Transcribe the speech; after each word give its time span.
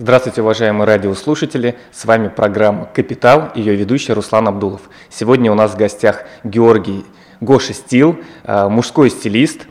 Здравствуйте, 0.00 0.42
уважаемые 0.42 0.86
радиослушатели! 0.86 1.74
С 1.90 2.04
вами 2.04 2.28
программа 2.28 2.86
«Капитал», 2.86 3.50
ее 3.56 3.74
ведущий 3.74 4.12
Руслан 4.12 4.46
Абдулов. 4.46 4.82
Сегодня 5.10 5.50
у 5.50 5.56
нас 5.56 5.72
в 5.72 5.76
гостях 5.76 6.22
Георгий 6.44 7.04
Гоша 7.40 7.72
Стил, 7.72 8.20
э, 8.44 8.68
мужской 8.68 9.10
стилист, 9.10 9.66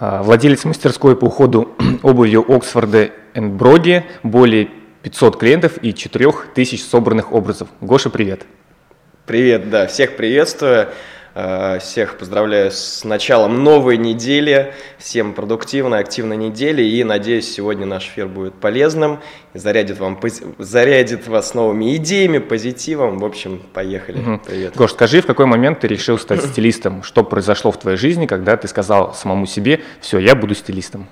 э, 0.00 0.22
владелец 0.22 0.64
мастерской 0.64 1.16
по 1.16 1.26
уходу 1.26 1.72
обувью 2.02 2.44
Оксфорда 2.52 3.10
Броди, 3.36 4.02
более 4.24 4.70
500 5.02 5.38
клиентов 5.38 5.78
и 5.80 5.94
4000 5.94 6.80
собранных 6.80 7.32
образов. 7.32 7.68
Гоша, 7.80 8.10
привет! 8.10 8.46
Привет, 9.24 9.70
да, 9.70 9.86
всех 9.86 10.16
приветствую. 10.16 10.88
Э, 11.36 11.78
всех 11.80 12.16
поздравляю 12.16 12.70
с 12.70 13.02
началом 13.02 13.64
новой 13.64 13.96
недели. 13.96 14.72
Всем 14.98 15.32
продуктивной, 15.32 15.98
активной 15.98 16.36
недели. 16.36 16.82
И 16.82 17.02
надеюсь, 17.02 17.52
сегодня 17.52 17.86
наш 17.86 18.06
эфир 18.06 18.28
будет 18.28 18.54
полезным. 18.54 19.20
Зарядит, 19.52 19.98
вам, 19.98 20.20
зарядит 20.58 21.26
вас 21.26 21.54
новыми 21.54 21.96
идеями, 21.96 22.38
позитивом. 22.38 23.18
В 23.18 23.24
общем, 23.24 23.62
поехали. 23.72 24.18
Угу. 24.18 24.40
Привет. 24.46 24.76
Гош, 24.76 24.92
скажи, 24.92 25.22
в 25.22 25.26
какой 25.26 25.46
момент 25.46 25.80
ты 25.80 25.88
решил 25.88 26.18
стать 26.18 26.44
стилистом? 26.44 27.02
Что 27.02 27.24
произошло 27.24 27.72
в 27.72 27.80
твоей 27.80 27.96
жизни, 27.96 28.26
когда 28.26 28.56
ты 28.56 28.68
сказал 28.68 29.12
самому 29.14 29.46
себе, 29.46 29.80
все, 30.00 30.18
я 30.18 30.36
буду 30.36 30.54
стилистом? 30.54 31.08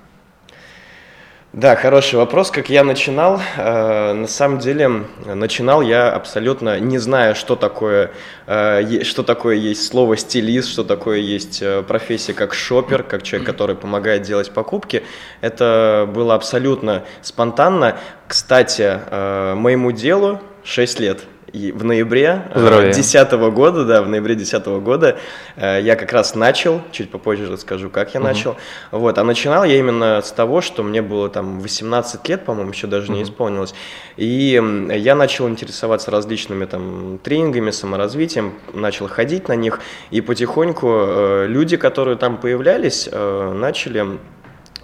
Да, 1.52 1.76
хороший 1.76 2.14
вопрос. 2.14 2.50
Как 2.50 2.70
я 2.70 2.82
начинал, 2.82 3.38
э, 3.58 4.12
на 4.14 4.26
самом 4.26 4.58
деле 4.58 5.04
начинал 5.26 5.82
я 5.82 6.10
абсолютно 6.10 6.80
не 6.80 6.96
зная, 6.96 7.34
что 7.34 7.56
такое, 7.56 8.10
э, 8.46 9.02
что 9.02 9.22
такое 9.22 9.56
есть 9.56 9.86
слово 9.86 10.16
стилист, 10.16 10.70
что 10.70 10.82
такое 10.82 11.18
есть 11.18 11.60
э, 11.60 11.82
профессия 11.82 12.32
как 12.32 12.54
шопер, 12.54 13.02
как 13.02 13.22
человек, 13.22 13.46
который 13.46 13.76
помогает 13.76 14.22
делать 14.22 14.50
покупки. 14.50 15.02
Это 15.42 16.08
было 16.10 16.34
абсолютно 16.34 17.04
спонтанно. 17.20 17.98
Кстати, 18.26 18.98
моему 19.54 19.92
делу 19.92 20.40
6 20.64 21.00
лет– 21.00 21.20
и 21.52 21.70
в 21.70 21.84
ноябре 21.84 22.50
2010 22.54 23.32
э, 23.32 23.50
года, 23.50 23.84
да, 23.84 24.02
в 24.02 24.08
ноябре 24.08 24.34
2010 24.34 24.66
года 24.82 25.18
э, 25.56 25.80
я 25.82 25.96
как 25.96 26.12
раз 26.12 26.34
начал, 26.34 26.80
чуть 26.92 27.10
попозже 27.10 27.50
расскажу, 27.50 27.90
как 27.90 28.14
я 28.14 28.20
угу. 28.20 28.28
начал. 28.28 28.56
Вот, 28.90 29.18
а 29.18 29.24
начинал 29.24 29.64
я 29.64 29.78
именно 29.78 30.22
с 30.22 30.32
того, 30.32 30.62
что 30.62 30.82
мне 30.82 31.02
было 31.02 31.28
там 31.28 31.60
18 31.60 32.26
лет, 32.28 32.44
по-моему, 32.44 32.70
еще 32.70 32.86
даже 32.86 33.08
угу. 33.08 33.18
не 33.18 33.22
исполнилось. 33.22 33.74
И 34.16 34.60
я 34.94 35.14
начал 35.14 35.48
интересоваться 35.48 36.10
различными 36.10 36.64
там 36.64 37.18
тренингами, 37.22 37.70
саморазвитием, 37.70 38.54
начал 38.72 39.06
ходить 39.08 39.48
на 39.48 39.56
них, 39.56 39.80
и 40.10 40.22
потихоньку 40.22 40.88
э, 40.88 41.46
люди, 41.48 41.76
которые 41.76 42.16
там 42.16 42.38
появлялись, 42.38 43.08
начали 43.12 44.18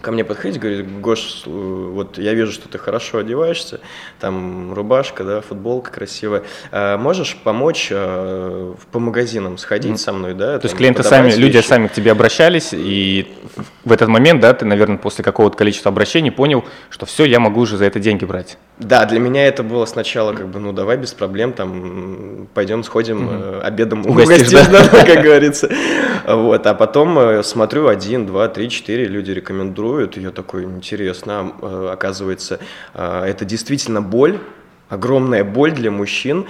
ко 0.00 0.12
мне 0.12 0.24
подходить, 0.24 0.60
говорит, 0.60 1.00
Гош, 1.00 1.42
вот 1.46 2.18
я 2.18 2.34
вижу, 2.34 2.52
что 2.52 2.68
ты 2.68 2.78
хорошо 2.78 3.18
одеваешься, 3.18 3.80
там 4.20 4.72
рубашка, 4.72 5.24
да, 5.24 5.40
футболка 5.40 5.90
красивая, 5.90 6.44
а 6.70 6.96
можешь 6.96 7.36
помочь 7.42 7.88
а, 7.92 8.74
по 8.92 8.98
магазинам 8.98 9.58
сходить 9.58 9.92
mm. 9.92 9.98
со 9.98 10.12
мной, 10.12 10.34
да? 10.34 10.54
То 10.54 10.60
там, 10.60 10.68
есть 10.68 10.76
клиенты 10.76 11.02
сами, 11.02 11.26
вещи? 11.26 11.38
люди 11.38 11.58
сами 11.58 11.88
к 11.88 11.92
тебе 11.92 12.12
обращались, 12.12 12.70
и 12.72 13.26
в 13.84 13.92
этот 13.92 14.08
момент, 14.08 14.40
да, 14.40 14.54
ты, 14.54 14.64
наверное, 14.64 14.98
после 14.98 15.24
какого-то 15.24 15.56
количества 15.56 15.90
обращений 15.90 16.30
понял, 16.30 16.64
что 16.90 17.06
все, 17.06 17.24
я 17.24 17.40
могу 17.40 17.60
уже 17.60 17.76
за 17.76 17.84
это 17.84 17.98
деньги 18.00 18.24
брать. 18.24 18.58
Да, 18.78 19.04
для 19.06 19.18
меня 19.18 19.46
это 19.46 19.62
было 19.62 19.86
сначала 19.86 20.32
как 20.32 20.48
бы, 20.48 20.60
ну 20.60 20.72
давай 20.72 20.96
без 20.96 21.12
проблем, 21.12 21.52
там, 21.52 22.48
пойдем 22.54 22.84
сходим, 22.84 23.28
mm-hmm. 23.28 23.60
обедом 23.62 24.06
угостишь, 24.06 24.66
да? 24.68 24.88
как 25.04 25.22
говорится. 25.22 25.68
Вот, 26.34 26.66
а 26.66 26.74
потом 26.74 27.18
э, 27.18 27.42
смотрю, 27.42 27.88
один, 27.88 28.26
два, 28.26 28.48
три, 28.48 28.68
четыре 28.68 29.06
люди 29.06 29.30
рекомендуют, 29.30 30.18
и 30.18 30.20
я 30.20 30.30
такой, 30.30 30.64
интересно, 30.64 31.52
э, 31.62 31.90
оказывается, 31.92 32.60
это 32.92 33.44
действительно 33.46 34.02
боль, 34.02 34.38
огромная 34.90 35.42
боль 35.42 35.72
для 35.72 35.90
мужчин, 35.90 36.46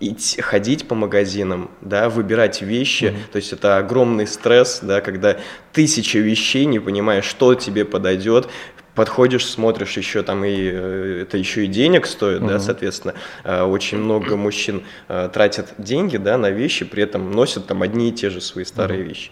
идти, 0.00 0.40
ходить 0.40 0.88
по 0.88 0.94
магазинам, 0.94 1.70
да, 1.80 2.08
выбирать 2.08 2.62
вещи, 2.62 3.04
mm-hmm. 3.04 3.32
то 3.32 3.36
есть 3.36 3.52
это 3.52 3.78
огромный 3.78 4.26
стресс, 4.26 4.80
да, 4.82 5.00
когда 5.00 5.36
тысяча 5.72 6.18
вещей, 6.18 6.64
не 6.64 6.78
понимаешь, 6.78 7.24
что 7.24 7.54
тебе 7.54 7.84
подойдет, 7.84 8.48
подходишь, 8.94 9.46
смотришь 9.46 9.96
еще 9.96 10.22
там 10.22 10.44
и 10.44 10.54
э, 10.56 11.22
это 11.22 11.36
еще 11.36 11.64
и 11.64 11.66
денег 11.66 12.06
стоит, 12.06 12.42
uh-huh. 12.42 12.48
да, 12.48 12.60
соответственно, 12.60 13.14
э, 13.44 13.62
очень 13.62 13.98
много 13.98 14.36
мужчин 14.36 14.84
э, 15.08 15.28
тратят 15.32 15.74
деньги, 15.78 16.16
да, 16.16 16.38
на 16.38 16.50
вещи, 16.50 16.84
при 16.84 17.02
этом 17.02 17.30
носят 17.30 17.66
там 17.66 17.82
одни 17.82 18.10
и 18.10 18.12
те 18.12 18.30
же 18.30 18.40
свои 18.40 18.64
старые 18.64 19.00
uh-huh. 19.00 19.08
вещи. 19.08 19.30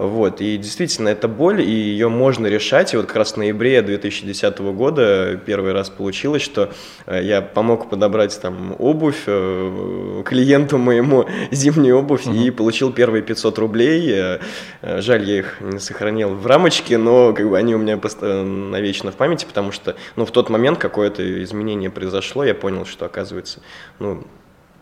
Вот, 0.00 0.40
и 0.40 0.56
действительно, 0.56 1.10
это 1.10 1.28
боль, 1.28 1.60
и 1.60 1.70
ее 1.70 2.08
можно 2.08 2.46
решать. 2.46 2.94
И 2.94 2.96
вот 2.96 3.04
как 3.04 3.16
раз 3.16 3.32
в 3.32 3.36
ноябре 3.36 3.82
2010 3.82 4.58
года 4.58 5.38
первый 5.44 5.72
раз 5.74 5.90
получилось, 5.90 6.40
что 6.40 6.72
э, 7.04 7.20
я 7.22 7.42
помог 7.42 7.90
подобрать 7.90 8.40
там 8.40 8.74
обувь 8.78 9.24
э, 9.26 10.22
клиенту 10.24 10.78
моему, 10.78 11.28
зимнюю 11.50 11.98
обувь, 11.98 12.26
угу. 12.26 12.34
и 12.34 12.50
получил 12.50 12.94
первые 12.94 13.22
500 13.22 13.58
рублей. 13.58 14.10
Э, 14.10 14.38
жаль, 15.02 15.24
я 15.24 15.40
их 15.40 15.60
не 15.60 15.78
сохранил 15.78 16.30
в 16.30 16.46
рамочке, 16.46 16.96
но 16.96 17.34
как 17.34 17.50
бы 17.50 17.58
они 17.58 17.74
у 17.74 17.78
меня 17.78 18.00
навечно 18.22 19.12
в 19.12 19.16
памяти, 19.16 19.44
потому 19.44 19.70
что 19.70 19.96
ну, 20.16 20.24
в 20.24 20.30
тот 20.30 20.48
момент 20.48 20.78
какое-то 20.78 21.44
изменение 21.44 21.90
произошло, 21.90 22.42
я 22.42 22.54
понял, 22.54 22.86
что 22.86 23.04
оказывается, 23.04 23.60
ну, 23.98 24.24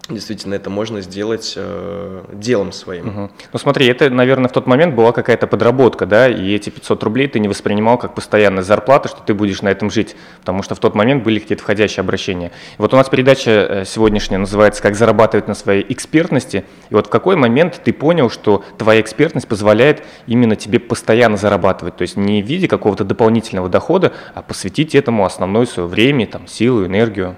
действительно 0.08 0.54
это 0.54 0.70
можно 0.70 1.00
сделать 1.00 1.54
э, 1.56 2.24
делом 2.32 2.72
своим. 2.72 3.08
Угу. 3.08 3.30
Ну 3.52 3.58
смотри, 3.58 3.86
это, 3.86 4.10
наверное, 4.10 4.48
в 4.48 4.52
тот 4.52 4.66
момент 4.66 4.94
была 4.94 5.12
какая-то 5.12 5.46
подработка, 5.46 6.06
да, 6.06 6.28
и 6.28 6.54
эти 6.54 6.70
500 6.70 7.02
рублей 7.02 7.28
ты 7.28 7.38
не 7.38 7.48
воспринимал 7.48 7.98
как 7.98 8.14
постоянная 8.14 8.62
зарплата, 8.62 9.08
что 9.08 9.20
ты 9.22 9.34
будешь 9.34 9.62
на 9.62 9.68
этом 9.68 9.90
жить, 9.90 10.16
потому 10.40 10.62
что 10.62 10.74
в 10.74 10.78
тот 10.78 10.94
момент 10.94 11.24
были 11.24 11.38
какие-то 11.38 11.62
входящие 11.62 12.02
обращения. 12.02 12.52
Вот 12.78 12.94
у 12.94 12.96
нас 12.96 13.08
передача 13.08 13.50
э, 13.50 13.84
сегодняшняя 13.84 14.38
называется 14.38 14.82
«Как 14.82 14.94
зарабатывать 14.94 15.48
на 15.48 15.54
своей 15.54 15.84
экспертности», 15.88 16.64
и 16.90 16.94
вот 16.94 17.06
в 17.06 17.10
какой 17.10 17.36
момент 17.36 17.80
ты 17.84 17.92
понял, 17.92 18.30
что 18.30 18.64
твоя 18.78 19.00
экспертность 19.00 19.48
позволяет 19.48 20.02
именно 20.26 20.56
тебе 20.56 20.78
постоянно 20.78 21.36
зарабатывать, 21.36 21.96
то 21.96 22.02
есть 22.02 22.16
не 22.16 22.42
в 22.42 22.46
виде 22.46 22.68
какого-то 22.68 23.04
дополнительного 23.04 23.68
дохода, 23.68 24.12
а 24.34 24.42
посвятить 24.42 24.94
этому 24.94 25.24
основное 25.24 25.66
свое 25.66 25.88
время, 25.88 26.26
там, 26.26 26.46
силу, 26.46 26.86
энергию? 26.86 27.36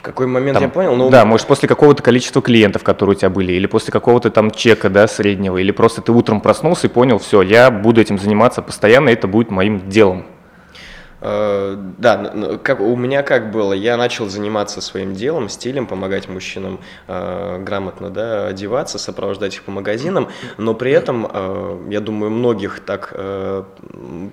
В 0.00 0.02
какой 0.02 0.26
момент 0.26 0.54
там, 0.54 0.62
я 0.62 0.70
понял? 0.70 0.96
Ну, 0.96 1.10
да, 1.10 1.26
может, 1.26 1.46
после 1.46 1.68
какого-то 1.68 2.02
количества 2.02 2.40
клиентов, 2.40 2.82
которые 2.82 3.16
у 3.16 3.18
тебя 3.18 3.28
были, 3.28 3.52
или 3.52 3.66
после 3.66 3.92
какого-то 3.92 4.30
там 4.30 4.50
чека, 4.50 4.88
да, 4.88 5.06
среднего, 5.06 5.58
или 5.58 5.72
просто 5.72 6.00
ты 6.00 6.10
утром 6.10 6.40
проснулся 6.40 6.86
и 6.86 6.90
понял, 6.90 7.18
все, 7.18 7.42
я 7.42 7.70
буду 7.70 8.00
этим 8.00 8.18
заниматься 8.18 8.62
постоянно, 8.62 9.10
это 9.10 9.28
будет 9.28 9.50
моим 9.50 9.90
делом. 9.90 10.24
Э, 11.20 11.76
да, 11.98 12.58
как, 12.62 12.80
у 12.80 12.96
меня 12.96 13.22
как 13.22 13.50
было, 13.52 13.72
я 13.72 13.96
начал 13.96 14.28
заниматься 14.28 14.80
своим 14.80 15.14
делом, 15.14 15.48
стилем, 15.48 15.86
помогать 15.86 16.28
мужчинам 16.28 16.80
э, 17.08 17.62
грамотно 17.62 18.10
да, 18.10 18.46
одеваться, 18.46 18.98
сопровождать 18.98 19.54
их 19.56 19.62
по 19.62 19.70
магазинам, 19.70 20.28
но 20.56 20.74
при 20.74 20.92
этом, 20.92 21.28
э, 21.30 21.86
я 21.90 22.00
думаю, 22.00 22.30
многих 22.30 22.80
так 22.80 23.12
э, 23.14 23.64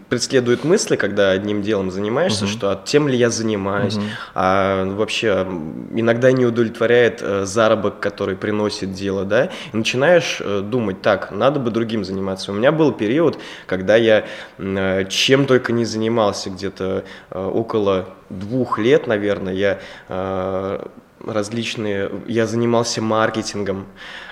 преследуют 0.10 0.64
мысли, 0.64 0.96
когда 0.96 1.32
одним 1.32 1.62
делом 1.62 1.92
занимаешься, 1.92 2.46
угу. 2.46 2.52
что 2.52 2.72
а 2.72 2.82
тем 2.84 3.10
ли 3.10 3.18
я 3.18 3.30
занимаюсь, 3.30 3.98
угу. 3.98 4.06
а 4.34 4.86
вообще 4.86 5.46
иногда 5.94 6.32
не 6.32 6.46
удовлетворяет 6.46 7.22
э, 7.22 7.46
заработок, 7.46 8.00
который 8.00 8.36
приносит 8.38 8.94
дело, 8.94 9.26
да, 9.26 9.50
и 9.74 9.78
начинаешь 9.78 10.38
э, 10.40 10.62
думать, 10.62 11.02
так, 11.02 11.32
надо 11.32 11.60
бы 11.60 11.70
другим 11.70 12.06
заниматься. 12.06 12.52
У 12.52 12.56
меня 12.56 12.72
был 12.72 12.94
период, 12.94 13.38
когда 13.66 13.98
я 13.98 14.26
э, 14.58 15.06
чем 15.10 15.46
только 15.46 15.74
не 15.74 15.84
занимался, 15.84 16.50
где-то 16.50 16.77
где-то 16.78 17.04
э, 17.32 17.46
около 17.46 18.10
двух 18.30 18.80
лет, 18.80 19.08
наверное, 19.08 19.54
я 19.54 19.80
э, 20.10 20.86
различные, 21.26 22.12
я 22.28 22.46
занимался 22.46 23.02
маркетингом. 23.02 23.86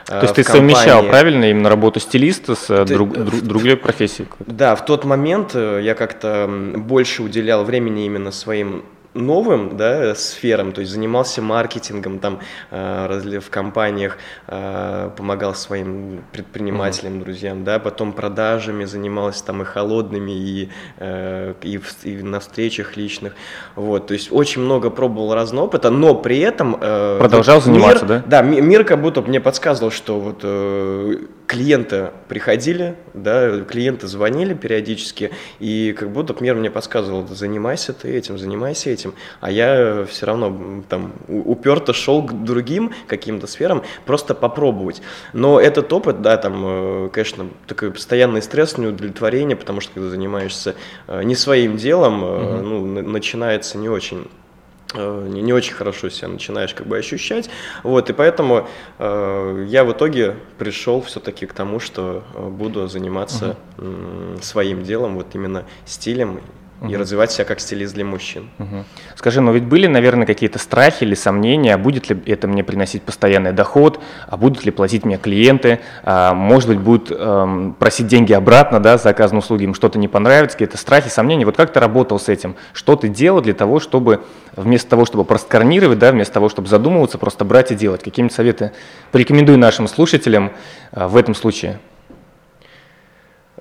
Э, 0.07 0.19
То 0.19 0.21
есть 0.21 0.35
ты 0.35 0.43
компании. 0.43 0.73
совмещал, 0.73 1.03
правильно, 1.03 1.49
именно 1.49 1.69
работу 1.69 1.99
стилиста 1.99 2.55
с 2.55 2.67
ты, 2.67 2.85
друг, 2.85 3.13
друг, 3.13 3.41
другой 3.41 3.77
профессией? 3.77 4.27
Да, 4.39 4.75
в 4.75 4.85
тот 4.85 5.05
момент 5.05 5.55
я 5.55 5.95
как-то 5.95 6.49
больше 6.75 7.23
уделял 7.23 7.63
времени 7.63 8.05
именно 8.05 8.31
своим 8.31 8.83
новым 9.15 9.77
да, 9.77 10.13
сферам, 10.15 10.71
то 10.71 10.81
есть 10.81 10.91
занимался 10.91 11.41
маркетингом 11.41 12.19
там 12.19 12.39
э, 12.69 13.39
в 13.39 13.49
компаниях, 13.49 14.17
э, 14.47 15.09
помогал 15.15 15.55
своим 15.55 16.23
предпринимателям, 16.31 17.13
mm-hmm. 17.13 17.23
друзьям, 17.23 17.63
да, 17.63 17.79
потом 17.79 18.13
продажами 18.13 18.85
занимался 18.85 19.45
там 19.45 19.61
и 19.61 19.65
холодными, 19.65 20.31
и, 20.31 20.69
э, 20.97 21.53
и, 21.61 21.77
в, 21.77 22.03
и 22.03 22.21
на 22.21 22.39
встречах 22.39 22.97
личных, 22.97 23.33
вот, 23.75 24.07
то 24.07 24.13
есть 24.13 24.31
очень 24.31 24.61
много 24.61 24.89
пробовал 24.89 25.33
разного 25.33 25.65
опыта, 25.65 25.89
но 25.89 26.15
при 26.15 26.39
этом... 26.39 26.73
Продолжал 26.73 27.55
вот 27.55 27.63
заниматься, 27.63 28.05
мир, 28.05 28.23
да? 28.27 28.41
Да, 28.41 28.41
мир 28.41 28.83
как 28.83 29.01
будто 29.01 29.21
мне 29.21 29.39
подсказывал, 29.39 29.91
что 29.91 30.19
вот 30.19 30.43
клиенты 31.47 32.11
приходили, 32.27 32.95
да, 33.13 33.61
клиенты 33.61 34.07
звонили 34.07 34.53
периодически, 34.53 35.31
и 35.59 35.95
как 35.97 36.11
будто 36.11 36.35
мир 36.39 36.55
мне 36.55 36.71
подсказывал, 36.71 37.27
занимайся 37.27 37.93
ты 37.93 38.11
этим, 38.15 38.37
занимайся 38.37 38.89
этим, 38.89 39.13
а 39.41 39.51
я 39.51 40.05
все 40.09 40.25
равно 40.25 40.83
там 40.89 41.13
уперто 41.27 41.93
шел 41.93 42.23
к 42.23 42.43
другим 42.43 42.93
каким-то 43.07 43.47
сферам, 43.47 43.83
просто 44.05 44.33
попробовать. 44.33 45.01
Но 45.33 45.59
этот 45.59 45.91
опыт, 45.93 46.21
да, 46.21 46.37
там, 46.37 46.63
э, 46.65 47.09
конечно, 47.11 47.47
такой 47.67 47.91
постоянный 47.91 48.41
стресс, 48.41 48.77
неудовлетворение, 48.77 49.55
потому 49.55 49.81
что 49.81 49.93
когда 49.93 50.09
занимаешься 50.09 50.75
э, 51.07 51.23
не 51.23 51.35
своим 51.35 51.77
делом, 51.77 52.23
mm-hmm. 52.23 52.61
ну, 52.61 53.01
начинается 53.03 53.77
не 53.77 53.89
очень 53.89 54.27
не, 54.97 55.41
не 55.41 55.53
очень 55.53 55.73
хорошо 55.73 56.09
себя 56.09 56.27
начинаешь 56.27 56.73
как 56.73 56.87
бы 56.87 56.97
ощущать. 56.97 57.49
Вот, 57.83 58.09
и 58.09 58.13
поэтому 58.13 58.67
э, 58.99 59.65
я 59.67 59.83
в 59.83 59.91
итоге 59.91 60.35
пришел 60.57 61.01
все-таки 61.01 61.45
к 61.45 61.53
тому, 61.53 61.79
что 61.79 62.23
э, 62.33 62.47
буду 62.47 62.87
заниматься 62.87 63.57
э, 63.77 64.37
своим 64.41 64.83
делом, 64.83 65.15
вот 65.15 65.35
именно 65.35 65.65
стилем 65.85 66.41
угу. 66.81 66.91
и 66.91 66.95
развивать 66.95 67.31
себя 67.31 67.45
как 67.45 67.59
стилист 67.59 67.93
для 67.93 68.05
мужчин. 68.05 68.49
Угу. 68.59 68.83
Скажи, 69.15 69.41
но 69.41 69.51
ведь 69.51 69.65
были, 69.65 69.87
наверное, 69.87 70.25
какие-то 70.25 70.59
страхи 70.59 71.03
или 71.03 71.15
сомнения, 71.15 71.73
а 71.73 71.77
будет 71.77 72.09
ли 72.09 72.17
это 72.25 72.47
мне 72.47 72.63
приносить 72.63 73.03
постоянный 73.03 73.51
доход, 73.51 73.99
а 74.27 74.37
будут 74.37 74.65
ли 74.65 74.71
платить 74.71 75.05
мне 75.05 75.17
клиенты, 75.17 75.79
а, 76.03 76.33
может 76.33 76.69
быть, 76.69 76.79
будут 76.79 77.11
эм, 77.11 77.73
просить 77.73 78.07
деньги 78.07 78.33
обратно 78.33 78.79
да, 78.79 78.97
за 78.97 79.09
оказанные 79.09 79.39
услуги, 79.39 79.63
им 79.63 79.73
что-то 79.73 79.99
не 79.99 80.07
понравится, 80.07 80.57
какие-то 80.57 80.77
страхи, 80.77 81.09
сомнения. 81.09 81.45
Вот 81.45 81.57
как 81.57 81.71
ты 81.71 81.79
работал 81.79 82.19
с 82.19 82.29
этим? 82.29 82.55
Что 82.73 82.95
ты 82.95 83.07
делал 83.07 83.41
для 83.41 83.53
того, 83.53 83.79
чтобы 83.79 84.21
вместо 84.55 84.89
того, 84.89 85.05
чтобы 85.05 85.25
проскорнировать, 85.25 85.99
да, 85.99 86.11
вместо 86.11 86.33
того, 86.35 86.49
чтобы 86.49 86.67
задумываться, 86.67 87.17
просто 87.17 87.45
брать 87.45 87.71
и 87.71 87.75
делать? 87.75 88.03
Какие-нибудь 88.03 88.35
советы 88.35 88.71
порекомендуй 89.11 89.57
нашим 89.57 89.87
слушателям 89.87 90.51
э, 90.91 91.07
в 91.07 91.17
этом 91.17 91.35
случае? 91.35 91.79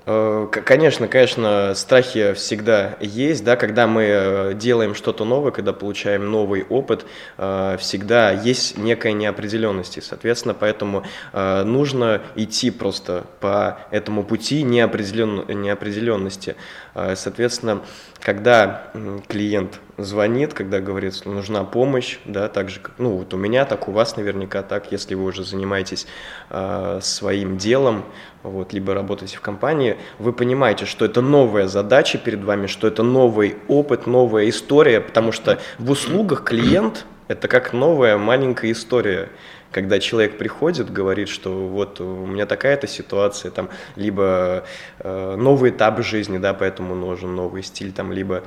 Э, 0.05 0.47
конечно, 0.51 1.07
конечно, 1.07 1.73
страхи 1.75 2.33
всегда 2.33 2.97
есть, 2.99 3.43
да, 3.43 3.55
когда 3.55 3.87
мы 3.87 4.03
э, 4.03 4.53
делаем 4.53 4.93
что-то 4.93 5.25
новое, 5.25 5.51
когда 5.51 5.73
получаем 5.73 6.29
новый 6.29 6.63
опыт, 6.63 7.05
э, 7.37 7.77
всегда 7.79 8.31
есть 8.31 8.77
некая 8.77 9.13
неопределенность, 9.13 9.97
и, 9.97 10.01
соответственно, 10.01 10.53
поэтому 10.53 11.03
нужно 11.33 12.21
идти 12.35 12.71
просто 12.71 13.25
по 13.39 13.79
этому 13.91 14.23
пути 14.23 14.63
неопределен... 14.63 15.45
неопределенности. 15.61 16.55
Соответственно, 16.93 17.81
когда 18.19 18.91
клиент 19.27 19.79
звонит, 19.97 20.53
когда 20.53 20.79
говорит, 20.79 21.15
что 21.15 21.29
нужна 21.29 21.63
помощь, 21.63 22.19
да, 22.25 22.47
так 22.47 22.69
же, 22.69 22.81
ну, 22.97 23.17
вот 23.17 23.33
у 23.33 23.37
меня 23.37 23.65
так, 23.65 23.87
у 23.87 23.91
вас 23.91 24.17
наверняка 24.17 24.61
так, 24.61 24.91
если 24.91 25.15
вы 25.15 25.25
уже 25.25 25.43
занимаетесь 25.43 26.07
э, 26.49 26.99
своим 27.01 27.57
делом, 27.57 28.03
вот, 28.43 28.73
либо 28.73 28.93
работаете 28.93 29.37
в 29.37 29.41
компании, 29.41 29.97
вы 30.19 30.33
понимаете, 30.33 30.85
что 30.85 31.05
это 31.05 31.21
новая 31.21 31.67
задача 31.67 32.17
перед 32.17 32.43
вами, 32.43 32.67
что 32.67 32.87
это 32.87 33.03
новый 33.03 33.57
опыт, 33.67 34.05
новая 34.07 34.49
история, 34.49 35.01
потому 35.01 35.31
что 35.31 35.59
в 35.79 35.89
услугах 35.91 36.43
клиент– 36.43 37.05
это 37.27 37.47
как 37.47 37.73
новая 37.73 38.17
маленькая 38.17 38.71
история. 38.71 39.29
Когда 39.71 39.99
человек 39.99 40.37
приходит, 40.37 40.93
говорит, 40.93 41.27
что 41.27 41.67
вот 41.67 41.99
у 41.99 42.25
меня 42.25 42.45
такая-то 42.45 42.87
ситуация, 42.87 43.51
там, 43.51 43.69
либо 43.97 44.63
э, 44.99 45.35
новый 45.35 45.71
этап 45.71 46.01
жизни, 46.01 46.37
да, 46.37 46.53
поэтому 46.53 46.95
нужен 46.95 47.35
новый 47.35 47.61
стиль, 47.61 47.91
там, 47.91 48.13
либо 48.13 48.43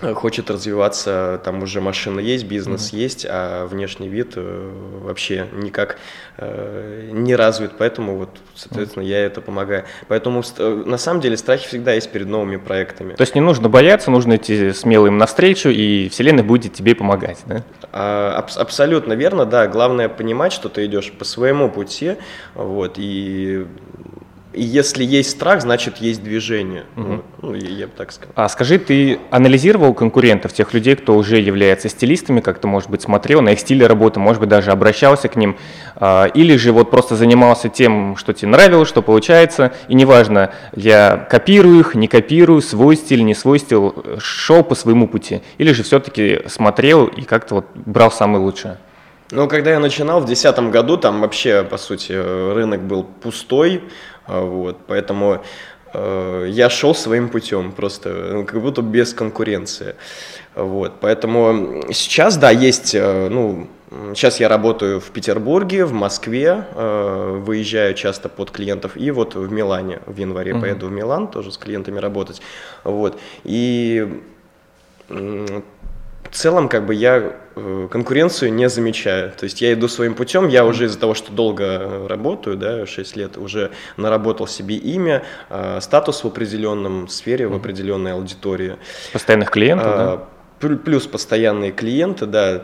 хочет 0.00 0.50
развиваться, 0.50 1.40
там 1.42 1.62
уже 1.62 1.80
машина 1.80 2.20
есть, 2.20 2.44
бизнес 2.44 2.92
mm-hmm. 2.92 2.98
есть, 2.98 3.26
а 3.28 3.66
внешний 3.66 4.08
вид 4.08 4.34
э, 4.36 4.72
вообще 5.02 5.46
никак 5.54 5.96
э, 6.36 7.08
не 7.12 7.34
развит, 7.34 7.72
поэтому 7.78 8.18
вот, 8.18 8.28
соответственно, 8.54 9.04
mm-hmm. 9.04 9.08
я 9.08 9.24
это 9.24 9.40
помогаю. 9.40 9.84
Поэтому 10.08 10.42
на 10.58 10.98
самом 10.98 11.22
деле 11.22 11.38
страхи 11.38 11.66
всегда 11.66 11.94
есть 11.94 12.10
перед 12.10 12.26
новыми 12.26 12.56
проектами. 12.56 13.14
То 13.14 13.22
есть 13.22 13.34
не 13.34 13.40
нужно 13.40 13.70
бояться, 13.70 14.10
нужно 14.10 14.36
идти 14.36 14.72
смело 14.72 15.06
им 15.06 15.16
навстречу, 15.16 15.70
и 15.70 16.10
Вселенная 16.10 16.44
будет 16.44 16.74
тебе 16.74 16.94
помогать, 16.94 17.38
да? 17.46 17.62
А, 17.92 18.36
аб- 18.36 18.58
абсолютно 18.58 19.14
верно, 19.14 19.46
да. 19.46 19.66
Главное 19.66 20.10
понимать, 20.10 20.52
что 20.52 20.68
ты 20.68 20.84
идешь 20.84 21.10
по 21.10 21.24
своему 21.24 21.70
пути, 21.70 22.16
вот, 22.54 22.96
и 22.98 23.66
если 24.62 25.04
есть 25.04 25.30
страх, 25.30 25.62
значит 25.62 25.98
есть 25.98 26.22
движение. 26.22 26.84
Угу. 26.96 27.22
Ну, 27.42 27.54
я 27.54 27.86
бы 27.86 27.92
так 27.96 28.12
сказал. 28.12 28.32
А 28.34 28.48
скажи, 28.48 28.78
ты 28.78 29.18
анализировал 29.30 29.94
конкурентов, 29.94 30.52
тех 30.52 30.72
людей, 30.72 30.96
кто 30.96 31.16
уже 31.16 31.38
является 31.38 31.88
стилистами, 31.88 32.40
как 32.40 32.58
ты, 32.58 32.66
может 32.66 32.90
быть, 32.90 33.02
смотрел 33.02 33.42
на 33.42 33.50
их 33.50 33.60
стиль 33.60 33.84
работы, 33.84 34.20
может 34.20 34.40
быть, 34.40 34.48
даже 34.48 34.70
обращался 34.70 35.28
к 35.28 35.36
ним, 35.36 35.56
а, 35.94 36.26
или 36.26 36.56
же 36.56 36.72
вот 36.72 36.90
просто 36.90 37.16
занимался 37.16 37.68
тем, 37.68 38.16
что 38.16 38.32
тебе 38.32 38.48
нравилось, 38.48 38.88
что 38.88 39.02
получается, 39.02 39.72
и 39.88 39.94
неважно, 39.94 40.52
я 40.74 41.16
копирую 41.30 41.80
их, 41.80 41.94
не 41.94 42.08
копирую, 42.08 42.62
свой 42.62 42.96
стиль, 42.96 43.24
не 43.24 43.34
свой 43.34 43.58
стиль, 43.58 43.92
шел 44.18 44.62
по 44.62 44.74
своему 44.74 45.08
пути, 45.08 45.42
или 45.58 45.72
же 45.72 45.82
все-таки 45.82 46.42
смотрел 46.46 47.06
и 47.06 47.22
как-то 47.22 47.56
вот 47.56 47.66
брал 47.74 48.10
самое 48.10 48.42
лучшее? 48.42 48.78
Ну, 49.32 49.48
когда 49.48 49.72
я 49.72 49.80
начинал 49.80 50.20
в 50.20 50.26
2010 50.26 50.70
году, 50.70 50.96
там 50.96 51.20
вообще, 51.20 51.64
по 51.64 51.78
сути, 51.78 52.12
рынок 52.12 52.82
был 52.82 53.02
пустой, 53.02 53.82
вот, 54.26 54.78
поэтому 54.86 55.42
э, 55.92 56.46
я 56.48 56.70
шел 56.70 56.94
своим 56.94 57.28
путем, 57.28 57.72
просто 57.72 58.08
ну, 58.32 58.44
как 58.44 58.60
будто 58.60 58.82
без 58.82 59.14
конкуренции. 59.14 59.94
Вот, 60.54 60.94
поэтому 61.00 61.82
сейчас, 61.92 62.36
да, 62.36 62.50
есть, 62.50 62.94
э, 62.94 63.28
ну, 63.28 63.68
сейчас 64.14 64.40
я 64.40 64.48
работаю 64.48 65.00
в 65.00 65.10
Петербурге, 65.10 65.84
в 65.84 65.92
Москве, 65.92 66.64
э, 66.74 67.42
выезжаю 67.44 67.94
часто 67.94 68.28
под 68.28 68.50
клиентов, 68.50 68.96
и 68.96 69.10
вот 69.10 69.34
в 69.34 69.52
Милане 69.52 70.00
в 70.06 70.16
январе 70.16 70.52
mm-hmm. 70.52 70.60
поеду 70.60 70.88
в 70.88 70.92
Милан 70.92 71.28
тоже 71.28 71.52
с 71.52 71.58
клиентами 71.58 71.98
работать. 71.98 72.40
Вот, 72.84 73.18
и 73.44 74.22
в 76.30 76.34
целом, 76.34 76.68
как 76.68 76.86
бы 76.86 76.94
я 76.94 77.36
э, 77.54 77.88
конкуренцию 77.90 78.52
не 78.52 78.68
замечаю. 78.68 79.32
То 79.32 79.44
есть 79.44 79.60
я 79.60 79.72
иду 79.72 79.88
своим 79.88 80.14
путем, 80.14 80.48
я 80.48 80.64
уже 80.64 80.86
из-за 80.86 80.98
того, 80.98 81.14
что 81.14 81.32
долго 81.32 82.06
работаю, 82.08 82.56
да, 82.56 82.86
6 82.86 83.16
лет, 83.16 83.36
уже 83.36 83.70
наработал 83.96 84.46
себе 84.46 84.76
имя, 84.76 85.22
э, 85.50 85.78
статус 85.80 86.24
в 86.24 86.26
определенном 86.26 87.08
сфере, 87.08 87.46
в 87.46 87.54
определенной 87.54 88.12
аудитории. 88.12 88.76
Постоянных 89.12 89.50
клиентов, 89.50 89.86
а, 89.88 90.28
да? 90.60 90.76
Плюс 90.76 91.06
постоянные 91.06 91.70
клиенты, 91.70 92.26
да, 92.26 92.62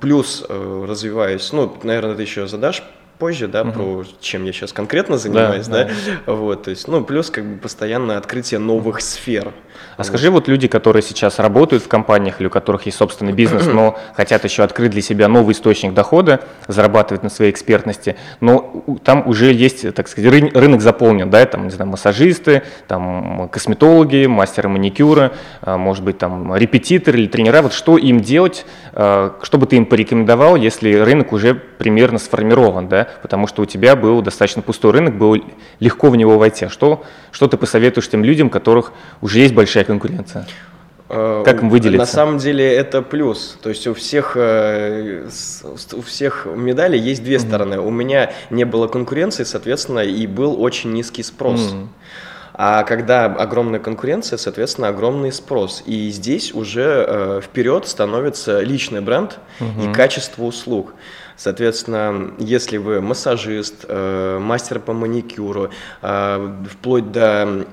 плюс 0.00 0.44
э, 0.48 0.84
развиваюсь, 0.88 1.52
ну, 1.52 1.76
наверное, 1.82 2.14
ты 2.14 2.22
еще 2.22 2.46
задашь 2.46 2.82
позже, 3.20 3.46
да, 3.46 3.62
угу. 3.62 3.72
про 3.72 4.04
чем 4.20 4.44
я 4.44 4.52
сейчас 4.52 4.72
конкретно 4.72 5.18
занимаюсь, 5.18 5.68
да, 5.68 5.84
да, 5.84 5.90
да, 6.26 6.32
вот, 6.32 6.64
то 6.64 6.70
есть, 6.70 6.88
ну, 6.88 7.04
плюс 7.04 7.30
как 7.30 7.44
бы 7.44 7.58
постоянное 7.58 8.16
открытие 8.16 8.58
новых 8.58 9.02
сфер. 9.02 9.52
А 9.96 9.98
вот. 9.98 10.06
скажи, 10.06 10.30
вот 10.30 10.48
люди, 10.48 10.66
которые 10.66 11.02
сейчас 11.02 11.38
работают 11.38 11.82
в 11.82 11.88
компаниях 11.88 12.40
или 12.40 12.46
у 12.46 12.50
которых 12.50 12.86
есть 12.86 12.96
собственный 12.96 13.32
бизнес, 13.32 13.66
но 13.66 13.98
хотят 14.16 14.44
еще 14.44 14.62
открыть 14.62 14.90
для 14.90 15.02
себя 15.02 15.28
новый 15.28 15.52
источник 15.52 15.92
дохода, 15.92 16.40
зарабатывать 16.66 17.22
на 17.22 17.28
своей 17.28 17.50
экспертности, 17.50 18.16
но 18.40 18.84
там 19.04 19.28
уже 19.28 19.52
есть, 19.52 19.94
так 19.94 20.08
сказать, 20.08 20.32
рынок, 20.32 20.54
рынок 20.54 20.80
заполнен, 20.80 21.28
да, 21.28 21.44
там, 21.44 21.64
не 21.64 21.70
знаю, 21.70 21.90
массажисты, 21.90 22.62
там, 22.88 23.50
косметологи, 23.50 24.24
мастеры 24.26 24.70
маникюра, 24.70 25.32
а, 25.60 25.76
может 25.76 26.02
быть, 26.04 26.16
там, 26.16 26.56
репетиторы 26.56 27.20
или 27.20 27.26
тренера, 27.26 27.60
вот 27.60 27.74
что 27.74 27.98
им 27.98 28.20
делать, 28.20 28.64
а, 28.92 29.36
что 29.42 29.58
бы 29.58 29.66
ты 29.66 29.76
им 29.76 29.84
порекомендовал, 29.84 30.56
если 30.56 30.94
рынок 30.94 31.32
уже 31.34 31.54
примерно 31.54 32.18
сформирован, 32.18 32.88
да, 32.88 33.08
потому 33.22 33.46
что 33.46 33.62
у 33.62 33.66
тебя 33.66 33.96
был 33.96 34.22
достаточно 34.22 34.62
пустой 34.62 34.92
рынок, 34.92 35.16
было 35.16 35.38
легко 35.78 36.10
в 36.10 36.16
него 36.16 36.38
войти. 36.38 36.66
А 36.66 36.68
что, 36.68 37.04
что 37.30 37.48
ты 37.48 37.56
посоветуешь 37.56 38.08
тем 38.08 38.24
людям, 38.24 38.48
у 38.48 38.50
которых 38.50 38.92
уже 39.20 39.40
есть 39.40 39.54
большая 39.54 39.84
конкуренция? 39.84 40.46
Э, 41.08 41.42
как 41.44 41.62
им 41.62 41.70
выделиться? 41.70 41.98
На 41.98 42.06
самом 42.06 42.38
деле 42.38 42.72
это 42.72 43.02
плюс. 43.02 43.58
То 43.62 43.68
есть 43.68 43.86
у 43.86 43.94
всех, 43.94 44.32
э, 44.36 45.28
у 45.92 46.02
всех 46.02 46.46
медалей 46.46 47.00
есть 47.00 47.24
две 47.24 47.36
mm-hmm. 47.36 47.46
стороны. 47.48 47.80
У 47.80 47.90
меня 47.90 48.32
не 48.50 48.64
было 48.64 48.86
конкуренции, 48.86 49.44
соответственно, 49.44 50.00
и 50.00 50.26
был 50.26 50.62
очень 50.62 50.92
низкий 50.92 51.22
спрос. 51.24 51.72
Mm-hmm. 51.72 51.86
А 52.62 52.82
когда 52.82 53.24
огромная 53.24 53.80
конкуренция, 53.80 54.36
соответственно, 54.36 54.88
огромный 54.88 55.32
спрос. 55.32 55.82
И 55.86 56.10
здесь 56.10 56.52
уже 56.52 57.06
э, 57.08 57.40
вперед 57.42 57.88
становится 57.88 58.60
личный 58.60 59.00
бренд 59.00 59.38
угу. 59.60 59.88
и 59.88 59.92
качество 59.94 60.44
услуг. 60.44 60.92
Соответственно, 61.40 62.34
если 62.36 62.76
вы 62.76 63.00
массажист, 63.00 63.86
э, 63.88 64.38
мастер 64.38 64.78
по 64.78 64.92
маникюру, 64.92 65.70
э, 66.02 66.54
вплоть 66.70 67.12
до 67.12 67.64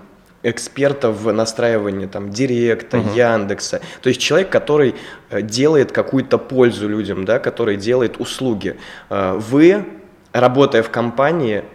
эксперта 0.41 1.12
в 1.12 1.33
настраивании 1.33 2.05
там 2.05 2.29
Директа, 2.29 2.95
uh-huh. 2.95 3.36
Яндекса. 3.36 3.81
То 4.01 4.07
есть 4.07 4.21
человек, 4.21 4.50
который 4.50 4.95
э, 5.29 5.41
делает 5.41 5.91
какую-то 5.91 6.38
пользу 6.38 6.88
людям, 6.88 7.25
да, 7.25 7.39
который 7.39 7.75
делает 7.75 8.21
услуги. 8.21 8.77
Вы, 9.09 9.86
работая 10.31 10.81
в 10.81 10.89
компании, 10.89 11.65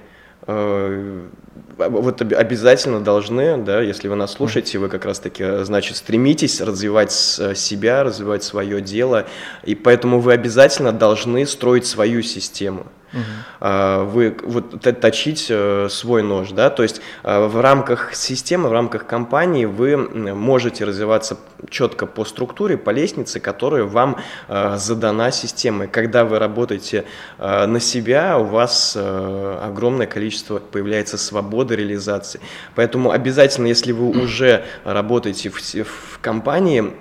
вот 1.76 2.20
обязательно 2.20 3.00
должны, 3.00 3.56
да, 3.58 3.80
если 3.80 4.08
вы 4.08 4.16
нас 4.16 4.32
слушаете, 4.32 4.78
вы 4.78 4.88
как 4.88 5.04
раз-таки, 5.04 5.64
значит, 5.64 5.96
стремитесь 5.96 6.60
развивать 6.60 7.12
себя, 7.12 8.04
развивать 8.04 8.44
свое 8.44 8.80
дело, 8.80 9.26
и 9.64 9.74
поэтому 9.74 10.20
вы 10.20 10.32
обязательно 10.32 10.92
должны 10.92 11.46
строить 11.46 11.86
свою 11.86 12.22
систему. 12.22 12.86
Угу. 13.12 14.04
Вы 14.06 14.36
вот 14.42 14.80
точить 15.00 15.46
э, 15.50 15.88
свой 15.90 16.22
нож, 16.22 16.50
да, 16.50 16.70
то 16.70 16.82
есть 16.82 17.00
э, 17.22 17.46
в 17.46 17.60
рамках 17.60 18.14
системы, 18.14 18.68
в 18.68 18.72
рамках 18.72 19.06
компании 19.06 19.66
вы 19.66 19.96
можете 19.96 20.84
развиваться 20.84 21.36
четко 21.68 22.06
по 22.06 22.24
структуре, 22.24 22.76
по 22.76 22.90
лестнице, 22.90 23.38
которая 23.40 23.84
вам 23.84 24.16
задана 24.48 25.30
системой. 25.30 25.88
Когда 25.88 26.24
вы 26.24 26.38
работаете 26.38 27.04
на 27.38 27.78
себя, 27.80 28.38
у 28.38 28.44
вас 28.44 28.96
огромное 28.96 30.06
количество 30.06 30.58
появляется 30.58 31.18
свободы 31.18 31.76
реализации. 31.76 32.40
Поэтому 32.74 33.10
обязательно, 33.10 33.66
если 33.68 33.92
вы 33.92 34.10
уже 34.10 34.64
работаете 34.84 35.50
в, 35.50 35.60
в 35.60 36.18
компании, 36.20 36.92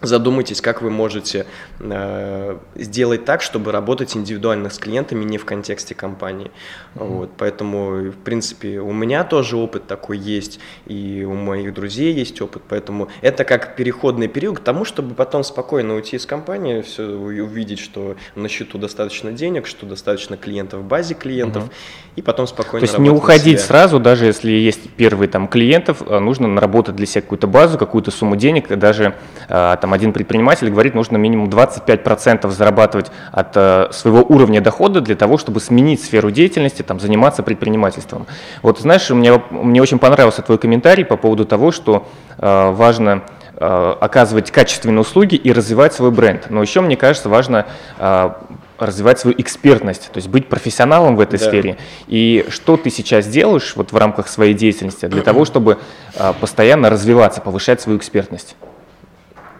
Задумайтесь, 0.00 0.60
как 0.60 0.80
вы 0.80 0.90
можете 0.90 1.46
э, 1.80 2.56
сделать 2.76 3.24
так, 3.24 3.42
чтобы 3.42 3.72
работать 3.72 4.16
индивидуально 4.16 4.70
с 4.70 4.78
клиентами, 4.78 5.24
не 5.24 5.38
в 5.38 5.44
контексте 5.44 5.96
компании. 5.96 6.52
Mm-hmm. 6.94 7.06
Вот, 7.08 7.30
поэтому, 7.36 8.10
в 8.10 8.16
принципе, 8.16 8.78
у 8.78 8.92
меня 8.92 9.24
тоже 9.24 9.56
опыт 9.56 9.88
такой 9.88 10.18
есть, 10.18 10.60
и 10.86 11.26
у 11.28 11.34
моих 11.34 11.74
друзей 11.74 12.12
есть 12.12 12.40
опыт, 12.40 12.62
поэтому 12.68 13.08
это 13.22 13.42
как 13.42 13.74
переходный 13.74 14.28
период 14.28 14.60
к 14.60 14.62
тому, 14.62 14.84
чтобы 14.84 15.16
потом 15.16 15.42
спокойно 15.42 15.96
уйти 15.96 16.14
из 16.14 16.26
компании, 16.26 16.82
все, 16.82 17.02
увидеть, 17.02 17.80
что 17.80 18.14
на 18.36 18.48
счету 18.48 18.78
достаточно 18.78 19.32
денег, 19.32 19.66
что 19.66 19.84
достаточно 19.84 20.36
клиентов 20.36 20.82
в 20.82 20.84
базе 20.84 21.14
клиентов, 21.14 21.64
mm-hmm. 21.64 22.12
и 22.16 22.22
потом 22.22 22.46
спокойно 22.46 22.86
То 22.86 22.92
есть 22.92 22.98
не 23.00 23.10
уходить 23.10 23.60
сразу, 23.60 23.98
даже 23.98 24.26
если 24.26 24.52
есть 24.52 24.90
первые 24.90 25.28
там 25.28 25.48
клиентов, 25.48 26.02
э, 26.06 26.20
нужно 26.20 26.46
наработать 26.46 26.94
для 26.94 27.06
себя 27.06 27.22
какую-то 27.22 27.48
базу, 27.48 27.78
какую-то 27.78 28.12
сумму 28.12 28.36
денег, 28.36 28.68
даже 28.68 29.14
э, 29.48 29.76
там 29.80 29.87
там 29.88 29.94
один 29.94 30.12
предприниматель 30.12 30.68
говорит, 30.68 30.94
нужно 30.94 31.16
минимум 31.16 31.48
25% 31.48 32.50
зарабатывать 32.50 33.10
от 33.32 33.56
э, 33.56 33.88
своего 33.90 34.22
уровня 34.22 34.60
дохода 34.60 35.00
для 35.00 35.16
того, 35.16 35.38
чтобы 35.38 35.60
сменить 35.60 36.02
сферу 36.04 36.30
деятельности, 36.30 36.82
там, 36.82 37.00
заниматься 37.00 37.42
предпринимательством. 37.42 38.26
Вот 38.60 38.80
знаешь, 38.80 39.08
мне, 39.08 39.40
мне 39.50 39.80
очень 39.80 39.98
понравился 39.98 40.42
твой 40.42 40.58
комментарий 40.58 41.06
по 41.06 41.16
поводу 41.16 41.46
того, 41.46 41.72
что 41.72 42.06
э, 42.36 42.70
важно 42.70 43.22
э, 43.54 43.94
оказывать 44.00 44.50
качественные 44.50 45.00
услуги 45.00 45.36
и 45.36 45.52
развивать 45.52 45.94
свой 45.94 46.10
бренд. 46.10 46.50
Но 46.50 46.60
еще, 46.60 46.82
мне 46.82 46.96
кажется, 46.98 47.30
важно 47.30 47.64
э, 47.98 48.30
развивать 48.78 49.18
свою 49.20 49.40
экспертность, 49.40 50.10
то 50.12 50.18
есть 50.18 50.28
быть 50.28 50.50
профессионалом 50.50 51.16
в 51.16 51.20
этой 51.20 51.38
да. 51.38 51.46
сфере. 51.46 51.78
И 52.08 52.44
что 52.50 52.76
ты 52.76 52.90
сейчас 52.90 53.26
делаешь 53.26 53.72
вот 53.74 53.92
в 53.92 53.96
рамках 53.96 54.28
своей 54.28 54.52
деятельности 54.52 55.06
для 55.06 55.22
того, 55.22 55.46
чтобы 55.46 55.78
э, 56.14 56.32
постоянно 56.38 56.90
развиваться, 56.90 57.40
повышать 57.40 57.80
свою 57.80 57.98
экспертность? 57.98 58.54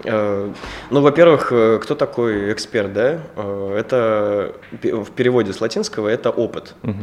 Э, 0.05 0.53
ну, 0.91 1.01
во-первых, 1.01 1.49
э, 1.51 1.79
кто 1.83 1.95
такой 1.95 2.53
эксперт, 2.53 2.93
да? 2.93 3.21
Э, 3.37 3.77
это 3.79 4.55
в 4.71 5.11
переводе 5.11 5.53
с 5.53 5.61
латинского 5.61 6.09
это 6.09 6.31
опыт, 6.31 6.75
угу. 6.83 6.95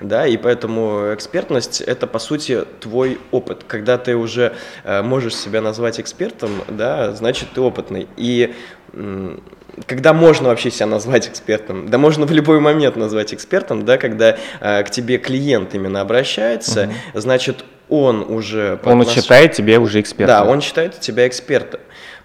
да, 0.00 0.26
и 0.26 0.36
поэтому 0.36 1.14
экспертность 1.14 1.80
это 1.80 2.06
по 2.06 2.18
сути 2.18 2.64
твой 2.80 3.18
опыт. 3.30 3.64
Когда 3.66 3.98
ты 3.98 4.16
уже 4.16 4.54
можешь 4.84 5.34
себя 5.34 5.60
назвать 5.60 6.00
экспертом, 6.00 6.50
да, 6.68 7.12
значит 7.12 7.48
ты 7.54 7.60
опытный. 7.60 8.06
И 8.16 8.54
когда 9.86 10.12
можно 10.12 10.48
вообще 10.48 10.70
себя 10.70 10.86
назвать 10.86 11.28
экспертом? 11.28 11.88
Да 11.88 11.96
можно 11.98 12.26
в 12.26 12.32
любой 12.32 12.60
момент 12.60 12.96
назвать 12.96 13.32
экспертом, 13.32 13.84
да, 13.84 13.96
когда 13.96 14.36
к 14.60 14.90
тебе 14.90 15.18
клиент 15.18 15.74
именно 15.74 16.00
обращается, 16.00 16.84
угу. 16.84 17.20
значит 17.20 17.64
он 17.88 18.22
уже... 18.22 18.80
Он 18.84 18.98
нас... 18.98 19.10
считает 19.10 19.52
тебя 19.52 19.78
уже 19.78 20.00
экспертом. 20.00 20.46
Да, 20.46 20.50
он 20.50 20.60
считает 20.60 20.98
тебя 21.00 21.26
экспертом. 21.26 21.80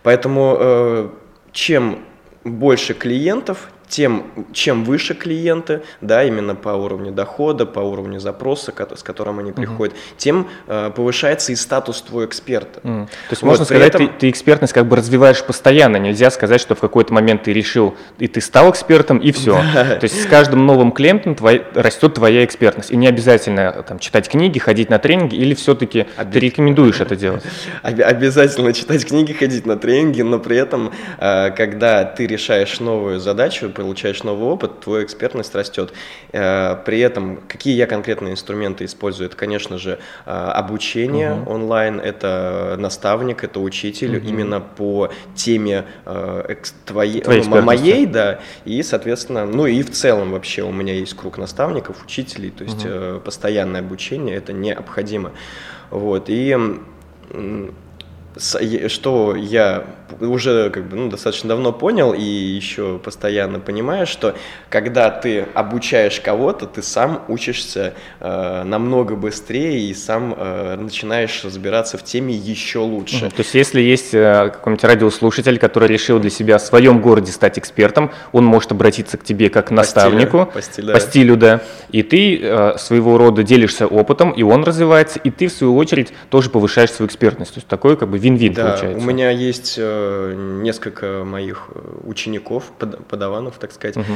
Поэтому 0.07 0.55
э, 0.57 1.09
чем 1.51 1.99
больше 2.45 2.93
клиентов, 2.93 3.69
тем, 3.89 4.25
чем 4.53 4.84
выше 4.84 5.13
клиенты, 5.13 5.82
да, 6.01 6.24
именно 6.24 6.56
по 6.56 6.70
уровню 6.70 7.12
дохода, 7.12 7.65
по 7.65 7.79
уровню 7.79 8.20
запроса, 8.20 8.74
с 8.96 9.03
которым 9.03 9.39
они 9.39 9.51
приходят, 9.51 9.94
угу. 9.94 10.01
тем 10.17 10.48
э, 10.67 10.91
повышается 10.96 11.51
и 11.51 11.56
статус 11.56 12.01
твоего 12.01 12.25
эксперта. 12.25 12.79
Mm. 12.82 13.06
То 13.06 13.12
есть 13.32 13.41
вот, 13.41 13.50
можно 13.50 13.65
сказать, 13.65 13.96
этом... 13.96 14.08
ты, 14.08 14.13
ты 14.20 14.29
экспертность 14.29 14.74
как 14.74 14.88
бы 14.88 14.96
развиваешь 14.96 15.44
постоянно. 15.44 15.98
Нельзя 15.98 16.29
сказать, 16.32 16.60
что 16.60 16.75
в 16.75 16.79
какой-то 16.79 17.13
момент 17.13 17.44
ты 17.44 17.53
решил, 17.53 17.96
и 18.20 18.27
ты 18.27 18.41
стал 18.41 18.72
экспертом, 18.72 19.20
и 19.20 19.32
все. 19.32 19.62
Да. 19.74 19.96
То 19.96 20.03
есть 20.03 20.22
с 20.22 20.25
каждым 20.25 20.65
новым 20.65 20.91
клиентом 20.91 21.36
твой, 21.36 21.63
растет 21.74 22.15
твоя 22.15 22.44
экспертность. 22.44 22.91
И 22.91 22.98
не 22.98 23.08
обязательно 23.08 23.84
там, 23.88 24.00
читать 24.00 24.29
книги, 24.29 24.60
ходить 24.60 24.89
на 24.89 25.00
тренинги, 25.00 25.36
или 25.36 25.53
все-таки 25.53 26.01
Обязательно. 26.01 26.32
ты 26.32 26.39
рекомендуешь 26.39 27.00
это 27.00 27.15
делать? 27.15 27.44
Обязательно 27.84 28.74
читать 28.74 29.06
книги, 29.06 29.34
ходить 29.34 29.65
на 29.65 29.77
тренинги, 29.77 30.22
но 30.22 30.39
при 30.39 30.58
этом, 30.58 30.91
э, 31.20 31.51
когда 31.51 32.03
ты 32.03 32.27
решаешь 32.27 32.79
новую 32.79 33.20
задачу, 33.20 33.70
получаешь 33.77 34.24
новый 34.24 34.50
опыт, 34.50 34.79
твоя 34.79 35.03
экспертность 35.03 35.53
растет. 35.53 35.93
Э, 36.31 36.75
при 36.84 37.00
этом, 37.00 37.39
какие 37.48 37.75
я 37.75 37.86
конкретные 37.86 38.34
инструменты 38.34 38.86
использую? 38.86 39.27
Это, 39.27 39.38
конечно 39.38 39.77
же, 39.77 40.00
э, 40.25 40.31
обучение 40.31 41.34
угу. 41.34 41.51
онлайн, 41.51 42.00
это 42.00 42.75
наставник, 42.79 43.43
это 43.43 43.60
учитель 43.60 44.17
угу. 44.17 44.27
именно 44.27 44.60
по 44.60 45.10
теме 45.36 45.86
э, 46.05 46.55
твоей, 46.86 47.22
Твоей 47.22 47.43
моей, 47.43 48.05
да, 48.05 48.39
и, 48.65 48.81
соответственно, 48.81 49.46
ну 49.46 49.67
и 49.67 49.84
в 49.84 49.91
целом 49.91 50.31
вообще 50.31 50.63
у 50.63 50.72
меня 50.72 50.93
есть 50.93 51.15
круг 51.15 51.38
наставников, 51.38 52.03
учителей, 52.03 52.50
то 52.50 52.63
есть 52.63 52.86
угу. 52.86 53.19
постоянное 53.19 53.81
обучение, 53.81 54.36
это 54.36 54.53
необходимо. 54.53 55.31
Вот, 55.91 56.29
и 56.29 56.57
что 58.88 59.36
я 59.36 59.86
уже 60.19 60.69
как 60.69 60.87
бы, 60.87 60.95
ну, 60.95 61.09
достаточно 61.09 61.49
давно 61.49 61.71
понял 61.71 62.13
и 62.13 62.21
еще 62.21 62.99
постоянно 62.99 63.59
понимаю, 63.59 64.07
что 64.07 64.35
когда 64.69 65.09
ты 65.09 65.45
обучаешь 65.53 66.19
кого-то, 66.19 66.65
ты 66.65 66.81
сам 66.81 67.23
учишься 67.27 67.93
э, 68.19 68.63
намного 68.63 69.15
быстрее 69.15 69.89
и 69.89 69.93
сам 69.93 70.33
э, 70.37 70.75
начинаешь 70.75 71.43
разбираться 71.43 71.97
в 71.97 72.03
теме 72.03 72.33
еще 72.33 72.79
лучше. 72.79 73.29
То 73.29 73.39
есть 73.39 73.53
если 73.53 73.81
есть 73.81 74.13
э, 74.13 74.49
какой-нибудь 74.53 74.83
радиослушатель, 74.83 75.59
который 75.59 75.87
решил 75.87 76.19
для 76.19 76.29
себя 76.29 76.57
в 76.57 76.61
своем 76.61 77.01
городе 77.01 77.31
стать 77.31 77.59
экспертом, 77.59 78.11
он 78.31 78.45
может 78.45 78.71
обратиться 78.71 79.17
к 79.17 79.23
тебе 79.23 79.49
как 79.49 79.67
к 79.67 79.71
наставнику 79.71 80.49
по 80.53 80.61
стилю, 80.61 80.93
по 80.93 80.99
стилю, 80.99 81.35
да. 81.35 81.61
и 81.91 82.03
ты 82.03 82.39
э, 82.41 82.77
своего 82.77 83.17
рода 83.17 83.43
делишься 83.43 83.87
опытом, 83.87 84.31
и 84.31 84.43
он 84.43 84.63
развивается, 84.63 85.19
и 85.19 85.29
ты 85.29 85.47
в 85.47 85.51
свою 85.51 85.75
очередь 85.75 86.13
тоже 86.29 86.49
повышаешь 86.49 86.91
свою 86.91 87.07
экспертность. 87.07 87.53
То 87.53 87.57
есть 87.57 87.67
такой 87.67 87.97
как 87.97 88.09
бы 88.09 88.17
вин-вин 88.17 88.53
да, 88.53 88.69
получается. 88.69 89.05
У 89.05 89.09
меня 89.09 89.29
есть 89.29 89.75
э, 89.77 89.97
несколько 90.36 91.24
моих 91.24 91.70
э, 91.74 91.80
учеников, 92.04 92.72
подаванов, 93.10 93.58
так 93.58 93.72
сказать. 93.72 93.98
Угу. 93.98 94.13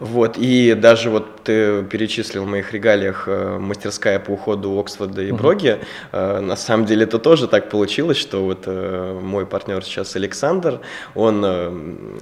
Вот, 0.00 0.38
и 0.38 0.72
даже 0.74 1.10
вот 1.10 1.44
ты 1.44 1.82
перечислил 1.84 2.44
в 2.44 2.46
моих 2.46 2.72
регалиях 2.72 3.24
э, 3.26 3.58
мастерская 3.58 4.18
по 4.18 4.30
уходу 4.30 4.78
Оксфорда 4.78 5.22
и 5.22 5.30
Броги. 5.30 5.78
Э, 6.12 6.40
на 6.40 6.56
самом 6.56 6.86
деле 6.86 7.04
это 7.04 7.18
тоже 7.18 7.48
так 7.48 7.68
получилось, 7.68 8.16
что 8.16 8.42
вот 8.42 8.62
э, 8.64 9.20
мой 9.22 9.44
партнер 9.44 9.84
сейчас 9.84 10.16
Александр, 10.16 10.80
он 11.14 12.18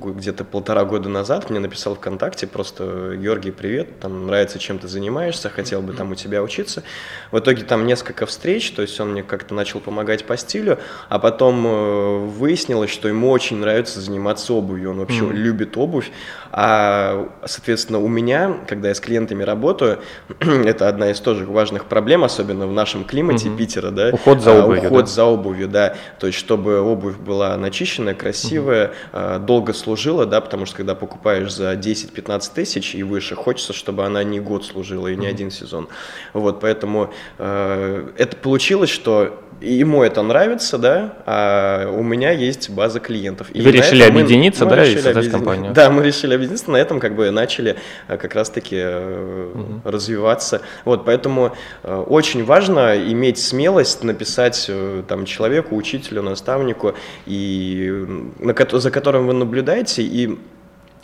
где-то 0.00 0.44
полтора 0.44 0.84
года 0.84 1.10
назад 1.10 1.50
мне 1.50 1.58
написал 1.58 1.96
ВКонтакте 1.96 2.46
просто 2.46 3.16
«Георгий, 3.16 3.50
привет, 3.50 4.00
там 4.00 4.26
нравится, 4.26 4.58
чем 4.58 4.78
ты 4.78 4.88
занимаешься, 4.88 5.50
хотел 5.50 5.82
бы 5.82 5.92
там 5.92 6.12
у 6.12 6.14
тебя 6.14 6.42
учиться». 6.42 6.82
В 7.30 7.38
итоге 7.38 7.64
там 7.64 7.86
несколько 7.86 8.24
встреч, 8.24 8.70
то 8.70 8.80
есть 8.80 8.98
он 9.00 9.12
мне 9.12 9.22
как-то 9.22 9.54
начал 9.54 9.80
помогать 9.80 10.24
по 10.24 10.36
стилю, 10.38 10.78
а 11.10 11.18
потом 11.18 12.28
выяснилось, 12.30 12.90
что 12.90 13.08
ему 13.08 13.30
очень 13.30 13.58
нравится 13.58 14.00
заниматься 14.00 14.54
обувью, 14.54 14.92
он 14.92 14.98
вообще 15.00 15.24
mm-hmm. 15.24 15.32
любит 15.32 15.76
обувь, 15.76 16.10
а, 16.52 17.17
соответственно, 17.44 17.98
у 17.98 18.08
меня, 18.08 18.56
когда 18.66 18.88
я 18.88 18.94
с 18.94 19.00
клиентами 19.00 19.42
работаю, 19.42 20.00
это 20.40 20.88
одна 20.88 21.10
из 21.10 21.20
тоже 21.20 21.46
важных 21.46 21.86
проблем, 21.86 22.24
особенно 22.24 22.66
в 22.66 22.72
нашем 22.72 23.04
климате 23.04 23.48
угу. 23.48 23.58
Питера, 23.58 23.90
да. 23.90 24.10
Уход 24.12 24.42
за 24.42 24.52
а, 24.52 24.64
обувью. 24.64 24.86
Уход 24.86 25.04
да? 25.04 25.10
за 25.10 25.24
обувью, 25.24 25.68
да. 25.68 25.94
То 26.18 26.26
есть, 26.26 26.38
чтобы 26.38 26.80
обувь 26.80 27.16
была 27.16 27.56
начищенная, 27.56 28.14
красивая, 28.14 28.92
угу. 29.12 29.44
долго 29.44 29.72
служила, 29.72 30.26
да, 30.26 30.40
потому 30.40 30.66
что 30.66 30.76
когда 30.76 30.94
покупаешь 30.94 31.52
за 31.52 31.72
10-15 31.74 32.50
тысяч 32.54 32.94
и 32.94 33.02
выше, 33.02 33.34
хочется, 33.34 33.72
чтобы 33.72 34.04
она 34.04 34.24
не 34.24 34.40
год 34.40 34.64
служила 34.64 35.08
и 35.08 35.16
не 35.16 35.26
угу. 35.26 35.34
один 35.34 35.50
сезон. 35.50 35.88
Вот, 36.32 36.60
поэтому 36.60 37.12
э, 37.38 38.08
это 38.16 38.36
получилось, 38.36 38.90
что 38.90 39.38
ему 39.60 40.02
это 40.02 40.22
нравится, 40.22 40.78
да, 40.78 41.14
а 41.26 41.90
у 41.90 42.02
меня 42.02 42.30
есть 42.30 42.70
база 42.70 43.00
клиентов. 43.00 43.48
И 43.52 43.60
Вы 43.60 43.72
решили 43.72 44.02
объединиться, 44.02 44.64
мы, 44.64 44.70
да, 44.70 44.76
мы 44.76 44.88
и 44.88 44.94
создать 44.94 45.16
объедин... 45.16 45.32
компанию? 45.32 45.72
Да, 45.72 45.90
мы 45.90 46.02
решили 46.02 46.34
объединиться, 46.34 46.70
на 46.70 46.76
этом 46.76 47.00
как 47.00 47.07
бы 47.14 47.30
начали 47.30 47.76
э, 48.08 48.16
как 48.16 48.34
раз-таки 48.34 48.82
угу. 48.84 49.80
развиваться. 49.84 50.62
Вот, 50.84 51.04
поэтому 51.04 51.56
э, 51.82 51.94
очень 51.94 52.44
важно 52.44 52.96
иметь 52.96 53.38
смелость 53.38 54.04
написать 54.04 54.70
там 55.08 55.24
человеку, 55.24 55.76
учителю, 55.76 56.22
наставнику, 56.22 56.94
и, 57.26 58.06
на, 58.38 58.54
за 58.70 58.90
которым 58.90 59.26
вы 59.26 59.34
наблюдаете, 59.34 60.02
и 60.02 60.38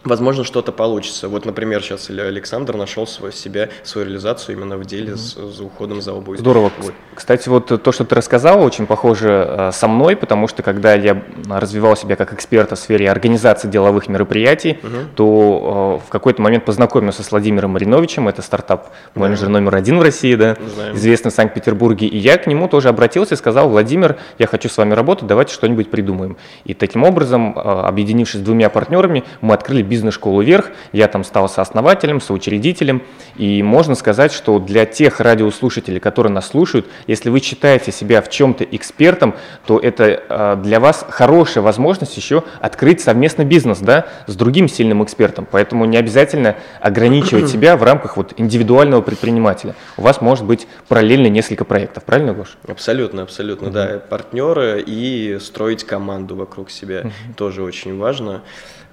возможно, 0.04 0.44
что-то 0.44 0.72
получится. 0.72 1.28
Вот, 1.28 1.44
например, 1.44 1.82
сейчас 1.82 2.10
Александр 2.10 2.76
нашел 2.76 3.06
свой, 3.06 3.32
себя, 3.32 3.70
свою 3.82 4.06
реализацию 4.06 4.56
именно 4.56 4.76
в 4.76 4.84
деле 4.84 5.16
с, 5.16 5.34
с 5.34 5.60
уходом 5.60 6.00
за 6.00 6.12
обувь. 6.12 6.38
Здорово. 6.38 6.70
Вот. 6.78 6.94
Кстати, 7.14 7.48
вот 7.48 7.82
то, 7.82 7.92
что 7.92 8.04
ты 8.04 8.14
рассказал, 8.14 8.62
очень 8.62 8.86
похоже 8.86 9.46
э, 9.48 9.70
со 9.72 9.88
мной, 9.88 10.16
потому 10.16 10.48
что 10.48 10.62
когда 10.62 10.94
я 10.94 11.22
развивал 11.48 11.96
себя 11.96 12.16
как 12.16 12.32
эксперта 12.32 12.76
в 12.76 12.78
сфере 12.78 13.10
организации 13.10 13.68
деловых 13.68 14.08
мероприятий, 14.08 14.78
mm-hmm. 14.82 15.06
то 15.14 16.00
э, 16.02 16.06
в 16.06 16.10
какой-то 16.10 16.42
момент 16.42 16.64
познакомился 16.64 17.22
с 17.22 17.30
Владимиром 17.30 17.70
Мариновичем, 17.70 18.28
это 18.28 18.42
стартап-менеджер 18.42 19.48
номер 19.48 19.76
один 19.76 19.98
в 19.98 20.02
России, 20.02 20.34
да, 20.34 20.56
Знаем. 20.74 20.96
известный 20.96 21.30
в 21.30 21.34
Санкт-Петербурге, 21.34 22.06
и 22.06 22.18
я 22.18 22.38
к 22.38 22.46
нему 22.46 22.68
тоже 22.68 22.88
обратился 22.88 23.34
и 23.34 23.36
сказал, 23.36 23.68
Владимир, 23.68 24.16
я 24.38 24.46
хочу 24.46 24.68
с 24.68 24.76
вами 24.76 24.94
работать, 24.94 25.26
давайте 25.26 25.54
что-нибудь 25.54 25.90
придумаем. 25.90 26.36
И 26.64 26.74
таким 26.74 27.04
образом, 27.04 27.56
э, 27.56 27.60
объединившись 27.60 28.40
с 28.40 28.42
двумя 28.42 28.68
партнерами, 28.68 29.24
мы 29.40 29.54
открыли 29.54 29.82
бизнес-школу 29.94 30.42
«Вверх». 30.42 30.70
Я 30.92 31.06
там 31.06 31.22
стал 31.22 31.48
сооснователем, 31.48 32.20
соучредителем. 32.20 33.02
И 33.36 33.62
можно 33.62 33.94
сказать, 33.94 34.32
что 34.32 34.58
для 34.58 34.86
тех 34.86 35.20
радиослушателей, 35.20 36.00
которые 36.00 36.32
нас 36.32 36.48
слушают, 36.48 36.86
если 37.06 37.30
вы 37.30 37.38
считаете 37.38 37.92
себя 37.92 38.20
в 38.20 38.28
чем-то 38.28 38.64
экспертом, 38.64 39.36
то 39.66 39.78
это 39.78 40.04
э, 40.28 40.56
для 40.62 40.80
вас 40.80 41.06
хорошая 41.08 41.62
возможность 41.62 42.16
еще 42.16 42.42
открыть 42.60 43.00
совместный 43.00 43.44
бизнес 43.44 43.78
да, 43.78 44.06
с 44.26 44.34
другим 44.34 44.68
сильным 44.68 45.04
экспертом. 45.04 45.46
Поэтому 45.48 45.84
не 45.84 45.96
обязательно 45.96 46.56
ограничивать 46.80 47.48
себя 47.54 47.76
в 47.76 47.84
рамках 47.84 48.16
вот 48.16 48.34
индивидуального 48.36 49.00
предпринимателя. 49.00 49.76
У 49.96 50.02
вас 50.02 50.20
может 50.20 50.44
быть 50.44 50.66
параллельно 50.88 51.28
несколько 51.28 51.64
проектов, 51.64 52.02
правильно, 52.02 52.34
Гош? 52.34 52.56
Абсолютно, 52.66 53.22
абсолютно, 53.22 53.68
угу. 53.68 53.74
да. 53.74 54.02
Партнеры 54.08 54.82
и 54.84 55.38
строить 55.40 55.84
команду 55.84 56.34
вокруг 56.34 56.70
себя 56.70 57.02
угу. 57.02 57.12
тоже 57.36 57.62
очень 57.62 57.96
важно. 57.96 58.42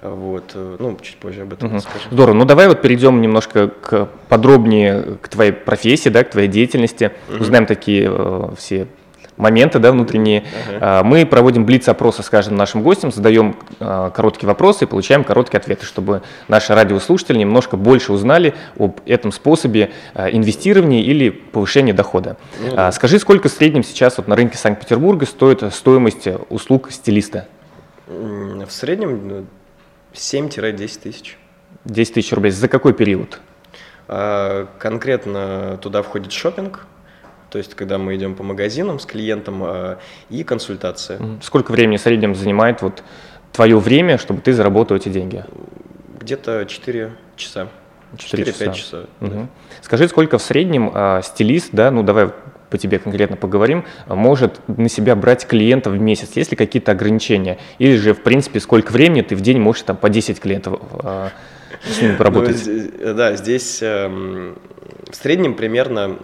Вот, 0.02 0.52
э, 0.54 0.76
ну, 0.80 0.98
чуть 1.00 1.16
позже 1.16 1.42
об 1.42 1.52
этом 1.52 1.68
угу. 1.68 1.76
расскажу. 1.76 2.04
Здорово. 2.10 2.34
Ну, 2.34 2.44
давай 2.44 2.66
вот 2.66 2.82
перейдем 2.82 3.20
немножко 3.20 3.68
к, 3.68 4.08
подробнее 4.28 5.18
к 5.20 5.28
твоей 5.28 5.52
профессии, 5.52 6.08
да, 6.08 6.24
к 6.24 6.30
твоей 6.30 6.48
деятельности. 6.48 7.12
Угу. 7.28 7.42
Узнаем 7.42 7.66
такие 7.66 8.10
э, 8.10 8.48
все 8.58 8.88
моменты 9.36 9.78
да, 9.78 9.92
внутренние. 9.92 10.44
Ага. 10.80 11.04
Мы 11.04 11.24
проводим 11.24 11.64
блиц-опросы 11.64 12.22
с 12.22 12.28
каждым 12.28 12.56
нашим 12.56 12.82
гостем, 12.82 13.12
задаем 13.12 13.56
э, 13.80 14.10
короткие 14.14 14.48
вопросы 14.48 14.84
и 14.84 14.86
получаем 14.88 15.24
короткие 15.24 15.58
ответы, 15.58 15.86
чтобы 15.86 16.22
наши 16.48 16.74
радиослушатели 16.74 17.38
немножко 17.38 17.76
больше 17.76 18.12
узнали 18.12 18.54
об 18.78 19.00
этом 19.06 19.30
способе 19.32 19.92
э, 20.14 20.30
инвестирования 20.32 21.02
или 21.02 21.30
повышения 21.30 21.92
дохода. 21.92 22.36
Ну, 22.60 22.74
да. 22.74 22.92
Скажи, 22.92 23.18
сколько 23.18 23.48
в 23.48 23.52
среднем 23.52 23.84
сейчас 23.84 24.16
вот 24.18 24.26
на 24.26 24.36
рынке 24.36 24.58
Санкт-Петербурга 24.58 25.26
стоит 25.26 25.62
стоимость 25.72 26.28
услуг 26.50 26.90
стилиста? 26.90 27.46
В 28.08 28.70
среднем 28.70 29.46
7-10 30.12 31.00
тысяч. 31.00 31.38
10 31.84 32.14
тысяч 32.14 32.32
рублей. 32.32 32.50
За 32.50 32.68
какой 32.68 32.92
период? 32.92 33.40
А, 34.08 34.68
конкретно 34.78 35.78
туда 35.80 36.02
входит 36.02 36.32
шопинг, 36.32 36.86
то 37.50 37.58
есть 37.58 37.74
когда 37.74 37.98
мы 37.98 38.16
идем 38.16 38.34
по 38.34 38.42
магазинам 38.42 38.98
с 38.98 39.06
клиентом 39.06 39.62
а, 39.64 39.98
и 40.30 40.44
консультация. 40.44 41.18
Сколько 41.42 41.72
времени 41.72 41.96
в 41.96 42.00
среднем 42.00 42.34
занимает 42.34 42.82
вот 42.82 43.02
твое 43.52 43.78
время, 43.78 44.18
чтобы 44.18 44.40
ты 44.40 44.52
заработал 44.52 44.96
эти 44.96 45.08
деньги? 45.08 45.44
Где-то 46.20 46.64
4 46.66 47.12
часа. 47.36 47.68
4-5 48.16 48.44
часа. 48.44 48.72
часа 48.72 48.96
угу. 49.20 49.30
да. 49.30 49.46
Скажи, 49.80 50.08
сколько 50.08 50.38
в 50.38 50.42
среднем 50.42 50.90
а, 50.92 51.22
стилист, 51.22 51.70
да, 51.72 51.90
ну 51.90 52.02
давай 52.02 52.30
по 52.72 52.78
тебе 52.78 52.98
конкретно 52.98 53.36
поговорим, 53.36 53.84
может 54.08 54.66
на 54.66 54.88
себя 54.88 55.14
брать 55.14 55.46
клиентов 55.46 55.92
в 55.92 56.00
месяц? 56.00 56.30
Есть 56.36 56.50
ли 56.52 56.56
какие-то 56.56 56.92
ограничения? 56.92 57.58
Или 57.78 57.96
же, 57.96 58.14
в 58.14 58.22
принципе, 58.22 58.60
сколько 58.60 58.92
времени 58.92 59.20
ты 59.20 59.36
в 59.36 59.42
день 59.42 59.60
можешь 59.60 59.82
там 59.82 59.96
по 59.98 60.08
10 60.08 60.40
клиентов 60.40 60.80
э, 61.04 61.28
с 61.84 62.00
ними 62.00 62.16
поработать? 62.16 62.62
Ну, 62.66 63.14
да, 63.14 63.36
здесь 63.36 63.80
э, 63.82 64.08
в 64.08 65.14
среднем 65.14 65.52
примерно 65.52 66.16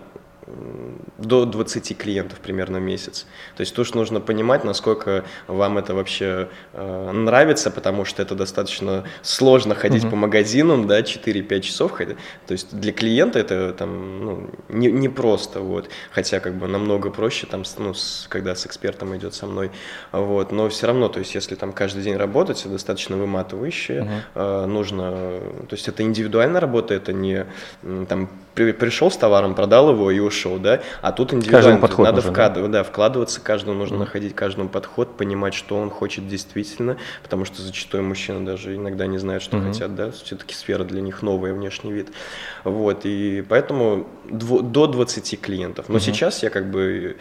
до 1.18 1.44
20 1.44 1.98
клиентов 1.98 2.38
примерно 2.38 2.78
в 2.78 2.82
месяц. 2.82 3.26
То 3.56 3.62
есть 3.62 3.74
тут 3.74 3.94
нужно 3.94 4.20
понимать, 4.20 4.64
насколько 4.64 5.24
вам 5.48 5.78
это 5.78 5.94
вообще 5.94 6.48
э, 6.72 7.10
нравится, 7.12 7.70
потому 7.70 8.04
что 8.04 8.22
это 8.22 8.34
достаточно 8.34 9.04
сложно 9.22 9.74
ходить 9.74 10.04
uh-huh. 10.04 10.10
по 10.10 10.16
магазинам, 10.16 10.86
да, 10.86 11.00
4-5 11.00 11.60
часов 11.60 11.92
ходить. 11.92 12.16
То 12.46 12.52
есть 12.52 12.74
для 12.78 12.92
клиента 12.92 13.38
это 13.40 13.72
там 13.72 14.24
ну, 14.24 14.50
не, 14.68 14.90
не 14.90 15.08
просто, 15.08 15.60
вот. 15.60 15.90
Хотя 16.12 16.38
как 16.40 16.54
бы 16.54 16.68
намного 16.68 17.10
проще, 17.10 17.46
там, 17.46 17.64
ну, 17.78 17.94
с, 17.94 18.26
когда 18.28 18.54
с 18.54 18.64
экспертом 18.66 19.16
идет 19.16 19.34
со 19.34 19.46
мной, 19.46 19.72
вот. 20.12 20.52
Но 20.52 20.68
все 20.68 20.86
равно, 20.86 21.08
то 21.08 21.18
есть 21.18 21.34
если 21.34 21.56
там 21.56 21.72
каждый 21.72 22.02
день 22.02 22.16
работать, 22.16 22.60
это 22.60 22.70
достаточно 22.70 23.16
выматывающе, 23.16 24.08
uh-huh. 24.34 24.64
э, 24.64 24.66
нужно, 24.66 25.10
то 25.68 25.72
есть 25.72 25.88
это 25.88 26.04
индивидуальная 26.04 26.60
работа, 26.60 26.94
это 26.94 27.12
не 27.12 27.46
там 28.08 28.28
при, 28.58 28.72
пришел 28.72 29.10
с 29.10 29.16
товаром, 29.16 29.54
продал 29.54 29.90
его 29.90 30.10
и 30.10 30.18
ушел, 30.18 30.58
да, 30.58 30.80
а 31.00 31.12
тут 31.12 31.32
индивидуально 31.32 31.78
подход 31.78 32.04
надо 32.04 32.16
нужен, 32.16 32.32
вкладывать, 32.32 32.70
да? 32.72 32.78
да, 32.78 32.84
вкладываться, 32.84 33.40
каждому 33.40 33.78
нужно 33.78 33.96
mm. 33.96 33.98
находить 34.00 34.34
каждому 34.34 34.68
подход, 34.68 35.16
понимать, 35.16 35.54
что 35.54 35.76
он 35.76 35.90
хочет 35.90 36.26
действительно, 36.26 36.96
потому 37.22 37.44
что 37.44 37.62
зачастую 37.62 38.02
мужчины 38.02 38.44
даже 38.44 38.74
иногда 38.74 39.06
не 39.06 39.18
знают, 39.18 39.44
что 39.44 39.56
mm-hmm. 39.56 39.72
хотят, 39.72 39.94
да, 39.94 40.10
все-таки 40.10 40.54
сфера 40.54 40.82
для 40.82 41.00
них 41.00 41.22
новая, 41.22 41.54
внешний 41.54 41.92
вид, 41.92 42.08
вот, 42.64 43.02
и 43.04 43.44
поэтому 43.48 44.08
дво, 44.28 44.60
до 44.60 44.88
20 44.88 45.40
клиентов, 45.40 45.88
но 45.88 45.96
mm-hmm. 45.96 46.00
сейчас 46.00 46.42
я 46.42 46.50
как 46.50 46.70
бы 46.70 47.16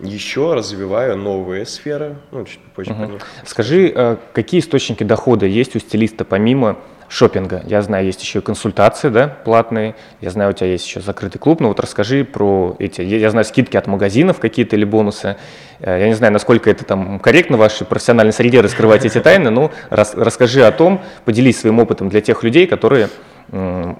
еще 0.00 0.54
развиваю 0.54 1.16
новые 1.16 1.66
сферы, 1.66 2.16
ну, 2.32 2.44
чуть 2.44 2.60
позже 2.74 2.90
mm-hmm. 2.90 3.22
Скажи, 3.46 3.92
э, 3.94 4.16
какие 4.32 4.60
источники 4.60 5.04
дохода 5.04 5.46
есть 5.46 5.76
у 5.76 5.78
стилиста 5.78 6.24
помимо 6.24 6.78
шопинга. 7.10 7.62
Я 7.66 7.82
знаю, 7.82 8.06
есть 8.06 8.22
еще 8.22 8.40
консультации, 8.40 9.08
да, 9.08 9.28
платные. 9.44 9.96
Я 10.20 10.30
знаю, 10.30 10.50
у 10.50 10.52
тебя 10.52 10.68
есть 10.68 10.86
еще 10.86 11.00
закрытый 11.00 11.40
клуб. 11.40 11.60
Но 11.60 11.68
вот 11.68 11.80
расскажи 11.80 12.24
про 12.24 12.76
эти. 12.78 13.02
Я 13.02 13.30
знаю, 13.30 13.44
скидки 13.44 13.76
от 13.76 13.88
магазинов 13.88 14.38
какие-то 14.38 14.76
или 14.76 14.84
бонусы. 14.84 15.36
Э, 15.80 15.98
я 16.00 16.06
не 16.06 16.14
знаю, 16.14 16.32
насколько 16.32 16.70
это 16.70 16.84
там 16.84 17.18
корректно 17.18 17.56
в 17.56 17.60
вашей 17.60 17.84
профессиональной 17.86 18.32
среде 18.32 18.60
раскрывать 18.60 19.04
эти 19.04 19.18
тайны, 19.18 19.50
но 19.50 19.72
рас, 19.90 20.14
расскажи 20.14 20.64
о 20.64 20.70
том, 20.70 21.02
поделись 21.24 21.60
своим 21.60 21.80
опытом 21.80 22.08
для 22.08 22.20
тех 22.20 22.44
людей, 22.44 22.66
которые 22.66 23.08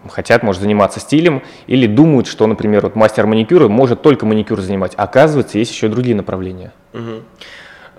хотят, 0.08 0.44
может, 0.44 0.62
заниматься 0.62 1.00
стилем 1.00 1.42
или 1.66 1.88
думают, 1.88 2.28
что, 2.28 2.46
например, 2.46 2.82
вот 2.82 2.94
мастер 2.94 3.26
маникюра 3.26 3.66
может 3.66 4.00
только 4.00 4.24
маникюр 4.24 4.60
занимать. 4.60 4.92
Оказывается, 4.96 5.58
есть 5.58 5.72
еще 5.72 5.88
другие 5.88 6.14
направления. 6.14 6.72
Угу. 6.92 7.22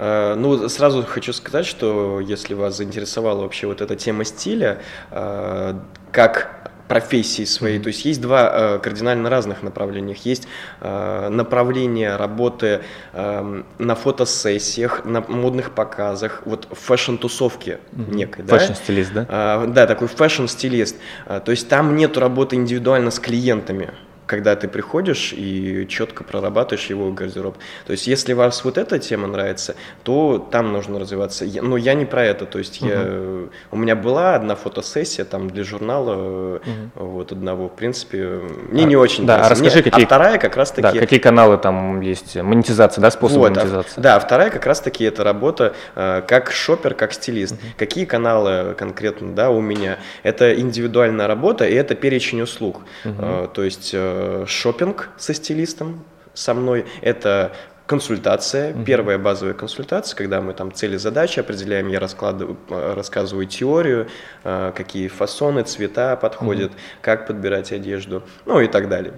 Э, 0.02 0.34
ну, 0.36 0.68
сразу 0.68 1.04
хочу 1.04 1.32
сказать, 1.32 1.68
что 1.68 2.20
если 2.20 2.56
вас 2.56 2.76
заинтересовала 2.76 3.44
вообще 3.44 3.68
вот 3.68 3.82
эта 3.82 3.96
тема 3.96 4.26
стиля, 4.26 4.82
э, 5.12 5.76
как 6.12 6.62
профессии 6.88 7.46
своей. 7.46 7.78
Mm-hmm. 7.78 7.84
То 7.84 7.88
есть 7.88 8.06
есть 8.06 8.22
два 8.22 8.52
э, 8.54 8.80
кардинально 8.80 9.30
разных 9.30 9.64
направления. 9.64 10.18
Есть 10.26 10.48
э, 10.82 11.30
направление 11.30 12.18
работы 12.18 12.82
э, 13.14 13.64
на 13.78 13.96
фотосессиях, 13.96 15.06
на 15.06 15.22
модных 15.22 15.72
показах, 15.72 16.42
вот 16.46 16.68
fashion-тусовке 16.72 17.80
угу. 17.94 18.16
некой. 18.16 18.46
Fashion-стилист, 18.46 19.14
да? 19.14 19.26
Э, 19.30 19.68
да, 19.68 19.88
такой 19.88 20.10
fashion-стилист. 20.10 20.98
Э, 21.28 21.40
то 21.46 21.52
есть 21.52 21.70
там 21.70 21.96
нет 21.96 22.18
работы 22.18 22.58
индивидуально 22.58 23.12
с 23.12 23.20
клиентами 23.20 23.92
когда 24.32 24.56
ты 24.56 24.70
приходишь 24.70 25.34
и 25.36 25.86
четко 25.89 26.24
прорабатываешь 26.24 26.89
его 26.89 27.12
гардероб. 27.12 27.58
То 27.86 27.91
есть, 27.91 28.08
если 28.08 28.32
вас 28.32 28.63
вот 28.63 28.78
эта 28.78 28.98
тема 28.98 29.28
нравится, 29.28 29.76
то 30.04 30.38
там 30.39 30.72
нужно 30.72 31.00
развиваться. 31.00 31.44
Я, 31.44 31.62
но 31.62 31.76
я 31.76 31.96
не 31.96 32.06
про 32.06 32.24
это. 32.24 32.46
То 32.46 32.58
есть, 32.58 32.82
угу. 32.82 32.89
я, 32.89 33.50
у 33.72 33.76
меня 33.76 33.98
была 33.98 34.36
одна 34.36 34.56
фотосессия 34.56 35.26
там 35.26 35.50
для 35.50 35.65
журнала, 35.65 36.56
угу. 36.56 36.62
вот 36.96 37.34
одного. 37.34 37.67
В 37.67 37.76
принципе, 37.76 38.39
мне 38.70 38.84
а, 38.84 38.88
не 38.88 38.96
очень 38.96 39.26
да, 39.26 39.34
нравится. 39.34 39.48
А 39.48 39.52
расскажи, 39.52 39.84
мне, 39.84 39.91
какие, 39.91 40.06
а 40.06 40.08
вторая 40.08 40.38
как 40.38 40.56
раз 40.56 40.72
таки... 40.72 40.82
Да, 40.82 40.94
какие 40.94 41.20
каналы 41.20 41.58
там 41.58 42.00
есть, 42.00 42.38
монетизация, 42.38 43.02
да, 43.02 43.12
способы 43.12 43.41
вот, 43.41 43.58
монетизации? 43.58 44.00
А, 44.00 44.02
да, 44.02 44.20
вторая 44.22 44.50
как 44.50 44.65
раз 44.65 44.80
таки 44.80 45.04
это 45.04 45.26
работа 45.26 45.74
э, 45.96 46.22
как 46.26 46.52
шопер, 46.52 46.94
как 46.94 47.12
стилист. 47.12 47.56
Угу. 47.56 47.62
Какие 47.78 48.06
каналы 48.06 48.76
конкретно, 48.78 49.36
да, 49.36 49.50
у 49.50 49.60
меня? 49.60 49.98
Это 50.24 50.58
индивидуальная 50.58 51.28
работа 51.28 51.67
и 51.67 51.74
это 51.74 51.96
перечень 51.96 52.41
услуг. 52.41 52.80
Угу. 53.04 53.15
Э, 53.20 53.48
то 53.54 53.62
есть 53.62 53.91
э, 53.94 54.21
шопинг 54.48 55.10
со 55.18 55.34
стилистом 55.34 56.04
со 56.34 56.54
мной, 56.54 56.86
это 57.02 57.52
консультация, 57.92 58.72
mm-hmm. 58.72 58.86
первая 58.86 59.18
базовая 59.18 59.54
консультация, 59.54 60.16
когда 60.16 60.40
мы 60.40 60.54
там 60.54 60.74
цели, 60.74 60.96
задачи 60.96 61.42
определяем, 61.42 61.90
я 61.90 62.00
раскладываю, 62.00 62.58
рассказываю 62.70 63.48
теорию, 63.48 64.08
э, 64.46 64.72
какие 64.74 65.10
фасоны, 65.10 65.64
цвета 65.64 66.16
подходят, 66.16 66.72
mm-hmm. 66.72 67.02
как 67.02 67.28
подбирать 67.28 67.74
одежду, 67.74 68.24
ну 68.46 68.62
и 68.62 68.68
так 68.68 68.88
далее. 68.88 69.14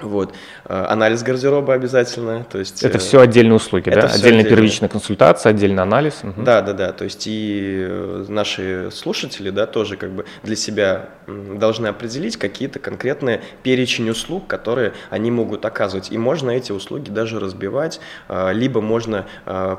Вот. 0.00 0.34
А, 0.64 0.86
анализ 0.90 1.22
гардероба 1.22 1.74
обязательно. 1.74 2.44
То 2.44 2.58
есть, 2.58 2.82
это 2.82 2.98
э, 2.98 3.00
все 3.00 3.20
отдельные 3.20 3.54
услуги, 3.54 3.90
да? 3.90 4.02
Отдельная 4.06 4.44
первичная 4.44 4.88
консультация, 4.88 5.50
отдельный 5.50 5.82
анализ. 5.82 6.20
Угу. 6.22 6.42
Да, 6.42 6.60
да, 6.62 6.72
да. 6.72 6.92
То 6.92 7.04
есть 7.04 7.26
и 7.26 7.86
э, 7.88 8.24
наши 8.28 8.90
слушатели, 8.92 9.50
да, 9.50 9.66
тоже 9.66 9.96
как 9.96 10.10
бы 10.10 10.26
для 10.42 10.56
себя 10.56 11.08
должны 11.26 11.88
определить 11.88 12.36
какие-то 12.36 12.78
конкретные 12.78 13.42
перечень 13.62 14.10
услуг, 14.10 14.46
которые 14.46 14.92
они 15.10 15.30
могут 15.30 15.64
оказывать. 15.64 16.12
И 16.12 16.18
можно 16.18 16.50
эти 16.50 16.72
услуги 16.72 17.10
даже 17.10 17.40
разбивать, 17.40 18.00
либо 18.28 18.80
можно 18.80 19.26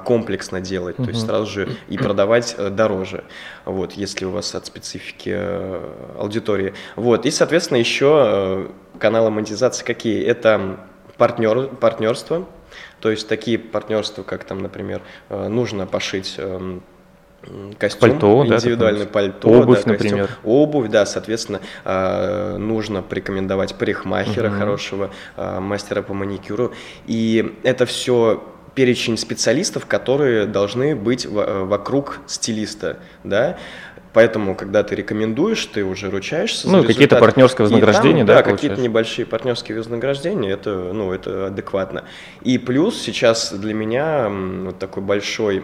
комплексно 0.06 0.62
делать, 0.62 0.98
угу. 1.00 1.06
то 1.06 1.10
есть 1.12 1.26
сразу 1.26 1.46
же 1.46 1.70
и 1.90 1.98
продавать 1.98 2.56
э, 2.58 2.70
дороже. 2.70 3.24
Вот, 3.66 3.94
если 3.94 4.26
у 4.26 4.32
вас 4.32 4.56
от 4.56 4.66
специфики 4.66 5.38
аудитории. 6.18 6.74
Вот. 6.96 7.26
И, 7.26 7.32
соответственно, 7.32 7.78
еще 7.78 8.70
каналы 9.00 9.30
монетизации 9.30 9.86
какие? 9.86 10.07
Это 10.13 10.78
партнер, 11.17 11.67
партнерство, 11.67 12.46
то 13.00 13.10
есть 13.10 13.28
такие 13.28 13.58
партнерства, 13.58 14.24
как 14.24 14.43
там, 14.43 14.60
например, 14.60 15.02
э, 15.30 15.48
нужно 15.48 15.86
пошить 15.88 16.36
эм, 16.38 16.84
костюм, 17.78 18.10
пальто, 18.10 18.46
индивидуальное 18.46 19.06
да, 19.06 19.12
пальто, 19.12 19.50
обувь, 19.50 19.84
да, 19.84 19.91
костюм, 19.91 19.91
например, 19.93 20.30
обувь, 20.43 20.89
да, 20.89 21.06
соответственно, 21.06 21.62
э, 21.86 22.58
нужно 22.58 23.02
порекомендовать 23.02 23.76
парикмахера 23.76 24.50
угу. 24.50 24.58
хорошего, 24.58 25.12
э, 25.36 25.60
мастера 25.60 26.02
по 26.02 26.13
маникюру, 26.13 26.74
и 27.06 27.58
это 27.63 27.86
все 27.86 28.43
перечень 28.76 29.17
специалистов, 29.17 29.88
которые 29.88 30.46
должны 30.46 30.96
быть 30.96 31.26
вокруг 31.26 32.20
стилиста, 32.28 33.00
да, 33.24 33.58
Поэтому, 34.13 34.56
когда 34.56 34.84
ты 34.84 34.96
рекомендуешь, 34.96 35.65
ты 35.65 35.84
уже 35.84 36.10
ручаешься. 36.10 36.70
Ну, 36.70 36.84
какие-то 36.84 37.17
партнерские 37.17 37.63
вознаграждения, 37.63 38.26
там, 38.26 38.28
да? 38.28 38.36
Да, 38.36 38.43
какие-то 38.43 38.82
небольшие 38.82 39.26
партнерские 39.26 39.78
вознаграждения, 39.78 40.52
это, 40.52 40.91
ну, 40.93 41.12
это 41.12 41.48
адекватно. 41.48 42.04
И 42.41 42.58
плюс 42.58 43.00
сейчас 43.00 43.54
для 43.54 43.74
меня 43.74 44.30
вот 44.30 44.80
такой 44.80 45.04
большой 45.04 45.63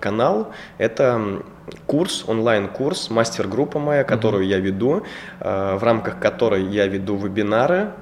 канал– 0.00 0.52
это 0.78 1.42
курс, 1.86 2.24
онлайн-курс, 2.26 3.10
мастер-группа 3.10 3.78
моя, 3.78 4.04
которую 4.04 4.44
mm-hmm. 4.44 4.48
я 4.48 4.58
веду, 4.58 5.02
э, 5.40 5.76
в 5.76 5.82
рамках 5.82 6.18
которой 6.18 6.64
я 6.64 6.86
веду 6.86 7.16
вебинары 7.16 7.92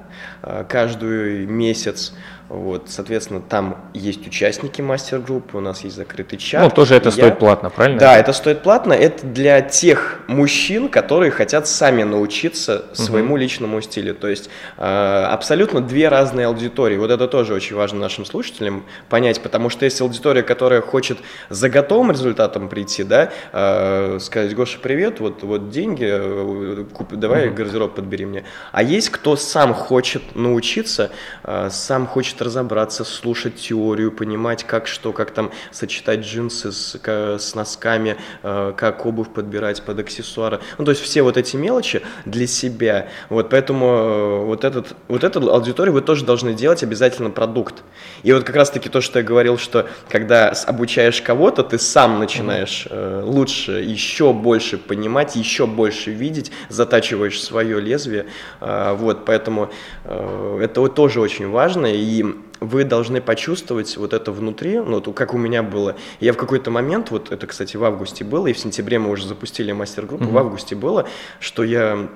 э, 0.41 0.65
каждый 0.67 1.45
месяц. 1.45 2.13
Вот, 2.51 2.89
соответственно, 2.89 3.39
там 3.39 3.77
есть 3.93 4.27
участники 4.27 4.81
мастер-группы, 4.81 5.55
у 5.55 5.61
нас 5.61 5.85
есть 5.85 5.95
закрытый 5.95 6.37
чат. 6.37 6.61
Ну, 6.61 6.69
тоже 6.69 6.95
это 6.95 7.09
стоит 7.09 7.25
я... 7.25 7.35
платно, 7.35 7.69
правильно? 7.69 7.97
Да, 7.97 8.17
это 8.17 8.33
стоит 8.33 8.61
платно. 8.61 8.91
Это 8.91 9.25
для 9.25 9.61
тех 9.61 10.19
мужчин, 10.27 10.89
которые 10.89 11.31
хотят 11.31 11.65
сами 11.65 12.03
научиться 12.03 12.87
своему 12.91 13.35
угу. 13.35 13.37
личному 13.37 13.79
стилю. 13.79 14.13
То 14.15 14.27
есть 14.27 14.49
э, 14.77 14.83
абсолютно 14.83 15.79
две 15.79 16.09
разные 16.09 16.47
аудитории. 16.47 16.97
Вот 16.97 17.09
это 17.09 17.29
тоже 17.29 17.53
очень 17.53 17.77
важно 17.77 18.01
нашим 18.01 18.25
слушателям 18.25 18.83
понять, 19.07 19.41
потому 19.41 19.69
что 19.69 19.85
есть 19.85 20.01
аудитория, 20.01 20.43
которая 20.43 20.81
хочет 20.81 21.19
за 21.49 21.69
готовым 21.69 22.11
результатом 22.11 22.67
прийти, 22.67 23.05
да, 23.05 23.31
э, 23.53 24.17
сказать, 24.19 24.53
Гоша, 24.55 24.77
привет, 24.79 25.21
вот, 25.21 25.41
вот 25.43 25.69
деньги, 25.69 26.05
э, 26.05 26.83
куп, 26.91 27.13
давай 27.13 27.47
угу. 27.47 27.55
гардероб 27.55 27.95
подбери 27.95 28.25
мне. 28.25 28.43
А 28.73 28.83
есть 28.83 29.09
кто 29.09 29.37
сам 29.37 29.73
хочет 29.73 30.35
научиться, 30.35 31.11
э, 31.45 31.69
сам 31.71 32.07
хочет 32.07 32.40
разобраться, 32.41 33.03
слушать 33.03 33.55
теорию, 33.55 34.11
понимать, 34.11 34.63
как 34.63 34.87
что, 34.87 35.13
как 35.13 35.31
там 35.31 35.51
сочетать 35.71 36.21
джинсы 36.21 36.71
с, 36.71 36.99
с 37.03 37.55
носками, 37.55 38.17
э, 38.43 38.73
как 38.75 39.05
обувь 39.05 39.29
подбирать 39.29 39.81
под 39.83 39.99
аксессуары. 39.99 40.59
Ну, 40.77 40.85
то 40.85 40.91
есть 40.91 41.01
все 41.01 41.21
вот 41.21 41.37
эти 41.37 41.55
мелочи 41.55 42.01
для 42.25 42.47
себя. 42.47 43.07
Вот 43.29 43.49
поэтому 43.49 43.85
э, 43.85 44.45
вот, 44.45 44.63
этот, 44.63 44.95
вот 45.07 45.23
эту 45.23 45.51
аудиторию 45.53 45.93
вы 45.93 46.01
тоже 46.01 46.25
должны 46.25 46.53
делать 46.53 46.83
обязательно 46.83 47.29
продукт. 47.29 47.83
И 48.23 48.33
вот 48.33 48.43
как 48.43 48.55
раз-таки 48.55 48.89
то, 48.89 49.01
что 49.01 49.19
я 49.19 49.25
говорил, 49.25 49.57
что 49.57 49.87
когда 50.09 50.53
обучаешь 50.67 51.21
кого-то, 51.21 51.63
ты 51.63 51.77
сам 51.79 52.19
начинаешь 52.19 52.87
э, 52.89 53.21
лучше, 53.23 53.81
еще 53.81 54.33
больше 54.33 54.77
понимать, 54.77 55.35
еще 55.35 55.67
больше 55.67 56.11
видеть, 56.11 56.51
затачиваешь 56.69 57.41
свое 57.41 57.79
лезвие. 57.79 58.25
Вот, 58.59 59.25
поэтому 59.25 59.71
это 60.03 60.87
тоже 60.87 61.19
очень 61.19 61.49
важно. 61.49 61.87
И 61.87 62.23
вы 62.61 62.83
должны 62.83 63.21
почувствовать 63.21 63.97
вот 63.97 64.13
это 64.13 64.31
внутри, 64.31 64.77
ну, 64.77 65.01
вот 65.01 65.13
как 65.15 65.33
у 65.33 65.37
меня 65.37 65.63
было. 65.63 65.95
Я 66.19 66.31
в 66.31 66.37
какой-то 66.37 66.69
момент, 66.69 67.09
вот 67.09 67.31
это, 67.31 67.47
кстати, 67.47 67.75
в 67.75 67.83
августе 67.83 68.23
было, 68.23 68.47
и 68.47 68.53
в 68.53 68.59
сентябре 68.59 68.99
мы 68.99 69.09
уже 69.09 69.27
запустили 69.27 69.71
мастер-группу, 69.71 70.25
mm-hmm. 70.25 70.31
в 70.31 70.37
августе 70.37 70.75
было, 70.75 71.07
что 71.39 71.63
я 71.63 72.07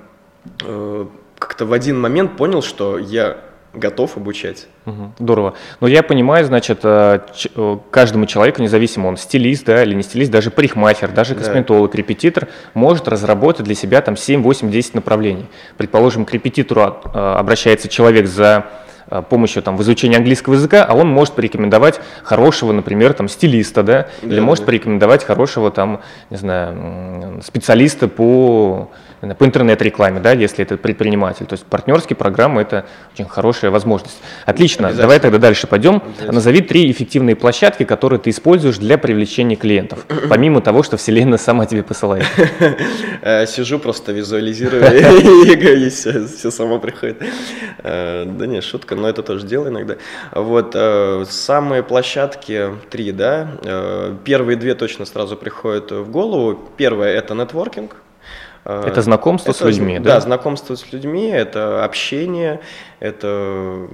э, 0.64 1.06
как-то 1.38 1.66
в 1.66 1.72
один 1.72 2.00
момент 2.00 2.36
понял, 2.36 2.62
что 2.62 2.96
я 2.96 3.38
готов 3.74 4.16
обучать. 4.16 4.68
Угу, 4.86 5.12
здорово. 5.18 5.54
Но 5.80 5.86
я 5.86 6.02
понимаю, 6.02 6.46
значит, 6.46 6.80
э, 6.82 7.20
э, 7.54 7.78
каждому 7.90 8.24
человеку, 8.26 8.62
независимо 8.62 9.08
он 9.08 9.16
стилист, 9.16 9.66
да, 9.66 9.82
или 9.82 9.94
не 9.94 10.02
стилист, 10.02 10.30
даже 10.30 10.50
парикмахер, 10.50 11.10
даже 11.12 11.34
косметолог, 11.34 11.90
да. 11.90 11.98
репетитор, 11.98 12.48
может 12.72 13.06
разработать 13.08 13.66
для 13.66 13.74
себя 13.74 14.00
там 14.00 14.16
7, 14.16 14.42
8, 14.42 14.70
10 14.70 14.94
направлений. 14.94 15.46
Предположим, 15.76 16.24
к 16.24 16.32
репетитору 16.32 16.80
э, 16.80 17.18
обращается 17.18 17.88
человек 17.88 18.26
за 18.26 18.66
помощью 19.28 19.62
там, 19.62 19.76
в 19.76 19.82
изучении 19.82 20.16
английского 20.16 20.54
языка, 20.54 20.84
а 20.84 20.94
он 20.94 21.08
может 21.08 21.34
порекомендовать 21.34 22.00
хорошего, 22.22 22.72
например, 22.72 23.12
там, 23.12 23.28
стилиста, 23.28 23.82
да, 23.82 24.08
да 24.22 24.28
или 24.28 24.40
может 24.40 24.64
порекомендовать 24.64 25.24
хорошего 25.24 25.70
там, 25.70 26.00
не 26.30 26.36
знаю, 26.36 27.40
специалиста 27.44 28.08
по, 28.08 28.90
по 29.20 29.44
интернет-рекламе, 29.44 30.20
да, 30.20 30.32
если 30.32 30.64
это 30.64 30.76
предприниматель. 30.76 31.46
То 31.46 31.54
есть 31.54 31.64
партнерские 31.64 32.16
программы– 32.16 32.60
это 32.62 32.86
очень 33.12 33.26
хорошая 33.26 33.70
возможность. 33.70 34.18
Отлично, 34.44 34.92
давай 34.92 35.18
тогда 35.20 35.38
дальше 35.38 35.66
пойдем. 35.66 36.02
Назови 36.20 36.60
три 36.60 36.90
эффективные 36.90 37.36
площадки, 37.36 37.84
которые 37.84 38.20
ты 38.20 38.30
используешь 38.30 38.78
для 38.78 38.98
привлечения 38.98 39.56
клиентов, 39.56 40.06
помимо 40.28 40.60
того, 40.60 40.82
что 40.82 40.96
Вселенная 40.96 41.38
сама 41.38 41.66
тебе 41.66 41.82
посылает. 41.82 42.26
Э, 43.22 43.46
сижу, 43.46 43.78
просто 43.78 44.12
визуализирую, 44.12 44.84
и 45.86 45.88
все 45.88 46.50
само 46.50 46.78
приходит. 46.78 47.22
Э, 47.78 48.24
да 48.26 48.46
не, 48.46 48.60
шутка 48.60 48.94
но 48.94 49.08
это 49.08 49.22
тоже 49.22 49.46
делаю 49.46 49.70
иногда. 49.70 49.96
Вот, 50.32 50.72
э, 50.74 51.24
самые 51.28 51.82
площадки 51.82 52.70
три, 52.90 53.12
да, 53.12 53.48
первые 54.24 54.56
две 54.56 54.74
точно 54.74 55.06
сразу 55.06 55.36
приходят 55.36 55.90
в 55.90 56.10
голову. 56.10 56.58
Первое– 56.76 57.12
это 57.14 57.34
нетворкинг, 57.34 57.96
это 58.66 59.02
знакомство 59.02 59.50
это, 59.50 59.58
с 59.58 59.62
людьми, 59.62 59.98
да? 59.98 60.14
Да, 60.14 60.20
знакомство 60.20 60.74
с 60.74 60.92
людьми, 60.92 61.28
это 61.28 61.84
общение, 61.84 62.60
это 63.00 63.88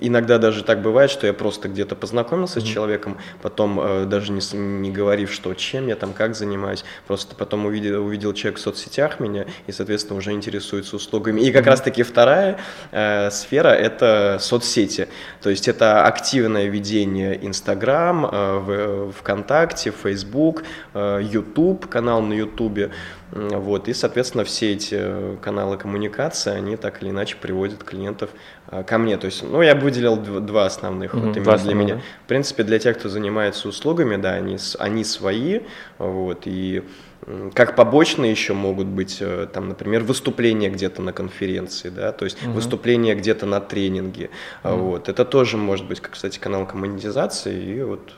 иногда 0.00 0.38
даже 0.38 0.62
так 0.64 0.82
бывает, 0.82 1.10
что 1.10 1.26
я 1.26 1.32
просто 1.32 1.68
где-то 1.68 1.96
познакомился 1.96 2.58
mm-hmm. 2.58 2.62
с 2.62 2.68
человеком, 2.68 3.18
потом 3.42 3.80
э, 3.80 4.04
даже 4.04 4.32
не, 4.32 4.40
не 4.56 4.90
говорив, 4.90 5.32
что 5.32 5.54
чем 5.54 5.88
я 5.88 5.96
там, 5.96 6.12
как 6.12 6.34
занимаюсь, 6.34 6.84
просто 7.06 7.34
потом 7.34 7.66
увидел, 7.66 8.04
увидел 8.04 8.32
человек 8.32 8.58
в 8.58 8.62
соцсетях 8.62 9.20
меня 9.20 9.46
и, 9.66 9.72
соответственно, 9.72 10.18
уже 10.18 10.32
интересуется 10.32 10.96
услугами. 10.96 11.40
И 11.40 11.50
как 11.50 11.64
mm-hmm. 11.64 11.70
раз-таки 11.70 12.02
вторая 12.02 12.58
э, 12.92 13.30
сфера– 13.30 13.68
это 13.68 14.38
соцсети. 14.40 15.08
То 15.42 15.50
есть 15.50 15.68
это 15.68 16.04
активное 16.04 16.66
ведение 16.66 17.38
Инстаграм, 17.46 18.26
э, 18.26 18.58
в, 18.58 19.12
ВКонтакте, 19.12 19.90
Фейсбук, 19.90 20.62
э, 20.94 21.20
YouTube, 21.22 21.86
канал 21.88 22.22
на 22.22 22.34
Ютубе. 22.34 22.90
Вот, 23.30 23.88
и, 23.88 23.92
соответственно, 23.92 24.44
все 24.44 24.72
эти 24.72 24.96
э, 24.98 25.36
каналы 25.42 25.76
коммуникации, 25.76 26.50
они 26.50 26.76
так 26.76 27.02
или 27.02 27.10
иначе 27.10 27.36
приводят 27.36 27.84
клиентов 27.84 28.30
э, 28.70 28.82
ко 28.82 28.96
мне. 28.96 29.18
То 29.18 29.26
есть, 29.26 29.42
ну, 29.42 29.60
я 29.60 29.74
выделил 29.74 30.16
два 30.16 30.64
основных 30.64 31.14
mm-hmm, 31.14 31.26
вот 31.26 31.36
именно 31.36 31.58
для 31.58 31.74
меня. 31.74 31.94
Да? 31.96 32.00
В 32.24 32.28
принципе, 32.28 32.62
для 32.62 32.78
тех, 32.78 32.98
кто 32.98 33.08
занимается 33.08 33.68
услугами, 33.68 34.16
да, 34.16 34.30
они, 34.30 34.56
они 34.78 35.04
свои, 35.04 35.60
вот, 35.98 36.42
и 36.46 36.82
как 37.52 37.76
побочные 37.76 38.30
еще 38.30 38.54
могут 38.54 38.86
быть, 38.86 39.18
э, 39.20 39.46
там, 39.52 39.68
например, 39.68 40.02
выступления 40.04 40.70
где-то 40.70 41.02
на 41.02 41.12
конференции, 41.12 41.90
да, 41.90 42.12
то 42.12 42.24
есть 42.24 42.42
угу. 42.42 42.52
выступления 42.52 43.14
где-то 43.14 43.44
на 43.44 43.60
тренинге, 43.60 44.30
угу. 44.64 44.76
вот, 44.76 45.08
это 45.08 45.24
тоже 45.24 45.56
может 45.56 45.86
быть, 45.86 46.00
как, 46.00 46.12
кстати, 46.12 46.38
канал 46.38 46.66
коммунизации, 46.66 47.74
и 47.74 47.82
вот 47.82 48.12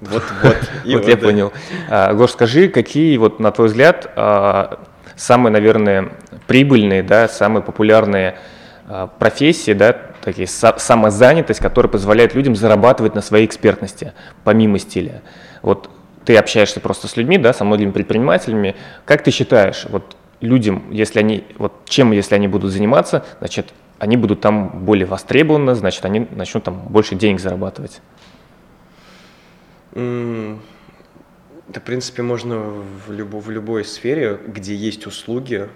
вот, 0.00 0.22
вот. 0.42 0.56
вот 0.84 1.08
я 1.08 1.16
понял. 1.16 1.52
А, 1.88 2.12
Гош, 2.14 2.32
скажи, 2.32 2.68
какие, 2.68 3.16
вот, 3.16 3.40
на 3.40 3.50
твой 3.50 3.68
взгляд, 3.68 4.10
а, 4.16 4.80
самые, 5.16 5.52
наверное, 5.52 6.10
прибыльные, 6.46 7.02
да, 7.02 7.28
самые 7.28 7.62
популярные 7.62 8.38
а, 8.86 9.06
профессии, 9.06 9.72
да, 9.72 9.96
такие 10.22 10.48
самозанятость, 10.48 11.60
которая 11.60 11.90
позволяет 11.90 12.34
людям 12.34 12.56
зарабатывать 12.56 13.14
на 13.14 13.22
своей 13.22 13.46
экспертности, 13.46 14.12
помимо 14.44 14.78
стиля. 14.78 15.22
Вот 15.62 15.88
ты 16.24 16.36
общаешься 16.36 16.80
просто 16.80 17.06
с 17.08 17.16
людьми, 17.16 17.38
да, 17.38 17.52
со 17.52 17.64
многими 17.64 17.92
предпринимателями. 17.92 18.74
Как 19.04 19.22
ты 19.22 19.30
считаешь, 19.30 19.86
вот 19.88 20.16
людям, 20.40 20.90
если 20.90 21.20
они, 21.20 21.44
вот 21.56 21.72
чем, 21.86 22.12
если 22.12 22.34
они 22.34 22.48
будут 22.48 22.72
заниматься, 22.72 23.24
значит, 23.38 23.72
они 23.98 24.16
будут 24.16 24.40
там 24.40 24.84
более 24.84 25.06
востребованы, 25.06 25.74
значит, 25.74 26.04
они 26.04 26.26
начнут 26.30 26.64
там 26.64 26.80
больше 26.88 27.14
денег 27.14 27.40
зарабатывать? 27.40 28.00
Да, 29.96 31.80
в 31.80 31.84
принципе, 31.84 32.22
можно 32.22 32.58
в, 32.58 33.10
любо, 33.10 33.38
в 33.38 33.50
любой 33.50 33.82
сфере, 33.84 34.38
где 34.46 34.74
есть 34.74 35.06
услуги, 35.06 35.70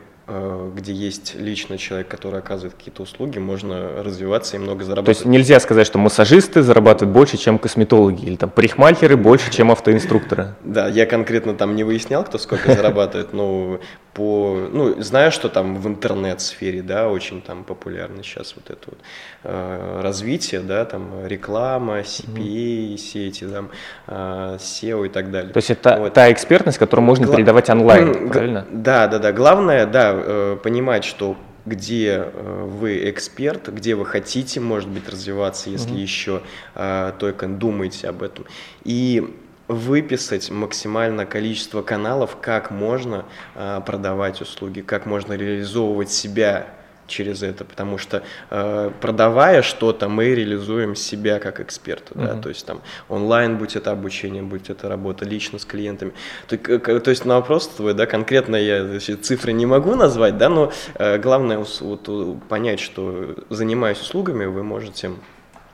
где 0.74 0.92
есть 0.92 1.34
лично 1.34 1.78
человек, 1.78 2.08
который 2.08 2.40
оказывает 2.40 2.74
какие-то 2.74 3.02
услуги, 3.02 3.38
можно 3.38 4.02
развиваться 4.02 4.56
и 4.56 4.58
много 4.58 4.84
зарабатывать. 4.84 5.18
То 5.18 5.22
есть 5.22 5.26
нельзя 5.26 5.60
сказать, 5.60 5.86
что 5.86 5.98
массажисты 5.98 6.62
зарабатывают 6.62 7.14
больше, 7.14 7.36
чем 7.36 7.58
косметологи, 7.58 8.24
или 8.24 8.36
там 8.36 8.50
парикмахеры 8.50 9.16
больше, 9.16 9.50
чем 9.50 9.70
автоинструкторы. 9.70 10.54
Да, 10.64 10.88
я 10.88 11.06
конкретно 11.06 11.54
там 11.54 11.76
не 11.76 11.84
выяснял, 11.84 12.24
кто 12.24 12.38
сколько 12.38 12.74
зарабатывает, 12.74 13.32
но 13.32 13.80
по, 14.14 14.68
ну, 14.72 15.00
знаю, 15.00 15.30
что 15.30 15.48
там 15.48 15.76
в 15.76 15.86
интернет-сфере, 15.86 16.82
да, 16.82 17.08
очень 17.08 17.40
там 17.42 17.62
популярно 17.62 18.22
сейчас 18.24 18.54
вот 18.56 18.68
это 18.68 18.82
вот 18.86 18.98
э, 19.44 20.00
развитие, 20.02 20.60
да, 20.60 20.84
там 20.84 21.26
реклама, 21.26 22.00
CPA, 22.00 22.96
все 22.96 23.28
эти 23.28 23.44
там 23.44 23.70
э, 24.08 24.56
SEO 24.58 25.06
и 25.06 25.08
так 25.08 25.30
далее. 25.30 25.52
То 25.52 25.58
есть 25.58 25.70
это 25.70 25.96
вот. 25.98 26.12
та 26.12 26.30
экспертность, 26.32 26.78
которую 26.78 27.06
можно 27.06 27.26
Гла... 27.26 27.36
передавать 27.36 27.70
онлайн, 27.70 28.28
правильно? 28.30 28.66
Да, 28.70 29.06
да, 29.06 29.18
да. 29.20 29.32
Главное, 29.32 29.86
да, 29.86 30.12
э, 30.22 30.56
понимать, 30.62 31.04
что 31.04 31.36
где 31.66 32.24
э, 32.24 32.64
вы 32.66 33.10
эксперт, 33.10 33.68
где 33.68 33.94
вы 33.94 34.06
хотите, 34.06 34.60
может 34.60 34.88
быть, 34.88 35.08
развиваться, 35.08 35.70
если 35.70 35.94
mm-hmm. 35.94 36.02
еще 36.02 36.42
э, 36.74 37.12
только 37.18 37.46
думаете 37.46 38.08
об 38.08 38.22
этом. 38.22 38.46
И 38.84 39.36
выписать 39.68 40.50
максимальное 40.50 41.26
количество 41.26 41.82
каналов, 41.82 42.38
как 42.40 42.72
можно 42.72 43.24
продавать 43.54 44.40
услуги, 44.40 44.80
как 44.80 45.06
можно 45.06 45.34
реализовывать 45.34 46.10
себя 46.10 46.66
через 47.10 47.42
это, 47.42 47.64
потому 47.64 47.98
что 47.98 48.22
э, 48.50 48.90
продавая 49.00 49.62
что-то, 49.62 50.08
мы 50.08 50.34
реализуем 50.34 50.94
себя 50.94 51.38
как 51.38 51.60
эксперта, 51.60 52.14
uh-huh. 52.14 52.36
да, 52.36 52.40
то 52.40 52.48
есть 52.48 52.64
там 52.64 52.80
онлайн, 53.08 53.58
будь 53.58 53.76
это 53.76 53.90
обучение, 53.90 54.42
будь 54.42 54.70
это 54.70 54.88
работа 54.88 55.24
лично 55.24 55.58
с 55.58 55.64
клиентами, 55.64 56.12
то, 56.46 56.56
то 56.56 57.10
есть 57.10 57.24
на 57.24 57.34
вопрос 57.34 57.68
твой, 57.68 57.94
да, 57.94 58.06
конкретно 58.06 58.56
я 58.56 58.86
значит, 58.86 59.24
цифры 59.24 59.52
не 59.52 59.66
могу 59.66 59.94
назвать, 59.94 60.38
да, 60.38 60.48
но 60.48 60.72
э, 60.94 61.18
главное 61.18 61.64
вот, 61.80 62.48
понять, 62.48 62.80
что 62.80 63.34
занимаясь 63.50 64.00
услугами, 64.00 64.46
вы 64.46 64.62
можете 64.62 65.10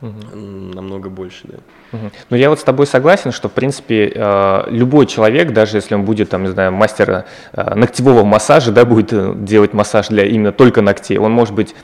угу. 0.00 0.12
намного 0.35 1.09
больше, 1.09 1.42
да. 1.44 1.56
Угу. 1.92 2.11
Ну, 2.30 2.37
я 2.37 2.50
вот 2.50 2.61
с 2.61 2.64
тобой 2.64 2.87
согласен, 2.87 3.32
что, 3.32 3.48
в 3.48 3.52
принципе, 3.52 4.12
э, 4.14 4.64
любой 4.68 5.06
человек, 5.06 5.52
даже 5.52 5.76
если 5.76 5.94
он 5.94 6.04
будет, 6.04 6.30
там, 6.30 6.42
не 6.44 6.50
знаю, 6.50 6.72
мастер 6.72 7.24
э, 7.52 7.74
ногтевого 7.74 8.24
массажа, 8.24 8.72
да, 8.72 8.85
будет 8.85 9.12
э, 9.12 9.32
делать 9.37 9.72
массаж 9.72 10.09
для 10.09 10.24
именно 10.24 10.52
только 10.52 10.82
ногтей, 10.82 11.18
он 11.18 11.32
может 11.32 11.54
быть 11.54 11.74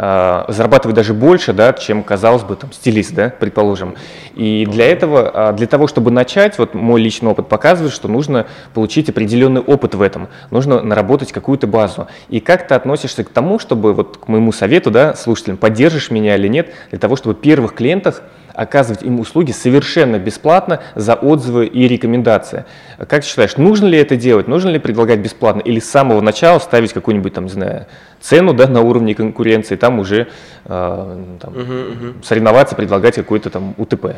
а, 0.00 0.44
зарабатывать 0.46 0.94
даже 0.94 1.12
больше, 1.12 1.52
да, 1.52 1.72
чем, 1.72 2.04
казалось 2.04 2.44
бы, 2.44 2.54
там, 2.54 2.72
стилист, 2.72 3.14
да, 3.14 3.30
предположим. 3.30 3.96
И 4.36 4.64
для 4.64 4.86
этого, 4.86 5.28
а, 5.34 5.52
для 5.52 5.66
того, 5.66 5.88
чтобы 5.88 6.12
начать, 6.12 6.56
вот 6.56 6.72
мой 6.72 7.00
личный 7.00 7.28
опыт 7.28 7.48
показывает, 7.48 7.92
что 7.92 8.06
нужно 8.06 8.46
получить 8.74 9.08
определенный 9.08 9.60
опыт 9.60 9.96
в 9.96 10.02
этом, 10.02 10.28
нужно 10.52 10.80
наработать 10.82 11.32
какую-то 11.32 11.66
базу. 11.66 12.06
И 12.28 12.38
как 12.38 12.68
ты 12.68 12.76
относишься 12.76 13.24
к 13.24 13.30
тому, 13.30 13.58
чтобы, 13.58 13.92
вот 13.92 14.18
к 14.18 14.28
моему 14.28 14.52
совету, 14.52 14.92
да, 14.92 15.14
слушателям, 15.16 15.56
поддержишь 15.56 16.12
меня 16.12 16.36
или 16.36 16.46
нет, 16.46 16.72
для 16.90 17.00
того, 17.00 17.16
чтобы 17.16 17.34
первых 17.34 17.74
клиентах 17.74 18.22
оказывать 18.58 19.04
им 19.04 19.20
услуги 19.20 19.52
совершенно 19.52 20.18
бесплатно 20.18 20.80
за 20.96 21.14
отзывы 21.14 21.66
и 21.66 21.86
рекомендации. 21.86 22.64
Как 22.98 23.22
ты 23.22 23.28
считаешь, 23.28 23.56
нужно 23.56 23.86
ли 23.86 23.96
это 23.96 24.16
делать, 24.16 24.48
нужно 24.48 24.70
ли 24.70 24.80
предлагать 24.80 25.20
бесплатно 25.20 25.60
или 25.60 25.78
с 25.78 25.88
самого 25.88 26.20
начала 26.20 26.58
ставить 26.58 26.92
какую-нибудь 26.92 27.32
там, 27.32 27.44
не 27.44 27.50
знаю, 27.50 27.86
цену 28.20 28.52
да, 28.54 28.66
на 28.66 28.80
уровне 28.80 29.14
конкуренции, 29.14 29.76
там 29.76 30.00
уже 30.00 30.26
э, 30.64 31.36
там, 31.40 31.52
угу, 31.52 31.60
угу. 31.60 32.24
соревноваться, 32.24 32.74
предлагать 32.74 33.14
какой-то 33.14 33.48
там 33.50 33.76
УТП. 33.78 34.16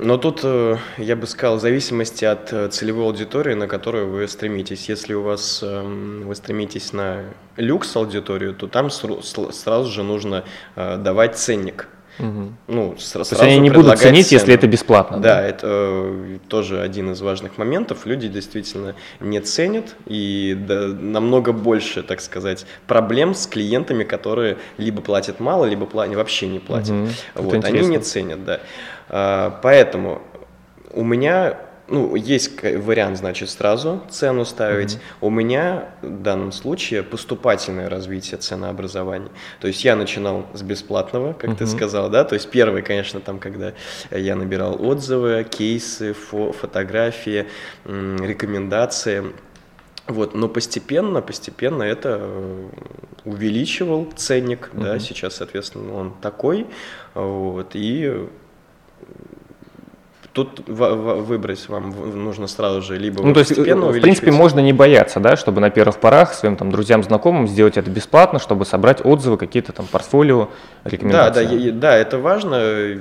Но 0.00 0.16
тут, 0.16 0.42
э, 0.44 0.76
я 0.98 1.16
бы 1.16 1.26
сказал, 1.26 1.56
в 1.56 1.60
зависимости 1.60 2.24
от 2.24 2.52
э, 2.52 2.68
целевой 2.68 3.06
аудитории, 3.06 3.54
на 3.54 3.66
которую 3.66 4.12
вы 4.12 4.28
стремитесь. 4.28 4.88
Если 4.88 5.12
у 5.12 5.22
вас 5.22 5.60
эм, 5.64 6.22
вы 6.24 6.36
стремитесь 6.36 6.92
на 6.92 7.22
люкс 7.56 7.96
аудиторию, 7.96 8.54
то 8.54 8.68
там 8.68 8.90
сразу 8.90 9.90
же 9.90 10.04
нужно 10.04 10.44
э, 10.76 10.98
давать 10.98 11.36
ценник 11.36 11.88
Угу. 12.18 12.52
Ну, 12.68 12.94
То 13.12 13.18
есть 13.18 13.32
они 13.40 13.58
не 13.58 13.70
будут 13.70 13.98
ценить, 13.98 14.28
цену. 14.28 14.40
если 14.40 14.54
это 14.54 14.66
бесплатно. 14.66 15.18
Да, 15.18 15.36
да, 15.36 15.42
это 15.42 15.66
э, 15.68 16.38
тоже 16.48 16.80
один 16.80 17.12
из 17.12 17.20
важных 17.20 17.58
моментов. 17.58 18.06
Люди 18.06 18.28
действительно 18.28 18.94
не 19.20 19.40
ценят 19.40 19.94
и 20.06 20.56
да, 20.58 20.88
намного 20.88 21.52
больше, 21.52 22.02
так 22.02 22.20
сказать, 22.20 22.66
проблем 22.86 23.34
с 23.34 23.46
клиентами, 23.46 24.04
которые 24.04 24.58
либо 24.78 25.02
платят 25.02 25.40
мало, 25.40 25.64
либо 25.66 25.86
пла- 25.86 26.14
вообще 26.14 26.46
не 26.46 26.58
платят. 26.58 26.90
Угу. 26.90 27.08
Вот, 27.34 27.64
они 27.64 27.86
не 27.86 27.98
ценят, 27.98 28.44
да. 28.44 28.60
А, 29.08 29.58
поэтому 29.62 30.22
у 30.92 31.04
меня 31.04 31.58
ну, 31.88 32.16
есть 32.16 32.62
вариант, 32.62 33.18
значит, 33.18 33.48
сразу 33.50 34.02
цену 34.10 34.44
ставить. 34.44 34.94
Mm-hmm. 34.94 35.16
У 35.20 35.30
меня 35.30 35.88
в 36.02 36.22
данном 36.22 36.52
случае 36.52 37.02
поступательное 37.02 37.88
развитие 37.88 38.38
ценообразования. 38.38 39.30
То 39.60 39.68
есть 39.68 39.84
я 39.84 39.94
начинал 39.96 40.46
с 40.52 40.62
бесплатного, 40.62 41.32
как 41.32 41.50
mm-hmm. 41.50 41.56
ты 41.56 41.66
сказал, 41.66 42.10
да, 42.10 42.24
то 42.24 42.34
есть 42.34 42.50
первый, 42.50 42.82
конечно, 42.82 43.20
там, 43.20 43.38
когда 43.38 43.72
я 44.10 44.34
набирал 44.36 44.84
отзывы, 44.84 45.44
кейсы, 45.48 46.10
фо- 46.12 46.52
фотографии, 46.52 47.46
м- 47.84 48.16
рекомендации, 48.16 49.32
вот, 50.08 50.34
но 50.34 50.48
постепенно, 50.48 51.20
постепенно 51.20 51.82
это 51.82 52.18
э, 52.20 52.68
увеличивал 53.24 54.08
ценник, 54.16 54.70
mm-hmm. 54.72 54.82
да, 54.82 54.98
сейчас, 54.98 55.36
соответственно, 55.36 55.94
он 55.94 56.14
такой, 56.20 56.66
вот, 57.14 57.70
и 57.74 58.28
Тут 60.36 60.68
выбрать 60.68 61.66
вам 61.70 61.94
нужно 62.24 62.46
сразу 62.46 62.82
же 62.82 62.98
либо 62.98 63.22
ну, 63.22 63.32
то 63.32 63.40
есть, 63.40 63.56
в 63.56 64.00
принципе, 64.02 64.30
можно 64.30 64.60
не 64.60 64.74
бояться, 64.74 65.18
да, 65.18 65.34
чтобы 65.34 65.62
на 65.62 65.70
первых 65.70 65.96
порах 65.96 66.34
своим 66.34 66.56
там 66.56 66.70
друзьям, 66.70 67.02
знакомым 67.02 67.48
сделать 67.48 67.78
это 67.78 67.90
бесплатно, 67.90 68.38
чтобы 68.38 68.66
собрать 68.66 69.00
отзывы, 69.02 69.38
какие-то 69.38 69.72
там 69.72 69.86
портфолио, 69.86 70.50
рекомендации. 70.84 71.46
Да, 71.46 71.54
да, 71.54 71.70
да, 71.72 71.96
это 71.96 72.18
важно. 72.18 73.00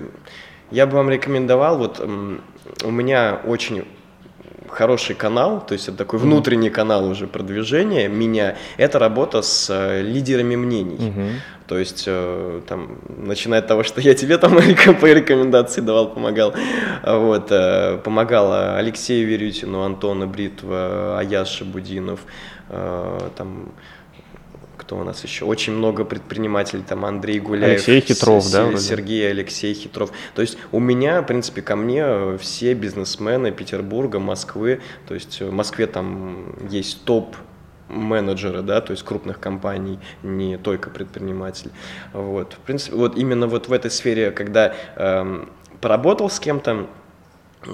Я 0.72 0.88
бы 0.88 0.96
вам 0.96 1.10
рекомендовал, 1.10 1.78
вот 1.78 2.00
у 2.00 2.92
меня 2.92 3.42
очень 3.46 3.84
хороший 4.70 5.16
канал, 5.16 5.66
то 5.66 5.74
есть 5.74 5.88
это 5.88 5.98
такой 5.98 6.20
внутренний 6.20 6.70
канал 6.70 7.08
уже 7.08 7.28
продвижения 7.28 8.08
меня, 8.08 8.56
это 8.78 9.00
работа 9.00 9.42
с 9.42 9.70
э, 9.70 10.02
лидерами 10.02 10.56
мнений. 10.56 10.98
Mm-hmm. 10.98 11.32
То 11.68 11.80
есть, 11.80 12.04
э, 12.08 12.62
там, 12.68 13.00
начиная 13.08 13.60
от 13.60 13.68
того, 13.68 13.84
что 13.84 14.02
я 14.02 14.14
тебе 14.14 14.38
там 14.38 14.56
по 15.02 15.06
рекомендации 15.06 15.82
давал, 15.82 16.14
помогал, 16.14 16.54
вот, 17.04 17.48
э, 17.52 17.98
помогал 18.04 18.76
Алексею 18.76 19.28
Верютину, 19.28 19.82
Антону 19.82 20.28
Бритва, 20.28 21.20
Аяша 21.20 21.66
Будинов, 21.66 22.20
там, 23.38 23.72
кто 24.86 24.98
у 24.98 25.04
нас 25.04 25.24
еще? 25.24 25.46
Очень 25.46 25.74
много 25.74 26.06
предпринимателей, 26.06 26.84
там 26.88 27.06
Андрей 27.06 27.40
Гуляев, 27.40 27.88
Алексей 27.88 28.02
Хитров, 28.02 28.44
С- 28.44 28.52
да? 28.52 28.78
Сергей 28.78 29.30
Алексей 29.30 29.74
Хитров. 29.74 30.12
То 30.36 30.42
есть 30.42 30.58
у 30.72 30.80
меня, 30.80 31.22
в 31.22 31.26
принципе, 31.26 31.62
ко 31.64 31.76
мне 31.76 32.38
все 32.38 32.74
бизнесмены 32.76 33.52
Петербурга, 33.52 34.20
Москвы, 34.20 34.82
то 35.08 35.16
есть 35.16 35.42
в 35.42 35.52
Москве 35.52 35.88
там 35.88 36.54
есть 36.70 37.04
топ 37.04 37.36
менеджеры, 37.88 38.62
да, 38.62 38.82
то 38.82 38.92
есть 38.92 39.04
крупных 39.04 39.40
компаний, 39.40 40.00
не 40.24 40.58
только 40.58 40.90
предприниматели. 40.90 41.72
Вот, 42.14 42.54
в 42.54 42.60
принципе, 42.60 42.96
вот 42.96 43.18
именно 43.18 43.48
вот 43.48 43.68
в 43.68 43.74
этой 43.74 43.90
сфере, 43.92 44.32
когда 44.32 44.76
эм, 44.96 45.50
поработал 45.82 46.30
с 46.30 46.40
кем-то, 46.40 46.88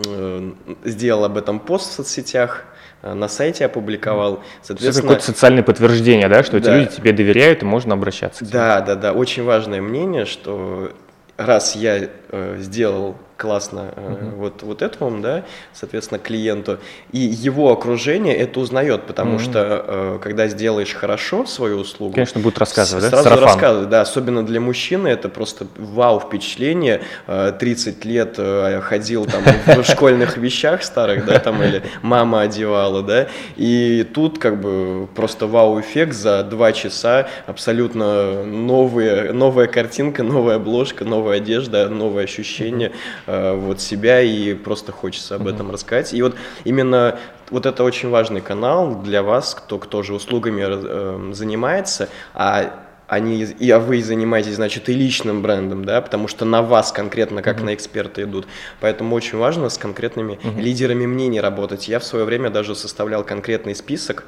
э, 0.08 0.52
сделал 0.86 1.26
об 1.26 1.38
этом 1.38 1.60
пост 1.60 1.92
в 1.92 1.94
соцсетях, 1.94 2.66
на 3.02 3.28
сайте 3.28 3.66
опубликовал. 3.66 4.44
Соответственно, 4.62 5.10
какое-то 5.10 5.26
социальное 5.26 5.64
подтверждение, 5.64 6.28
да, 6.28 6.44
что 6.44 6.60
да. 6.60 6.76
эти 6.76 6.80
люди 6.80 6.96
тебе 6.98 7.12
доверяют 7.14 7.64
и 7.64 7.66
можно 7.66 7.94
обращаться. 7.94 8.46
Да, 8.46 8.82
да, 8.82 8.96
да. 8.96 9.14
Очень 9.14 9.44
важное 9.44 9.82
мнение, 9.82 10.26
что 10.26 10.92
раз 11.38 11.76
я 11.76 12.10
э, 12.30 12.58
сделал 12.60 13.16
классно 13.42 13.92
uh-huh. 13.96 14.36
вот, 14.36 14.62
вот 14.62 14.82
этому, 14.84 15.20
да, 15.20 15.44
соответственно, 15.74 16.20
клиенту. 16.20 16.78
И 17.12 17.18
его 17.18 17.72
окружение 17.72 18.36
это 18.36 18.60
узнает, 18.60 19.08
потому 19.08 19.38
uh-huh. 19.38 19.44
что 19.44 19.86
э, 19.88 20.20
когда 20.22 20.48
сделаешь 20.48 20.94
хорошо 20.94 21.48
свою 21.48 21.80
услугу... 21.80 22.14
Конечно, 22.14 22.40
будет 22.40 22.60
рассказывать, 22.60 23.06
сразу 23.06 23.24
да? 23.24 23.30
Сразу 23.30 23.46
рассказывать, 23.46 23.90
да. 23.90 24.02
Особенно 24.02 24.46
для 24.46 24.62
мужчины 24.62 25.08
это 25.08 25.28
просто 25.28 25.66
вау 25.76 26.20
впечатление. 26.20 27.02
30 27.26 28.06
лет 28.06 28.40
ходил 28.84 29.26
там 29.26 29.42
в 29.84 29.84
школьных 29.92 30.38
вещах 30.38 30.84
старых, 30.84 31.26
да, 31.26 31.40
там, 31.40 31.64
или 31.64 31.82
мама 32.04 32.42
одевала, 32.42 33.02
да, 33.02 33.28
и 33.56 34.06
тут 34.14 34.38
как 34.38 34.62
бы 34.62 35.08
просто 35.16 35.48
вау-эффект 35.48 36.14
за 36.14 36.44
два 36.44 36.74
часа, 36.74 37.28
абсолютно 37.48 38.44
новые, 38.44 39.34
новая 39.34 39.68
картинка, 39.68 40.22
новая 40.22 40.58
обложка, 40.58 41.06
новая 41.06 41.38
одежда, 41.38 41.90
новое 41.90 42.26
ощущение, 42.26 42.92
Э, 43.31 43.31
вот 43.56 43.82
себя 43.82 44.22
и 44.22 44.54
просто 44.54 44.92
хочется 44.92 45.36
об 45.36 45.48
этом 45.48 45.72
рассказать. 45.72 46.14
И 46.14 46.22
вот 46.22 46.36
именно 46.64 47.20
вот 47.50 47.66
это 47.66 47.84
очень 47.84 48.10
важный 48.10 48.42
канал 48.42 49.02
для 49.02 49.24
вас, 49.24 49.56
кто, 49.56 49.78
кто 49.78 50.04
же 50.04 50.14
услугами 50.14 50.64
э, 50.66 51.34
занимается, 51.34 52.10
а 52.34 52.88
они, 53.08 53.44
и, 53.44 53.70
а 53.70 53.80
вы 53.80 54.02
занимаетесь, 54.02 54.56
значит, 54.56 54.88
и 54.88 54.94
личным 54.94 55.42
брендом, 55.42 55.84
да, 55.84 56.00
потому 56.00 56.30
что 56.30 56.46
на 56.46 56.62
вас 56.62 56.94
конкретно, 56.94 57.42
как 57.42 57.58
mm-hmm. 57.58 57.66
на 57.66 57.74
эксперта 57.74 58.24
идут. 58.24 58.48
Поэтому 58.80 59.14
очень 59.18 59.38
важно 59.38 59.68
с 59.68 59.78
конкретными 59.78 60.40
mm-hmm. 60.42 60.62
лидерами 60.62 61.06
мнений 61.06 61.42
работать. 61.42 61.90
Я 61.90 62.00
в 62.00 62.06
свое 62.06 62.24
время 62.24 62.50
даже 62.50 62.74
составлял 62.74 63.26
конкретный 63.26 63.76
список, 63.76 64.24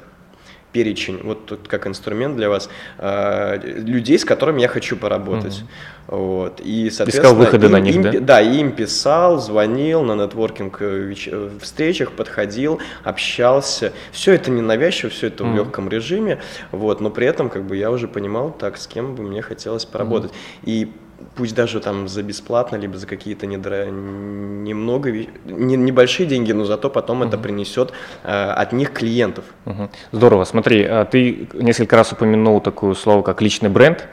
перечень, 0.74 1.20
вот 1.22 1.46
тут 1.46 1.68
как 1.68 1.86
инструмент 1.86 2.36
для 2.36 2.48
вас, 2.48 2.68
э, 2.98 3.58
людей, 3.62 4.18
с 4.18 4.24
которыми 4.24 4.60
я 4.60 4.68
хочу 4.68 4.96
поработать. 4.96 5.58
Угу. 5.60 6.16
Вот. 6.16 6.60
И, 6.60 6.90
соответственно, 6.90 7.26
Искал 7.26 7.34
выходы 7.36 7.66
им, 7.66 7.72
на 7.72 7.80
них, 7.80 7.94
им, 7.94 8.02
да? 8.02 8.12
Да, 8.20 8.40
им 8.40 8.72
писал, 8.72 9.38
звонил 9.38 10.02
на 10.02 10.16
нетворкинг 10.16 10.76
э, 10.80 11.14
э, 11.26 11.50
встречах, 11.62 12.12
подходил, 12.12 12.80
общался. 13.04 13.92
Все 14.10 14.32
это 14.34 14.50
ненавязчиво, 14.50 15.10
все 15.10 15.28
это 15.28 15.44
mm. 15.44 15.52
в 15.52 15.56
легком 15.56 15.88
режиме, 15.88 16.40
вот, 16.72 17.00
но 17.00 17.10
при 17.10 17.26
этом 17.28 17.48
как 17.48 17.64
бы 17.64 17.76
я 17.76 17.92
уже 17.92 18.08
понимал, 18.08 18.50
так, 18.50 18.76
с 18.76 18.88
кем 18.88 19.14
бы 19.14 19.22
мне 19.22 19.42
хотелось 19.42 19.84
поработать. 19.84 20.32
Mm. 20.32 20.64
И 20.64 20.92
пусть 21.34 21.54
даже 21.54 21.80
там 21.80 22.08
за 22.08 22.22
бесплатно, 22.22 22.76
либо 22.76 22.96
за 22.98 23.06
какие-то 23.06 23.46
недро... 23.46 23.86
немного, 23.86 25.10
не, 25.44 25.76
небольшие 25.76 26.26
деньги, 26.26 26.52
но 26.52 26.64
зато 26.64 26.90
потом 26.90 27.22
uh-huh. 27.22 27.28
это 27.28 27.38
принесет 27.38 27.92
э, 28.22 28.28
от 28.32 28.72
них 28.72 28.92
клиентов. 28.92 29.44
Uh-huh. 29.66 29.88
Здорово. 30.12 30.44
Смотри, 30.44 30.84
а 30.84 31.04
ты 31.04 31.48
несколько 31.54 31.96
раз 31.96 32.12
упомянул 32.12 32.60
такое 32.60 32.94
слово, 32.94 33.22
как 33.22 33.42
личный 33.42 33.68
бренд. 33.68 34.06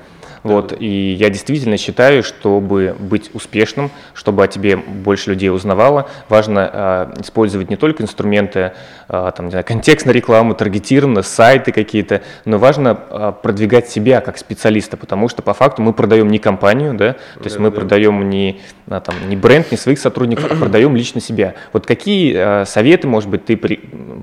Вот, 0.43 0.73
и 0.77 1.13
я 1.13 1.29
действительно 1.29 1.77
считаю, 1.77 2.23
чтобы 2.23 2.95
быть 2.99 3.29
успешным, 3.33 3.91
чтобы 4.13 4.43
о 4.43 4.47
тебе 4.47 4.75
больше 4.75 5.29
людей 5.29 5.51
узнавало, 5.51 6.09
важно 6.29 6.69
э, 6.73 7.21
использовать 7.21 7.69
не 7.69 7.75
только 7.75 8.01
инструменты, 8.01 8.73
э, 9.07 9.31
там, 9.35 9.45
не 9.45 9.51
знаю, 9.51 9.63
контекстной 9.65 10.15
рекламы, 10.15 10.55
таргетированно, 10.55 11.21
сайты 11.21 11.71
какие-то, 11.71 12.21
но 12.45 12.57
важно 12.57 12.99
э, 13.09 13.33
продвигать 13.41 13.89
себя 13.89 14.19
как 14.21 14.39
специалиста, 14.39 14.97
потому 14.97 15.29
что 15.29 15.43
по 15.43 15.53
факту 15.53 15.83
мы 15.83 15.93
продаем 15.93 16.27
не 16.27 16.39
компанию, 16.39 16.95
да, 16.95 17.13
то 17.13 17.43
есть 17.43 17.57
да, 17.57 17.61
мы 17.61 17.69
да. 17.69 17.75
продаем 17.75 18.27
не, 18.27 18.61
а, 18.89 18.99
там, 18.99 19.15
не 19.29 19.35
бренд, 19.35 19.71
не 19.71 19.77
своих 19.77 19.99
сотрудников, 19.99 20.51
а 20.51 20.55
продаем 20.55 20.95
лично 20.95 21.21
себя. 21.21 21.53
Вот 21.71 21.85
какие 21.85 22.33
э, 22.35 22.65
советы, 22.65 23.07
может 23.07 23.29
быть, 23.29 23.45
ты 23.45 23.57
при, 23.57 23.79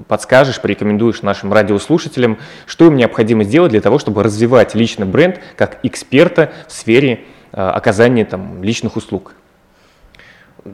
подскажешь, 0.09 0.61
порекомендуешь 0.61 1.23
нашим 1.23 1.53
радиослушателям, 1.53 2.39
что 2.67 2.87
им 2.87 2.97
необходимо 2.97 3.45
сделать 3.45 3.71
для 3.71 3.81
того, 3.81 4.01
чтобы 4.01 4.25
развивать 4.25 4.75
личный 4.75 5.07
бренд 5.07 5.41
как 5.57 5.79
эксперт 5.85 6.08
эксперта 6.09 6.53
в 6.66 6.73
сфере 6.73 7.25
э, 7.53 7.61
оказания 7.61 8.25
там, 8.25 8.62
личных 8.62 8.97
услуг? 8.97 9.35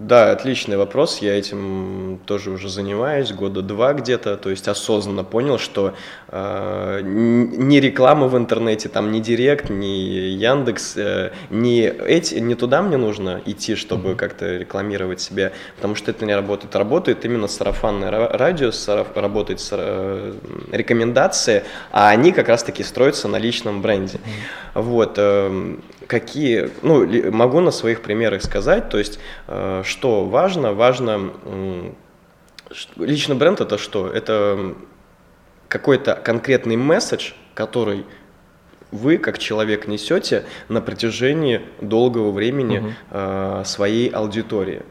Да, 0.01 0.33
отличный 0.33 0.77
вопрос. 0.77 1.19
Я 1.19 1.39
этим 1.39 2.19
тоже 2.27 2.51
уже 2.51 2.69
занимаюсь 2.69 3.33
года 3.33 3.63
два 3.63 3.93
где-то. 3.93 4.37
То 4.37 4.51
есть 4.51 4.67
осознанно 4.67 5.25
понял, 5.25 5.59
что 5.59 5.95
э, 6.29 7.01
ни 7.05 7.77
реклама 7.77 8.27
в 8.27 8.37
интернете, 8.37 8.89
там 8.89 9.13
ни 9.13 9.21
Директ, 9.21 9.71
ни 9.71 9.87
Яндекс, 9.87 10.97
э, 10.97 11.31
ни 11.51 11.83
эти, 11.83 12.35
не 12.37 12.55
туда 12.55 12.83
мне 12.83 12.97
нужно 12.97 13.41
идти, 13.47 13.77
чтобы 13.77 14.11
mm-hmm. 14.11 14.17
как-то 14.17 14.57
рекламировать 14.57 15.21
себя, 15.21 15.53
потому 15.77 15.95
что 15.95 16.11
это 16.11 16.27
не 16.27 16.35
работает. 16.35 16.75
Работает 16.75 17.25
именно 17.25 17.47
сарафанное 17.47 18.11
радио, 18.11 18.73
сараф, 18.73 19.09
работает 19.15 19.61
сара, 19.61 19.83
э, 19.87 20.35
рекомендации, 20.73 21.63
а 21.93 22.09
они 22.09 22.33
как 22.33 22.49
раз-таки 22.49 22.83
строятся 22.83 23.29
на 23.29 23.37
личном 23.37 23.81
бренде. 23.81 24.19
Mm-hmm. 24.19 24.83
Вот. 24.83 25.15
Э, 25.19 25.77
какие, 26.07 26.71
ну, 26.83 27.07
могу 27.33 27.61
на 27.61 27.71
своих 27.71 28.03
примерах 28.03 28.43
сказать, 28.43 28.89
то 28.89 28.99
есть, 28.99 29.19
э, 29.49 29.83
что 29.85 30.25
важно, 30.25 30.73
важно, 30.73 31.33
личный 32.97 33.37
бренд 33.37 33.61
это 33.61 33.79
что? 33.79 34.09
Это 34.09 34.75
какой-то 35.69 36.15
конкретный 36.15 36.77
месседж, 36.77 37.33
который 37.55 38.05
вы 38.91 39.19
как 39.19 39.39
человек 39.39 39.89
несете 39.89 40.45
на 40.69 40.81
протяжении 40.81 41.63
долгого 41.81 42.31
времени 42.31 42.79
угу. 42.79 42.89
э, 43.11 43.63
своей 43.65 44.09
аудитории. 44.09 44.83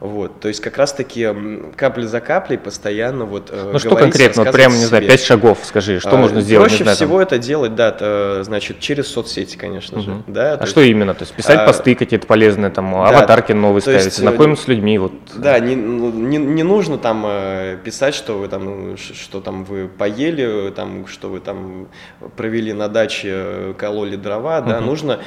Вот, 0.00 0.38
то 0.38 0.46
есть 0.46 0.60
как 0.60 0.76
раз-таки 0.76 1.28
капля 1.74 2.06
за 2.06 2.20
каплей 2.20 2.56
постоянно 2.56 3.24
вот 3.24 3.48
э, 3.50 3.70
Ну 3.72 3.78
что 3.80 3.96
конкретно, 3.96 4.44
вот 4.44 4.52
прямо, 4.52 4.76
не 4.76 4.84
знаю, 4.84 5.04
пять 5.04 5.24
шагов 5.24 5.58
скажи, 5.64 5.98
что 5.98 6.12
а, 6.12 6.16
можно 6.16 6.40
сделать? 6.40 6.68
Проще 6.68 6.84
знаю, 6.84 6.96
всего 6.96 7.14
там... 7.14 7.22
это 7.22 7.38
делать, 7.38 7.74
да, 7.74 7.90
то, 7.90 8.42
значит, 8.44 8.78
через 8.78 9.08
соцсети, 9.08 9.56
конечно 9.56 10.00
же. 10.00 10.22
Да, 10.28 10.52
а 10.52 10.66
что 10.66 10.82
есть, 10.82 10.92
именно? 10.92 11.14
То 11.14 11.24
есть 11.24 11.34
писать 11.34 11.58
а, 11.58 11.66
посты 11.66 11.96
какие-то 11.96 12.28
полезные, 12.28 12.70
там, 12.70 12.92
да, 12.92 13.08
аватарки 13.08 13.50
новые 13.50 13.82
ставить, 13.82 14.04
есть, 14.04 14.18
знакомиться 14.18 14.66
с 14.66 14.68
людьми, 14.68 14.98
вот. 14.98 15.12
Да, 15.34 15.58
не, 15.58 15.74
ну, 15.74 16.12
не, 16.12 16.36
не 16.36 16.62
нужно 16.62 16.96
там 16.96 17.24
э, 17.26 17.78
писать, 17.82 18.14
что 18.14 18.38
вы 18.38 18.46
там, 18.46 18.96
что 18.96 19.40
там 19.40 19.64
вы 19.64 19.88
поели, 19.88 20.70
там, 20.76 21.08
что 21.08 21.28
вы 21.28 21.40
там 21.40 21.88
провели 22.36 22.72
на 22.72 22.86
даче, 22.88 23.30
э, 23.32 23.74
кололи 23.76 24.14
дрова, 24.14 24.60
да, 24.60 24.80
нужно, 24.80 25.18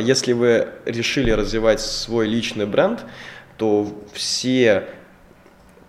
если 0.00 0.32
вы 0.32 0.66
решили 0.86 1.30
развивать 1.30 1.80
свой 1.80 2.26
личный 2.26 2.66
бренд, 2.66 3.04
то 3.58 3.86
все 4.14 4.86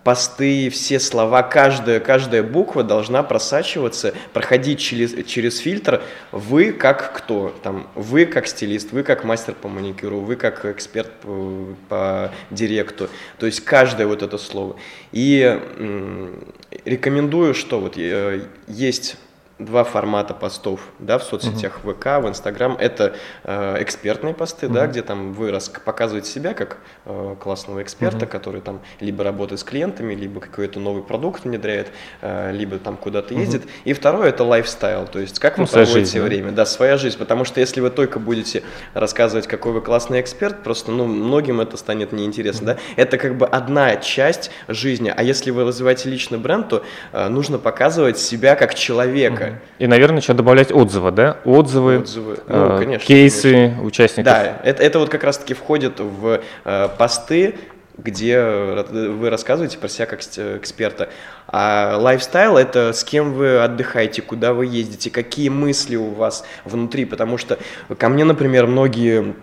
посты, 0.03 0.69
все 0.69 0.99
слова, 0.99 1.43
каждая, 1.43 1.99
каждая 1.99 2.41
буква 2.41 2.83
должна 2.83 3.21
просачиваться, 3.21 4.13
проходить 4.33 4.79
через, 4.79 5.25
через 5.27 5.59
фильтр. 5.59 6.01
Вы 6.31 6.71
как 6.71 7.13
кто? 7.13 7.53
Там, 7.61 7.87
вы 7.95 8.25
как 8.25 8.47
стилист, 8.47 8.91
вы 8.91 9.03
как 9.03 9.23
мастер 9.23 9.53
по 9.53 9.67
маникюру, 9.67 10.19
вы 10.19 10.35
как 10.35 10.65
эксперт 10.65 11.11
по, 11.21 11.75
по 11.89 12.31
директу. 12.49 13.09
То 13.37 13.45
есть 13.45 13.61
каждое 13.61 14.07
вот 14.07 14.23
это 14.23 14.37
слово. 14.37 14.77
И 15.11 15.41
м, 15.77 16.43
рекомендую, 16.85 17.53
что 17.53 17.79
вот 17.79 17.97
э, 17.97 18.41
есть 18.67 19.17
два 19.59 19.83
формата 19.83 20.33
постов, 20.33 20.79
да, 20.99 21.17
в 21.17 21.23
соцсетях 21.23 21.81
uh-huh. 21.83 21.93
ВК, 21.93 22.23
в 22.23 22.29
Инстаграм. 22.29 22.77
Это 22.79 23.13
э, 23.43 23.83
экспертные 23.83 24.33
посты, 24.33 24.67
uh-huh. 24.67 24.73
да, 24.73 24.87
где 24.87 25.01
там 25.01 25.33
вы 25.33 25.51
рас, 25.51 25.69
показываете 25.69 26.29
себя 26.29 26.53
как 26.53 26.77
э, 27.05 27.35
классного 27.39 27.83
эксперта, 27.83 28.25
uh-huh. 28.25 28.29
который 28.29 28.61
там 28.61 28.79
либо 29.01 29.23
работает 29.23 29.59
с 29.59 29.65
клиентами, 29.65 30.15
либо 30.15 30.39
какой-то 30.39 30.79
новый 30.79 31.03
продукт 31.03 31.43
внедряет, 31.43 31.91
э, 32.21 32.53
либо 32.53 32.77
там 32.77 32.95
куда-то 32.95 33.33
uh-huh. 33.33 33.39
ездит. 33.39 33.63
И 33.83 33.91
второе 33.91 34.29
это 34.29 34.45
лайфстайл, 34.45 35.07
то 35.07 35.19
есть 35.19 35.39
как 35.39 35.57
вы 35.57 35.65
ну, 35.65 35.67
проводите 35.67 35.99
жизнь, 35.99 36.19
время, 36.21 36.51
да? 36.51 36.57
да, 36.57 36.65
своя 36.65 36.97
жизнь, 36.97 37.17
потому 37.17 37.43
что 37.43 37.59
если 37.59 37.81
вы 37.81 37.89
только 37.89 38.19
будете 38.19 38.63
рассказывать, 38.93 39.45
какой 39.47 39.73
вы 39.73 39.81
классный 39.81 40.21
эксперт, 40.21 40.63
просто, 40.63 40.91
ну, 40.91 41.05
многим 41.05 41.59
это 41.59 41.75
станет 41.75 42.13
неинтересно, 42.13 42.71
uh-huh. 42.71 42.75
да. 42.75 42.93
Это 42.95 43.17
как 43.17 43.35
бы 43.35 43.45
одна 43.45 43.97
часть 43.97 44.51
жизни, 44.69 45.13
а 45.13 45.21
если 45.21 45.51
вы 45.51 45.65
развиваете 45.65 46.09
личный 46.09 46.37
бренд, 46.37 46.69
то 46.69 46.83
э, 47.11 47.27
нужно 47.27 47.57
показывать 47.59 48.17
себя 48.17 48.55
как 48.55 48.73
человека. 48.73 49.43
Uh-huh 49.43 49.48
и, 49.77 49.87
наверное, 49.87 50.19
еще 50.19 50.33
добавлять 50.33 50.71
отзывы, 50.71 51.11
да? 51.11 51.37
Отзывы, 51.45 51.99
Отзывы. 51.99 52.37
Ну, 52.47 52.75
э, 52.75 52.79
конечно, 52.79 53.07
кейсы 53.07 53.51
конечно. 53.51 53.83
участников. 53.83 54.33
Да, 54.33 54.59
это, 54.63 54.83
это 54.83 54.99
вот 54.99 55.09
как 55.09 55.23
раз-таки 55.23 55.53
входит 55.53 55.99
в 55.99 56.41
э, 56.65 56.89
посты, 56.97 57.55
где 57.97 58.39
вы 58.41 59.29
рассказываете 59.29 59.77
про 59.77 59.89
себя 59.89 60.05
как 60.05 60.21
эксперта. 60.21 61.09
А 61.47 61.97
лайфстайл– 61.97 62.57
это 62.57 62.93
с 62.93 63.03
кем 63.03 63.33
вы 63.33 63.59
отдыхаете, 63.59 64.21
куда 64.21 64.53
вы 64.53 64.65
ездите, 64.67 65.09
какие 65.09 65.49
мысли 65.49 65.95
у 65.95 66.09
вас 66.11 66.45
внутри. 66.63 67.05
Потому 67.05 67.37
что 67.37 67.59
ко 67.97 68.09
мне, 68.09 68.23
например, 68.23 68.67
многие 68.67 69.35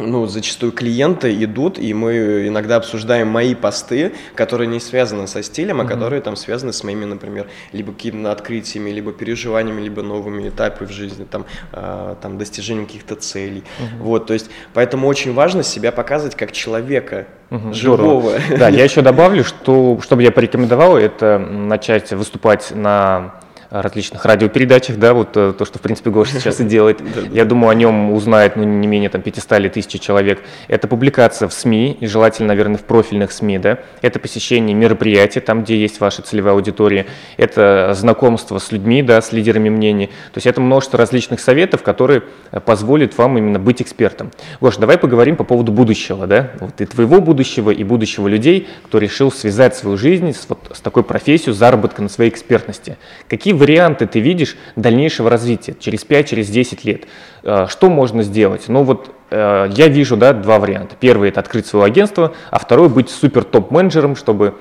ну, 0.00 0.26
зачастую 0.26 0.72
клиенты 0.72 1.32
идут, 1.44 1.78
и 1.78 1.92
мы 1.94 2.48
иногда 2.48 2.76
обсуждаем 2.76 3.28
мои 3.28 3.54
посты, 3.54 4.12
которые 4.34 4.66
не 4.68 4.80
связаны 4.80 5.26
со 5.26 5.42
стилем, 5.42 5.80
а 5.80 5.84
mm-hmm. 5.84 5.88
которые 5.88 6.22
там 6.22 6.36
связаны 6.36 6.72
с 6.72 6.82
моими, 6.82 7.04
например, 7.04 7.48
либо 7.72 7.92
какими-то 7.92 8.32
открытиями, 8.32 8.90
либо 8.90 9.12
переживаниями, 9.12 9.82
либо 9.82 10.02
новыми 10.02 10.48
этапами 10.48 10.88
в 10.88 10.90
жизни, 10.90 11.24
там, 11.24 11.46
э, 11.72 12.16
там 12.20 12.38
достижением 12.38 12.86
каких-то 12.86 13.14
целей. 13.16 13.60
Mm-hmm. 13.60 13.98
Вот, 14.00 14.26
то 14.26 14.32
есть, 14.32 14.50
поэтому 14.74 15.06
очень 15.06 15.34
важно 15.34 15.62
себя 15.62 15.92
показывать 15.92 16.34
как 16.34 16.52
человека, 16.52 17.26
угу, 17.50 17.72
живого. 17.74 18.30
Здорово. 18.30 18.58
Да, 18.58 18.68
я 18.68 18.84
еще 18.90 19.02
добавлю, 19.02 19.44
что, 19.44 19.98
чтобы 20.02 20.22
я 20.22 20.30
порекомендовал, 20.30 20.96
это 20.96 21.38
начать 21.38 22.12
выступать 22.12 22.70
на 22.74 23.40
различных 23.70 24.24
радиопередачах, 24.24 24.96
да, 24.96 25.14
вот 25.14 25.36
э, 25.36 25.54
то, 25.56 25.64
что, 25.64 25.78
в 25.78 25.82
принципе, 25.82 26.10
Гоша 26.10 26.40
сейчас 26.40 26.60
и 26.60 26.64
делает. 26.64 27.00
Я 27.32 27.44
думаю, 27.44 27.70
о 27.70 27.74
нем 27.74 28.12
узнает, 28.12 28.56
ну, 28.56 28.64
не 28.64 28.86
менее 28.88 29.08
там 29.10 29.22
500 29.22 29.52
или 29.52 29.68
1000 29.68 29.98
человек. 29.98 30.42
Это 30.66 30.88
публикация 30.88 31.48
в 31.48 31.52
СМИ, 31.52 31.96
и 32.00 32.06
желательно, 32.06 32.48
наверное, 32.48 32.78
в 32.78 32.82
профильных 32.82 33.30
СМИ, 33.30 33.58
да. 33.58 33.78
Это 34.02 34.18
посещение 34.18 34.74
мероприятий, 34.74 35.40
там, 35.40 35.62
где 35.62 35.76
есть 35.76 36.00
ваша 36.00 36.22
целевая 36.22 36.54
аудитория. 36.54 37.06
Это 37.36 37.92
знакомство 37.94 38.58
с 38.58 38.72
людьми, 38.72 39.02
да, 39.02 39.22
с 39.22 39.32
лидерами 39.32 39.68
мнений. 39.68 40.06
То 40.06 40.38
есть 40.38 40.46
это 40.46 40.60
множество 40.60 40.98
различных 40.98 41.38
советов, 41.38 41.82
которые 41.82 42.24
позволят 42.64 43.16
вам 43.16 43.38
именно 43.38 43.60
быть 43.60 43.80
экспертом. 43.80 44.32
Гоша, 44.60 44.80
давай 44.80 44.98
поговорим 44.98 45.36
по 45.36 45.44
поводу 45.44 45.70
будущего, 45.70 46.26
да, 46.26 46.50
вот 46.58 46.80
и 46.80 46.86
твоего 46.86 47.20
будущего, 47.20 47.70
и 47.70 47.84
будущего 47.84 48.26
людей, 48.26 48.68
кто 48.86 48.98
решил 48.98 49.30
связать 49.30 49.76
свою 49.76 49.96
жизнь 49.96 50.32
с, 50.32 50.46
вот, 50.48 50.58
с 50.74 50.80
такой 50.80 51.04
профессией 51.04 51.54
заработка 51.54 52.02
на 52.02 52.08
своей 52.08 52.30
экспертности. 52.30 52.98
Какие 53.28 53.54
варианты 53.60 54.06
ты 54.06 54.20
видишь 54.20 54.56
дальнейшего 54.74 55.30
развития 55.30 55.76
через 55.78 56.04
5, 56.04 56.28
через 56.28 56.48
10 56.48 56.84
лет? 56.84 57.04
Э, 57.42 57.66
что 57.68 57.88
можно 57.90 58.22
сделать? 58.22 58.64
Ну 58.68 58.82
вот 58.82 59.14
э, 59.30 59.68
я 59.70 59.88
вижу 59.88 60.16
да, 60.16 60.32
два 60.32 60.58
варианта. 60.58 60.96
Первый– 60.98 61.28
это 61.30 61.40
открыть 61.40 61.66
свое 61.66 61.84
агентство, 61.84 62.34
а 62.50 62.58
второй– 62.58 62.88
быть 62.90 63.10
супер 63.10 63.44
топ-менеджером, 63.44 64.16
чтобы 64.16 64.54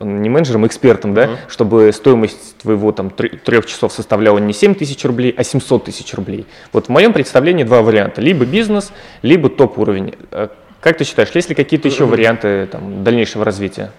не 0.00 0.30
менеджером, 0.30 0.64
а 0.64 0.66
экспертом, 0.66 1.12
да, 1.12 1.24
uh-huh. 1.24 1.36
чтобы 1.48 1.92
стоимость 1.92 2.56
твоего 2.58 2.90
там 2.92 3.10
трех 3.10 3.66
часов 3.66 3.92
составляла 3.92 4.38
не 4.38 4.54
7 4.54 4.74
тысяч 4.74 5.04
рублей, 5.04 5.34
а 5.36 5.44
700 5.44 5.84
тысяч 5.84 6.14
рублей. 6.14 6.46
Вот 6.72 6.86
в 6.86 6.88
моем 6.88 7.12
представлении 7.12 7.64
два 7.64 7.82
варианта. 7.82 8.22
Либо 8.22 8.46
бизнес, 8.46 8.92
либо 9.20 9.50
топ-уровень. 9.50 10.14
Э, 10.30 10.48
как 10.80 10.98
ты 10.98 11.04
считаешь, 11.04 11.30
есть 11.34 11.48
ли 11.48 11.54
какие-то 11.54 11.88
еще 11.88 12.04
варианты 12.04 12.66
там, 12.66 13.04
дальнейшего 13.04 13.44
развития? 13.44 13.90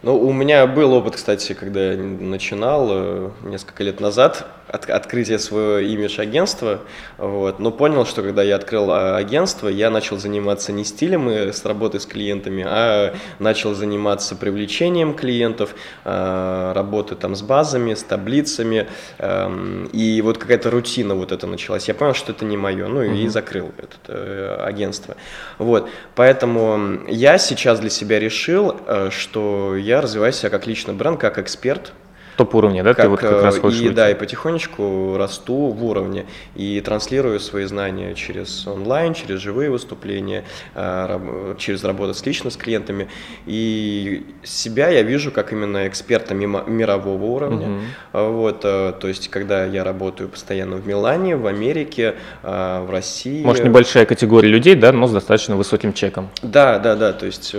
Ну, 0.00 0.16
у 0.16 0.32
меня 0.32 0.64
был 0.68 0.92
опыт, 0.92 1.16
кстати, 1.16 1.54
когда 1.54 1.92
я 1.92 1.96
начинал 1.96 2.88
э, 2.90 3.30
несколько 3.42 3.82
лет 3.82 3.98
назад 3.98 4.46
от, 4.68 4.88
открытие 4.88 5.38
своего 5.38 5.78
имидж-агентства, 5.78 6.80
вот, 7.16 7.58
но 7.58 7.70
понял, 7.70 8.04
что 8.06 8.22
когда 8.22 8.42
я 8.42 8.56
открыл 8.56 8.90
а, 8.90 9.16
агентство, 9.16 9.68
я 9.68 9.90
начал 9.90 10.18
заниматься 10.18 10.72
не 10.72 10.84
стилем 10.84 11.28
и 11.30 11.52
с 11.52 11.64
работой 11.64 12.00
с 12.00 12.06
клиентами, 12.06 12.64
а 12.66 13.14
начал 13.38 13.74
заниматься 13.74 14.36
привлечением 14.36 15.14
клиентов, 15.14 15.74
а, 16.04 16.72
работы 16.74 17.14
там 17.14 17.34
с 17.34 17.42
базами, 17.42 17.94
с 17.94 18.02
таблицами, 18.02 18.86
эм, 19.18 19.86
и 19.92 20.20
вот 20.22 20.38
какая-то 20.38 20.70
рутина 20.70 21.14
вот 21.14 21.32
это 21.32 21.46
началась. 21.46 21.88
Я 21.88 21.94
понял, 21.94 22.14
что 22.14 22.32
это 22.32 22.44
не 22.44 22.56
мое, 22.56 22.88
ну 22.88 23.02
и 23.02 23.26
закрыл 23.28 23.72
это 23.78 23.96
э, 24.08 24.64
агентство. 24.64 25.16
Вот, 25.58 25.88
поэтому 26.14 27.00
я 27.08 27.38
сейчас 27.38 27.80
для 27.80 27.90
себя 27.90 28.18
решил, 28.18 28.76
э, 28.86 29.10
что 29.10 29.76
я 29.88 30.00
развиваю 30.00 30.32
себя 30.32 30.50
как 30.50 30.66
личный 30.66 30.94
бренд, 30.94 31.18
как 31.18 31.38
эксперт, 31.38 31.92
топ-уровне, 32.36 32.84
да, 32.84 32.94
как, 32.94 33.04
ты 33.04 33.08
вот 33.08 33.18
как 33.18 33.42
раз 33.42 33.56
э, 33.56 33.60
хочешь 33.60 33.80
И 33.80 33.82
выйти? 33.84 33.94
да, 33.96 34.10
и 34.10 34.14
потихонечку 34.14 35.16
расту 35.18 35.70
в 35.70 35.84
уровне 35.84 36.26
и 36.54 36.80
транслирую 36.80 37.40
свои 37.40 37.64
знания 37.64 38.14
через 38.14 38.64
онлайн, 38.66 39.12
через 39.14 39.40
живые 39.40 39.70
выступления, 39.70 40.44
э, 40.76 41.54
через 41.58 41.82
работу 41.82 42.14
с 42.14 42.24
лично 42.24 42.50
с 42.50 42.56
клиентами. 42.56 43.08
И 43.46 44.24
себя 44.44 44.88
я 44.88 45.02
вижу 45.02 45.32
как 45.32 45.52
именно 45.52 45.88
эксперта 45.88 46.34
мирового 46.34 47.24
уровня. 47.24 47.66
Угу. 48.12 48.28
Вот, 48.30 48.60
то 48.60 48.96
есть, 49.02 49.28
когда 49.30 49.64
я 49.64 49.82
работаю 49.82 50.28
постоянно 50.28 50.76
в 50.76 50.86
Милане, 50.86 51.34
в 51.34 51.46
Америке, 51.46 52.14
в 52.42 52.88
России. 52.88 53.42
Может, 53.42 53.64
небольшая 53.64 54.06
категория 54.06 54.48
людей, 54.48 54.76
да, 54.76 54.92
но 54.92 55.08
с 55.08 55.12
достаточно 55.12 55.56
высоким 55.56 55.92
чеком. 55.92 56.28
Да, 56.42 56.78
да, 56.78 56.94
да, 56.94 57.12
то 57.12 57.26
есть 57.26 57.54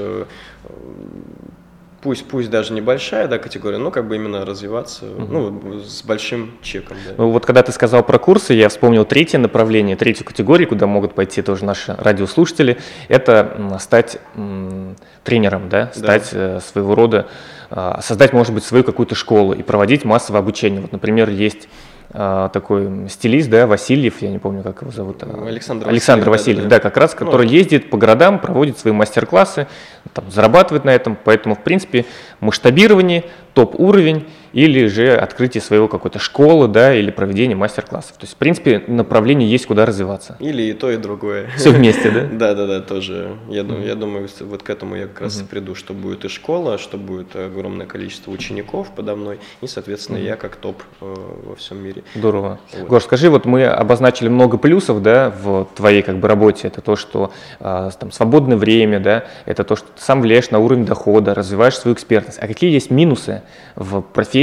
пусть, 2.01 2.25
пусть 2.27 2.49
даже 2.49 2.73
небольшая 2.73 3.27
да, 3.27 3.37
категория, 3.37 3.77
но 3.77 3.91
как 3.91 4.07
бы 4.07 4.15
именно 4.15 4.45
развиваться 4.45 5.05
угу. 5.05 5.25
ну, 5.25 5.79
с 5.79 6.03
большим 6.03 6.53
чеком. 6.61 6.97
Да. 7.05 7.15
Ну, 7.17 7.31
вот 7.31 7.45
когда 7.45 7.63
ты 7.63 7.71
сказал 7.71 8.03
про 8.03 8.19
курсы, 8.19 8.53
я 8.53 8.69
вспомнил 8.69 9.05
третье 9.05 9.37
направление, 9.37 9.95
третью 9.95 10.25
категорию, 10.25 10.67
куда 10.67 10.87
могут 10.87 11.13
пойти 11.13 11.41
тоже 11.41 11.65
наши 11.65 11.95
радиослушатели, 11.97 12.77
это 13.07 13.77
стать 13.79 14.17
м, 14.35 14.95
тренером, 15.23 15.69
да, 15.69 15.91
стать 15.93 16.29
да. 16.31 16.57
Э, 16.57 16.59
своего 16.59 16.95
рода, 16.95 17.27
а, 17.69 18.01
создать, 18.01 18.33
может 18.33 18.53
быть, 18.53 18.63
свою 18.63 18.83
какую-то 18.83 19.15
школу 19.15 19.53
и 19.53 19.61
проводить 19.61 20.05
массовое 20.05 20.41
обучение. 20.41 20.81
Вот, 20.81 20.91
например, 20.91 21.29
есть 21.29 21.67
такой 22.11 23.07
стилист, 23.07 23.49
да, 23.49 23.67
Васильев, 23.67 24.21
я 24.21 24.29
не 24.29 24.39
помню, 24.39 24.63
как 24.63 24.81
его 24.81 24.91
зовут. 24.91 25.21
А, 25.21 25.45
Александр, 25.47 25.87
Александр 25.87 26.29
Васильев, 26.29 26.63
да, 26.63 26.69
да, 26.69 26.75
да, 26.77 26.79
как 26.79 26.97
раз, 26.97 27.13
который 27.13 27.45
ну, 27.45 27.53
ездит 27.53 27.91
по 27.91 27.97
городам, 27.97 28.39
проводит 28.39 28.79
свои 28.79 28.93
мастер-классы, 28.93 29.67
там, 30.13 30.31
зарабатывает 30.31 30.85
на 30.85 30.89
этом, 30.89 31.15
поэтому, 31.23 31.55
в 31.55 31.59
принципе, 31.59 32.05
масштабирование, 32.39 33.25
топ-уровень 33.53 34.25
или 34.53 34.87
же 34.87 35.15
открытие 35.15 35.61
своего 35.61 35.87
какой-то 35.87 36.19
школы, 36.19 36.67
да, 36.67 36.93
или 36.95 37.11
проведение 37.11 37.55
мастер-классов. 37.55 38.13
То 38.13 38.23
есть, 38.23 38.33
в 38.33 38.37
принципе, 38.37 38.83
направление 38.87 39.49
есть 39.49 39.65
куда 39.65 39.85
развиваться. 39.85 40.37
Или 40.39 40.63
и 40.63 40.73
то, 40.73 40.91
и 40.91 40.97
другое. 40.97 41.49
Все 41.57 41.71
вместе, 41.71 42.11
да? 42.11 42.27
Да, 42.31 42.53
да, 42.55 42.67
да, 42.67 42.81
тоже. 42.81 43.37
Я, 43.49 43.63
думаю, 43.63 44.27
вот 44.41 44.63
к 44.63 44.69
этому 44.69 44.95
я 44.95 45.07
как 45.07 45.21
раз 45.21 45.41
и 45.41 45.43
приду, 45.43 45.75
что 45.75 45.93
будет 45.93 46.25
и 46.25 46.27
школа, 46.27 46.77
что 46.77 46.97
будет 46.97 47.35
огромное 47.35 47.85
количество 47.85 48.31
учеников 48.31 48.91
подо 48.95 49.15
мной, 49.15 49.39
и, 49.61 49.67
соответственно, 49.67 50.17
я 50.17 50.35
как 50.35 50.55
топ 50.55 50.81
э, 51.01 51.15
во 51.45 51.55
всем 51.55 51.83
мире. 51.83 52.03
Здорово. 52.15 52.59
Гош, 52.87 53.03
скажи, 53.03 53.29
вот 53.29 53.45
мы 53.45 53.65
обозначили 53.65 54.29
много 54.29 54.57
плюсов, 54.57 55.01
да, 55.01 55.29
в 55.29 55.67
твоей 55.75 56.01
как 56.01 56.17
бы 56.17 56.27
работе. 56.27 56.67
Это 56.67 56.81
то, 56.81 56.95
что 56.95 57.31
э, 57.59 57.89
там 57.99 58.11
свободное 58.11 58.57
время, 58.57 58.99
да, 58.99 59.25
это 59.45 59.63
то, 59.63 59.75
что 59.75 59.87
ты 59.87 60.01
сам 60.01 60.21
влияешь 60.21 60.49
на 60.51 60.59
уровень 60.59 60.85
дохода, 60.85 61.33
развиваешь 61.33 61.77
свою 61.77 61.95
экспертность. 61.95 62.39
А 62.41 62.47
какие 62.47 62.71
есть 62.71 62.91
минусы 62.91 63.41
в 63.75 64.01
профессии, 64.01 64.38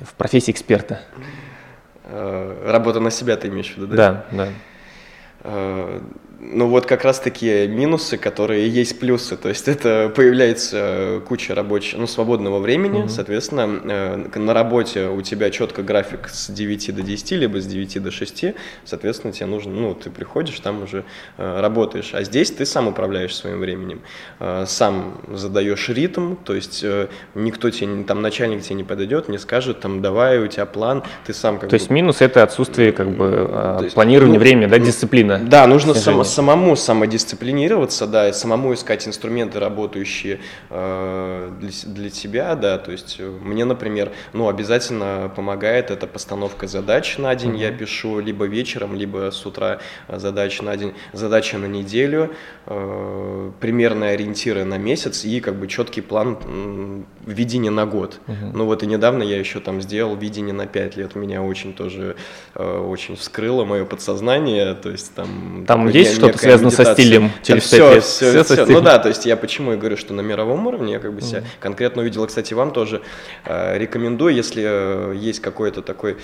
в 0.00 0.14
профессии 0.14 0.50
эксперта? 0.50 1.00
Э, 2.04 2.70
работа 2.70 3.00
на 3.00 3.10
себя 3.10 3.36
ты 3.36 3.48
имеешь 3.48 3.72
в 3.72 3.76
виду, 3.76 3.88
да? 3.88 4.26
Да, 4.30 4.48
да. 5.42 6.00
Э, 6.38 6.46
ну 6.56 6.68
вот 6.68 6.86
как 6.86 7.04
раз 7.04 7.20
такие 7.20 7.68
минусы, 7.68 8.16
которые 8.16 8.68
есть 8.68 8.98
плюсы. 8.98 9.36
То 9.36 9.48
есть 9.48 9.68
это 9.68 10.12
появляется 10.14 11.20
куча 11.26 11.54
рабочего, 11.54 12.00
ну, 12.00 12.06
свободного 12.06 12.58
времени, 12.58 13.04
mm-hmm. 13.04 13.08
соответственно, 13.08 13.80
э, 13.84 14.38
на 14.38 14.54
работе 14.54 15.08
у 15.08 15.22
тебя 15.22 15.50
четко 15.50 15.82
график 15.82 16.28
с 16.28 16.50
9 16.50 16.94
до 16.94 17.02
10, 17.02 17.30
либо 17.32 17.60
с 17.60 17.66
9 17.66 18.02
до 18.02 18.10
6, 18.10 18.44
соответственно, 18.84 19.32
тебе 19.32 19.46
нужно, 19.46 19.72
ну, 19.72 19.94
ты 19.94 20.10
приходишь, 20.10 20.58
там 20.60 20.82
уже 20.82 21.04
э, 21.38 21.60
работаешь. 21.60 22.10
А 22.12 22.22
здесь 22.22 22.50
ты 22.50 22.66
сам 22.66 22.88
управляешь 22.88 23.34
своим 23.34 23.58
временем, 23.60 24.00
э, 24.40 24.64
сам 24.66 25.20
задаешь 25.32 25.88
ритм, 25.88 26.34
то 26.36 26.54
есть 26.54 26.84
никто 27.34 27.70
тебе, 27.70 28.04
там 28.04 28.22
начальник 28.22 28.62
тебе 28.62 28.76
не 28.76 28.84
подойдет, 28.84 29.28
не 29.28 29.38
скажет, 29.38 29.80
там, 29.80 30.02
давай, 30.02 30.38
у 30.38 30.46
тебя 30.46 30.66
план, 30.66 31.02
ты 31.26 31.32
сам 31.32 31.58
как 31.58 31.70
То 31.70 31.76
бы... 31.76 31.76
есть 31.76 31.90
минус 31.90 32.20
это 32.20 32.42
отсутствие 32.42 32.92
как 32.92 33.10
бы 33.10 33.80
есть, 33.82 33.94
планирования 33.94 34.34
ну, 34.34 34.40
времени, 34.40 34.66
да, 34.66 34.78
дисциплина. 34.78 35.38
Да, 35.38 35.66
нужно 35.66 35.94
сам, 35.94 36.25
самому 36.26 36.76
самодисциплинироваться, 36.76 38.06
да, 38.06 38.28
и 38.28 38.32
самому 38.32 38.74
искать 38.74 39.06
инструменты, 39.08 39.60
работающие 39.60 40.40
э, 40.70 41.52
для, 41.60 41.92
для 41.92 42.10
тебя, 42.10 42.54
да, 42.54 42.78
то 42.78 42.92
есть 42.92 43.16
э, 43.18 43.28
мне, 43.28 43.64
например, 43.64 44.12
ну, 44.32 44.48
обязательно 44.48 45.32
помогает 45.34 45.90
эта 45.90 46.06
постановка 46.06 46.66
задач 46.66 47.18
на 47.18 47.34
день, 47.34 47.52
mm-hmm. 47.52 47.60
я 47.60 47.72
пишу 47.72 48.20
либо 48.20 48.44
вечером, 48.46 48.94
либо 48.94 49.30
с 49.30 49.46
утра 49.46 49.80
задач 50.08 50.60
на 50.60 50.76
день, 50.76 50.94
задача 51.12 51.58
на 51.58 51.66
неделю, 51.66 52.34
э, 52.66 53.52
примерные 53.60 54.12
ориентиры 54.12 54.64
на 54.64 54.78
месяц 54.78 55.24
и 55.24 55.40
как 55.40 55.56
бы 55.56 55.66
четкий 55.66 56.00
план 56.00 57.06
э, 57.26 57.30
видения 57.30 57.70
на 57.70 57.86
год. 57.86 58.20
Mm-hmm. 58.26 58.50
Ну 58.54 58.64
вот 58.66 58.82
и 58.82 58.86
недавно 58.86 59.22
я 59.22 59.38
еще 59.38 59.60
там 59.60 59.80
сделал 59.82 60.16
видение 60.16 60.54
на 60.54 60.66
5 60.66 60.96
лет, 60.96 61.14
меня 61.14 61.42
очень 61.42 61.74
тоже 61.74 62.16
э, 62.54 62.78
очень 62.78 63.16
вскрыло 63.16 63.64
мое 63.64 63.84
подсознание, 63.84 64.74
то 64.74 64.90
есть 64.90 65.14
там... 65.14 65.64
Там 65.66 65.88
есть 65.88 66.14
что-то 66.14 66.38
связано 66.38 66.68
медитация. 66.68 66.94
со 66.94 67.02
стилем 67.02 67.30
через 67.42 67.62
все, 67.64 67.94
лет. 67.94 68.04
Все, 68.04 68.44
все, 68.44 68.64
все. 68.64 68.66
Ну 68.66 68.80
да, 68.80 68.98
то 68.98 69.08
есть 69.08 69.26
я 69.26 69.36
почему 69.36 69.72
и 69.72 69.76
говорю, 69.76 69.96
что 69.96 70.14
на 70.14 70.20
мировом 70.20 70.66
уровне 70.66 70.94
я 70.94 70.98
как 70.98 71.14
бы 71.14 71.20
себя 71.20 71.40
mm. 71.40 71.46
конкретно 71.60 72.02
увидел. 72.02 72.26
Кстати, 72.26 72.54
вам 72.54 72.72
тоже 72.72 73.02
э, 73.44 73.78
рекомендую, 73.78 74.34
если 74.34 74.62
э, 74.66 75.14
есть 75.16 75.40
какое-то 75.40 75.82
такое 75.82 76.16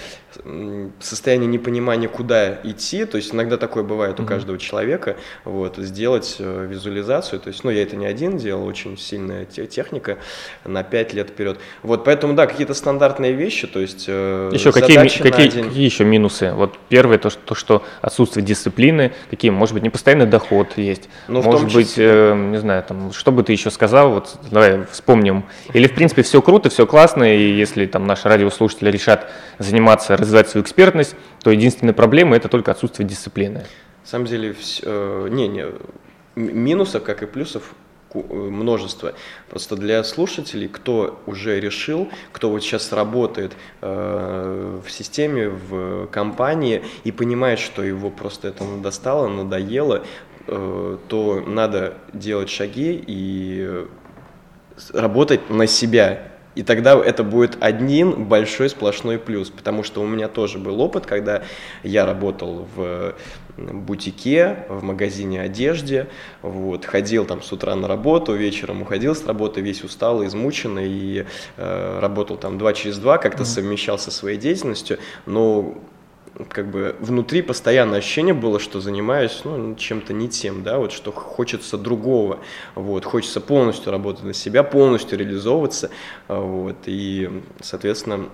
состояние 1.01 1.49
непонимания, 1.49 2.09
куда 2.09 2.55
идти, 2.63 3.05
то 3.05 3.17
есть 3.17 3.35
иногда 3.35 3.57
такое 3.57 3.83
бывает 3.83 4.19
mm-hmm. 4.19 4.25
у 4.25 4.27
каждого 4.27 4.59
человека, 4.59 5.17
вот, 5.45 5.77
сделать 5.77 6.37
э, 6.39 6.67
визуализацию, 6.69 7.41
то 7.41 7.49
есть, 7.49 7.65
ну, 7.65 7.71
я 7.71 7.83
это 7.83 7.97
не 7.97 8.07
один 8.07 8.37
делал, 8.37 8.67
очень 8.67 8.97
сильная 8.99 9.45
техника 9.45 10.19
на 10.65 10.83
5 10.93 11.15
лет 11.15 11.31
вперед. 11.31 11.59
Вот, 11.83 12.05
поэтому, 12.05 12.35
да, 12.35 12.47
какие-то 12.47 12.75
стандартные 12.75 13.33
вещи, 13.33 13.67
то 13.67 13.81
есть 13.81 14.05
э, 14.09 14.51
Еще 14.53 14.73
какие, 14.73 14.99
какие, 14.99 15.49
какие 15.49 15.85
еще 15.85 16.05
минусы? 16.05 16.53
Вот 16.53 16.75
первое, 16.91 17.17
то, 17.17 17.31
что, 17.31 17.41
то, 17.47 17.55
что 17.55 17.83
отсутствие 18.03 18.45
дисциплины, 18.45 19.13
какие, 19.31 19.51
может 19.51 19.73
быть, 19.73 19.83
непостоянный 19.83 20.27
доход 20.27 20.77
есть, 20.77 21.09
ну, 21.29 21.41
может 21.41 21.73
быть, 21.73 21.95
э, 21.97 22.35
не 22.35 22.59
знаю, 22.59 22.83
там, 22.83 23.11
что 23.15 23.33
бы 23.33 23.43
ты 23.43 23.53
еще 23.53 23.71
сказал, 23.71 24.11
вот, 24.11 24.37
давай 24.51 24.85
вспомним. 24.91 25.45
Или, 25.73 25.87
в 25.87 25.95
принципе, 25.95 26.23
все 26.23 26.43
круто, 26.43 26.69
все 26.69 26.87
классно, 26.87 27.25
и 27.25 27.53
если 27.53 27.87
там 27.87 28.07
наши 28.07 28.29
радиослушатели 28.29 28.91
решат 28.91 29.31
заниматься, 29.59 30.15
развивать 30.19 30.51
свою 30.51 30.63
экспертность, 30.63 31.17
то 31.43 31.51
единственная 31.51 31.95
проблема– 31.95 32.37
это 32.37 32.49
только 32.49 32.71
отсутствие 32.71 33.09
дисциплины. 33.09 33.65
На 34.03 34.09
самом 34.09 34.27
деле, 34.27 34.53
все, 34.53 34.83
э, 34.85 35.29
не, 35.31 35.49
не, 35.49 35.65
минусов, 36.37 37.03
как 37.03 37.23
и 37.23 37.27
плюсов, 37.27 37.75
множество. 38.15 39.15
Просто 39.49 39.77
для 39.77 40.03
слушателей, 40.05 40.69
кто 40.69 41.21
уже 41.27 41.61
решил, 41.61 42.09
кто 42.33 42.51
вот 42.51 42.63
сейчас 42.63 42.93
работает 42.93 43.53
э, 43.81 44.81
в 44.85 44.91
системе, 44.91 45.49
в 45.49 46.07
компании 46.09 46.83
и 47.05 47.13
понимает, 47.13 47.59
что 47.59 47.83
его 47.83 48.11
просто 48.11 48.49
это 48.49 48.65
достало, 48.79 49.29
надоело, 49.29 50.05
э, 50.47 50.99
то 51.09 51.41
надо 51.47 51.95
делать 52.13 52.51
шаги 52.51 53.03
и 53.07 53.87
работать 54.93 55.51
на 55.51 55.67
себя, 55.67 56.33
и 56.55 56.63
тогда 56.63 56.95
это 56.95 57.25
будет 57.25 57.57
один 57.61 58.25
большой 58.25 58.69
сплошной 58.69 59.19
плюс, 59.19 59.49
потому 59.49 59.83
что 59.83 60.03
у 60.03 60.07
меня 60.07 60.29
тоже 60.29 60.59
был 60.59 60.81
опыт, 60.81 61.07
когда 61.07 61.43
я 61.83 62.05
работал 62.05 62.69
в 62.75 63.15
бутике, 63.57 64.67
в 64.69 64.83
магазине 64.83 65.41
одежде, 65.41 66.09
вот, 66.41 66.85
ходил 66.85 67.25
там 67.25 67.43
с 67.43 67.53
утра 67.53 67.75
на 67.77 67.89
работу, 67.89 68.35
вечером 68.35 68.83
уходил 68.83 69.15
с 69.15 69.27
работы 69.27 69.61
весь 69.61 69.85
усталый, 69.85 70.27
измученный, 70.27 70.89
и 70.89 71.27
э, 71.57 71.99
работал 72.01 72.37
там 72.37 72.59
два 72.59 72.73
через 72.73 72.99
два, 72.99 73.19
как-то 73.19 73.43
mm-hmm. 73.43 73.47
совмещал 73.47 73.99
со 73.99 74.11
своей 74.11 74.39
деятельностью, 74.39 74.99
но 75.27 75.75
как 76.49 76.71
бы 76.71 76.97
внутри 76.99 77.43
постоянное 77.43 77.99
ощущение 77.99 78.35
было, 78.35 78.59
что 78.59 78.81
занимаюсь 78.81 79.43
ну, 79.45 79.75
чем-то 79.75 80.15
не 80.15 80.29
тем, 80.29 80.63
да, 80.63 80.79
вот 80.79 80.93
что 80.93 81.13
хочется 81.13 81.77
другого, 81.77 82.39
вот, 82.75 83.05
хочется 83.05 83.41
полностью 83.41 83.93
работать 83.93 84.25
на 84.25 84.33
себя, 84.33 84.63
полностью 84.63 85.19
реализовываться, 85.19 85.91
вот, 86.29 86.77
и, 86.87 87.43
соответственно, 87.61 88.29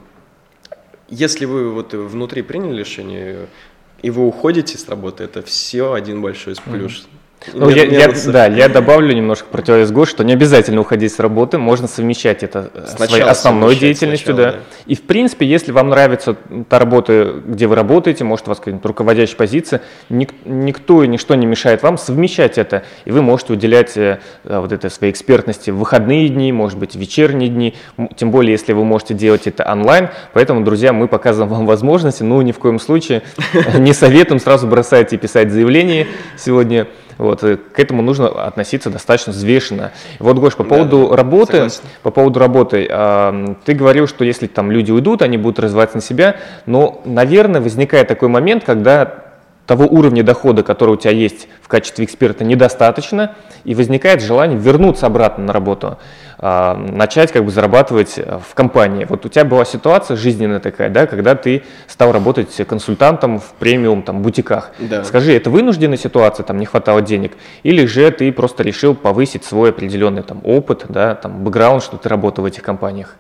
если 1.09 1.47
вы 1.47 1.71
вот 1.73 1.95
внутри 1.95 2.43
приняли 2.43 2.79
решение, 2.79 3.49
и 4.03 4.11
вы 4.11 4.27
уходите 4.27 4.79
с 4.79 4.89
работы, 4.89 5.25
это 5.25 5.43
все 5.43 5.93
один 5.93 6.23
большой 6.23 6.55
плюс. 6.57 6.93
Mm-hmm 6.93 7.18
Ну, 7.55 7.69
я, 7.71 7.85
я, 7.85 8.13
да, 8.27 8.47
я 8.47 8.69
добавлю 8.69 9.15
немножко 9.15 9.47
противовес 9.51 9.91
Гош, 9.91 10.09
что 10.09 10.25
не 10.25 10.33
обязательно 10.33 10.81
уходить 10.81 11.13
с 11.13 11.19
работы, 11.19 11.59
можно 11.59 11.87
совмещать 11.87 12.43
это 12.43 12.71
сначала 12.87 13.07
своей 13.07 13.23
основной 13.25 13.77
деятельностью, 13.77 14.35
сначала, 14.35 14.53
да. 14.53 14.59
да. 14.59 14.65
И 14.87 14.95
в 14.95 15.03
принципе, 15.03 15.47
если 15.47 15.73
вам 15.73 15.91
нравится 15.91 16.37
та 16.69 16.79
работа, 16.79 17.41
где 17.47 17.67
вы 17.67 17.77
работаете, 17.77 18.25
может 18.25 18.47
у 18.47 18.51
вас 18.51 18.59
какая-нибудь 18.59 18.85
руководящая 18.85 19.37
позиция, 19.37 19.83
ник, 20.09 20.35
никто 20.45 21.03
и 21.05 21.09
ничто 21.09 21.35
не 21.37 21.47
мешает 21.47 21.83
вам 21.83 21.97
совмещать 21.97 22.59
это, 22.59 22.83
и 23.05 23.11
вы 23.11 23.23
можете 23.23 23.53
уделять 23.53 23.97
э, 23.97 24.19
вот 24.45 24.73
этой 24.73 24.91
своей 24.91 25.13
экспертности 25.13 25.71
в 25.71 25.79
выходные 25.79 26.29
дни, 26.29 26.53
может 26.53 26.79
быть, 26.79 26.95
в 26.95 26.99
вечерние 26.99 27.49
дни, 27.49 27.75
тем 28.17 28.31
более, 28.31 28.53
если 28.53 28.73
вы 28.73 28.85
можете 28.85 29.15
делать 29.15 29.47
это 29.47 29.65
онлайн. 29.71 30.09
Поэтому, 30.33 30.65
друзья, 30.65 30.93
мы 30.93 31.09
показываем 31.09 31.53
вам 31.53 31.67
возможности, 31.67 32.23
но 32.23 32.43
ни 32.43 32.53
в 32.53 32.59
коем 32.59 32.79
случае 32.79 33.23
не 33.79 33.93
советуем 33.93 34.41
сразу 34.41 34.67
бросать 34.67 35.13
и 35.13 35.17
писать 35.17 35.51
заявление 35.51 36.09
сегодня 36.37 36.89
вот, 37.19 37.43
э, 37.43 37.57
к 37.57 37.79
этому 37.79 38.03
нужно 38.03 38.29
относиться 38.29 38.91
достаточно 38.91 39.33
взвешенно. 39.33 39.93
Вот, 40.21 40.39
Гош, 40.39 40.55
по 40.57 40.65
поводу 40.65 41.09
да, 41.11 41.17
работы, 41.17 41.53
согласен. 41.53 41.83
по 42.03 42.11
поводу 42.11 42.39
работы, 42.39 42.87
э, 42.89 43.55
ты 43.65 43.75
говорил, 43.75 44.07
что 44.07 44.25
если 44.25 44.47
там 44.47 44.71
люди 44.71 44.91
уйдут, 44.93 45.23
они 45.23 45.37
будут 45.37 45.59
развиваться 45.59 45.97
на 45.97 46.03
себя, 46.03 46.37
но, 46.65 47.03
наверное, 47.05 47.61
возникает 47.61 48.09
такой 48.09 48.29
момент, 48.29 48.65
когда 48.65 49.25
того 49.67 49.85
уровня 49.85 50.23
дохода, 50.23 50.63
который 50.63 50.95
у 50.95 50.97
тебя 50.97 51.11
есть 51.11 51.47
в 51.61 51.69
качестве 51.69 52.07
эксперта, 52.07 52.43
недостаточно, 52.43 53.35
и 53.65 53.75
возникает 53.75 54.23
желание 54.23 54.59
вернуться 54.59 55.05
обратно 55.07 55.45
на 55.45 55.53
работу, 55.53 55.99
а, 56.41 56.75
начать 56.75 57.33
как 57.33 57.45
бы 57.45 57.51
зарабатывать 57.51 58.15
э, 58.17 58.39
в 58.49 58.55
компании. 58.55 59.05
Вот 59.09 59.27
у 59.27 59.29
тебя 59.29 59.45
была 59.45 59.65
ситуация 59.65 60.17
жизненная 60.17 60.61
такая, 60.61 60.89
да, 60.89 61.07
когда 61.07 61.35
ты 61.35 61.65
стал 61.89 62.13
работать 62.13 62.55
консультантом 62.67 63.41
в 63.41 63.51
премиум 63.59 64.03
там 64.03 64.23
бутиках. 64.23 64.71
Да. 64.79 65.03
Скажи, 65.03 65.35
это 65.35 65.51
вынужденная 65.51 65.99
ситуация, 65.99 66.45
там 66.45 66.59
не 66.59 66.67
хватало 66.67 67.03
денег, 67.03 67.33
или 67.65 67.87
же 67.87 68.09
ты 68.13 68.31
просто 68.31 68.63
решил 68.63 68.95
повысить 68.95 69.45
свой 69.45 69.71
определенный 69.71 70.23
там 70.23 70.41
опыт, 70.45 70.85
да, 70.89 71.17
там 71.17 71.43
бэкграунд, 71.43 71.83
что 71.83 71.97
ты 71.97 72.09
работал 72.09 72.45
в 72.45 72.47
этих 72.47 72.63
компаниях? 72.63 73.17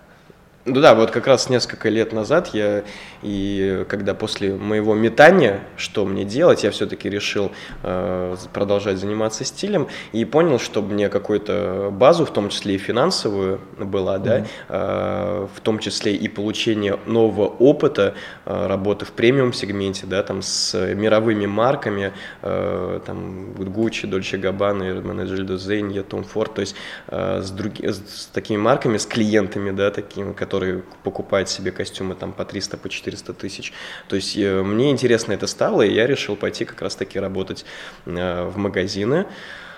Ну 0.69 0.83
да, 0.83 0.95
вот 0.95 1.11
как 1.11 1.27
раз 1.27 1.49
несколько 1.49 1.89
лет 1.89 2.12
назад 2.12 2.49
я, 2.53 2.85
и 3.23 3.87
когда 3.89 4.12
после 4.12 4.55
моего 4.55 4.95
метания, 4.95 5.61
что 5.79 6.05
мне 6.05 6.25
делать, 6.25 6.62
я 6.62 6.71
все-таки 6.71 7.09
решил 7.09 7.53
э, 7.83 8.37
продолжать 8.53 8.99
заниматься 8.99 9.45
стилем 9.45 9.89
и 10.12 10.27
понял, 10.27 10.59
что 10.59 10.83
мне 10.83 11.09
какую-то 11.09 11.89
базу, 11.91 12.27
в 12.27 12.33
том 12.33 12.51
числе 12.51 12.75
и 12.75 12.79
финансовую, 12.79 13.61
была, 13.79 14.16
mm-hmm. 14.16 14.23
да, 14.23 14.47
э, 14.69 15.47
в 15.57 15.61
том 15.62 15.79
числе 15.79 16.14
и 16.14 16.29
получение 16.29 16.99
нового 17.07 17.47
опыта 17.47 18.14
э, 18.45 18.66
работы 18.66 19.07
в 19.07 19.12
премиум 19.12 19.55
сегменте, 19.55 20.05
да, 20.07 20.23
там 20.23 20.43
с 20.43 20.79
мировыми 20.95 21.47
марками, 21.47 22.12
э, 22.43 23.01
там 23.07 23.53
Gucci, 23.53 24.07
Dolce 24.07 24.39
Gabbana, 24.39 24.83
Erdman 24.83 25.25
Gildo 25.25 25.57
Zegna, 25.57 26.05
Tom 26.07 26.27
Ford, 26.31 26.53
то 26.55 26.61
есть 26.61 26.77
э, 27.07 27.41
с, 27.43 27.51
други, 27.51 27.89
с 27.89 28.29
такими 28.35 28.59
марками, 28.59 28.99
с 28.99 29.07
клиентами, 29.07 29.71
да, 29.71 29.91
такими, 29.91 30.35
которые 30.35 30.58
которые 30.59 30.83
покупают 31.05 31.49
себе 31.49 31.71
костюмы 31.71 32.17
там 32.17 32.33
по 32.33 32.45
300, 32.45 32.79
по 32.79 32.89
400 32.89 33.33
тысяч. 33.33 33.73
То 34.09 34.17
есть 34.17 34.37
э, 34.37 34.63
мне 34.65 34.91
интересно 34.91 35.33
это 35.33 35.47
стало, 35.47 35.83
и 35.83 35.95
я 35.95 36.09
решил 36.09 36.35
пойти 36.35 36.65
как 36.65 36.83
раз-таки 36.83 37.21
работать 37.21 37.65
э, 38.07 38.45
в 38.49 38.57
магазины 38.59 39.27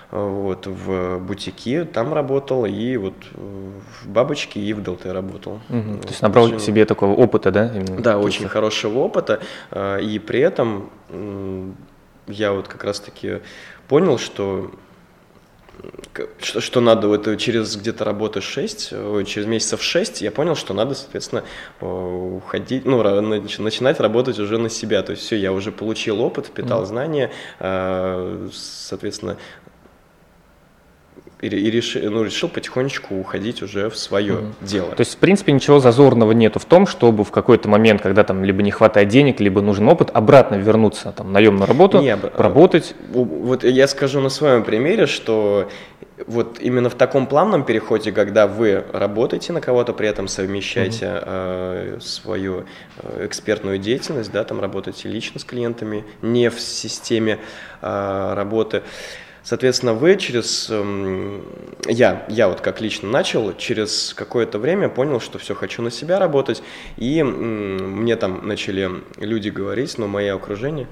вот, 0.09 0.65
в 0.65 1.19
бутики 1.19 1.85
там 1.85 2.13
работал, 2.13 2.65
и 2.65 2.97
вот 2.97 3.13
в 3.33 4.09
бабочке 4.09 4.59
и 4.59 4.73
в 4.73 4.81
ДЛТ 4.81 5.05
работал. 5.05 5.61
Угу. 5.69 6.01
То 6.01 6.07
есть 6.07 6.21
набрал 6.23 6.49
к 6.49 6.59
себе 6.59 6.85
такого 6.85 7.13
опыта, 7.13 7.51
да? 7.51 7.71
Именно 7.73 8.01
да, 8.01 8.17
очень 8.17 8.47
хорошего 8.47 8.99
опыта, 8.99 9.39
э, 9.69 10.01
и 10.01 10.17
при 10.17 10.39
этом 10.39 10.89
я 12.27 12.53
вот 12.53 12.67
как 12.67 12.83
раз-таки 12.83 13.41
понял, 13.87 14.17
что 14.17 14.71
что, 16.39 16.61
что 16.61 16.81
надо, 16.81 17.07
вот 17.07 17.37
через 17.37 17.75
где-то 17.75 18.03
работы 18.03 18.41
6, 18.41 18.89
через 19.25 19.45
месяцев 19.45 19.81
6, 19.81 20.21
я 20.21 20.31
понял, 20.31 20.55
что 20.55 20.73
надо, 20.73 20.93
соответственно, 20.93 21.43
уходить, 21.79 22.85
ну, 22.85 23.01
начинать 23.01 23.99
работать 23.99 24.39
уже 24.39 24.57
на 24.57 24.69
себя. 24.69 25.01
То 25.03 25.11
есть 25.11 25.23
все, 25.23 25.37
я 25.37 25.51
уже 25.53 25.71
получил 25.71 26.21
опыт, 26.21 26.47
впитал 26.47 26.83
mm-hmm. 26.83 26.85
знания, 26.85 27.31
а, 27.59 28.49
соответственно, 28.51 29.37
и, 31.41 31.47
и 31.47 31.71
решил, 31.71 32.09
ну, 32.09 32.23
решил 32.23 32.49
потихонечку 32.49 33.15
уходить 33.15 33.61
уже 33.61 33.89
в 33.89 33.97
свое 33.97 34.33
mm-hmm. 34.33 34.53
дело. 34.61 34.91
То 34.91 35.01
есть, 35.01 35.15
в 35.15 35.17
принципе, 35.17 35.51
ничего 35.51 35.79
зазорного 35.79 36.31
нету 36.31 36.59
в 36.59 36.65
том, 36.65 36.85
чтобы 36.87 37.23
в 37.23 37.31
какой-то 37.31 37.67
момент, 37.67 38.01
когда 38.01 38.23
там 38.23 38.43
либо 38.43 38.61
не 38.61 38.71
хватает 38.71 39.09
денег, 39.09 39.39
либо 39.39 39.61
нужен 39.61 39.87
опыт, 39.89 40.11
обратно 40.13 40.55
вернуться 40.55 41.11
там 41.11 41.31
наемную 41.31 41.67
работу, 41.67 41.99
не, 41.99 42.15
работать. 42.15 42.95
Вот 43.09 43.63
я 43.63 43.87
скажу 43.87 44.21
на 44.21 44.29
своем 44.29 44.63
примере, 44.63 45.07
что 45.07 45.69
вот 46.27 46.59
именно 46.59 46.89
в 46.89 46.95
таком 46.95 47.25
плавном 47.25 47.63
переходе, 47.63 48.11
когда 48.11 48.45
вы 48.45 48.83
работаете 48.93 49.53
на 49.53 49.61
кого-то, 49.61 49.93
при 49.93 50.07
этом 50.07 50.27
совмещаете 50.27 51.05
mm-hmm. 51.05 51.23
э, 51.25 51.97
свою 51.99 52.65
э, 52.97 53.25
экспертную 53.25 53.79
деятельность, 53.79 54.31
да, 54.31 54.43
там 54.43 54.59
работаете 54.59 55.09
лично 55.09 55.39
с 55.39 55.43
клиентами, 55.43 56.05
не 56.21 56.49
в 56.49 56.59
системе 56.59 57.39
э, 57.81 58.33
работы, 58.35 58.83
Соответственно, 59.43 59.93
вы 59.93 60.17
через... 60.17 60.69
Эм, 60.69 61.43
я, 61.87 62.25
я 62.29 62.47
вот 62.47 62.61
как 62.61 62.79
лично 62.79 63.09
начал, 63.09 63.55
через 63.57 64.13
какое-то 64.13 64.59
время 64.59 64.87
понял, 64.87 65.19
что 65.19 65.39
все, 65.39 65.55
хочу 65.55 65.81
на 65.81 65.89
себя 65.89 66.19
работать, 66.19 66.61
и 66.97 67.23
мне 67.23 68.15
там 68.15 68.47
начали 68.47 68.89
люди 69.17 69.49
говорить, 69.49 69.97
но 69.97 70.07
мое 70.07 70.35
окружение, 70.35 70.87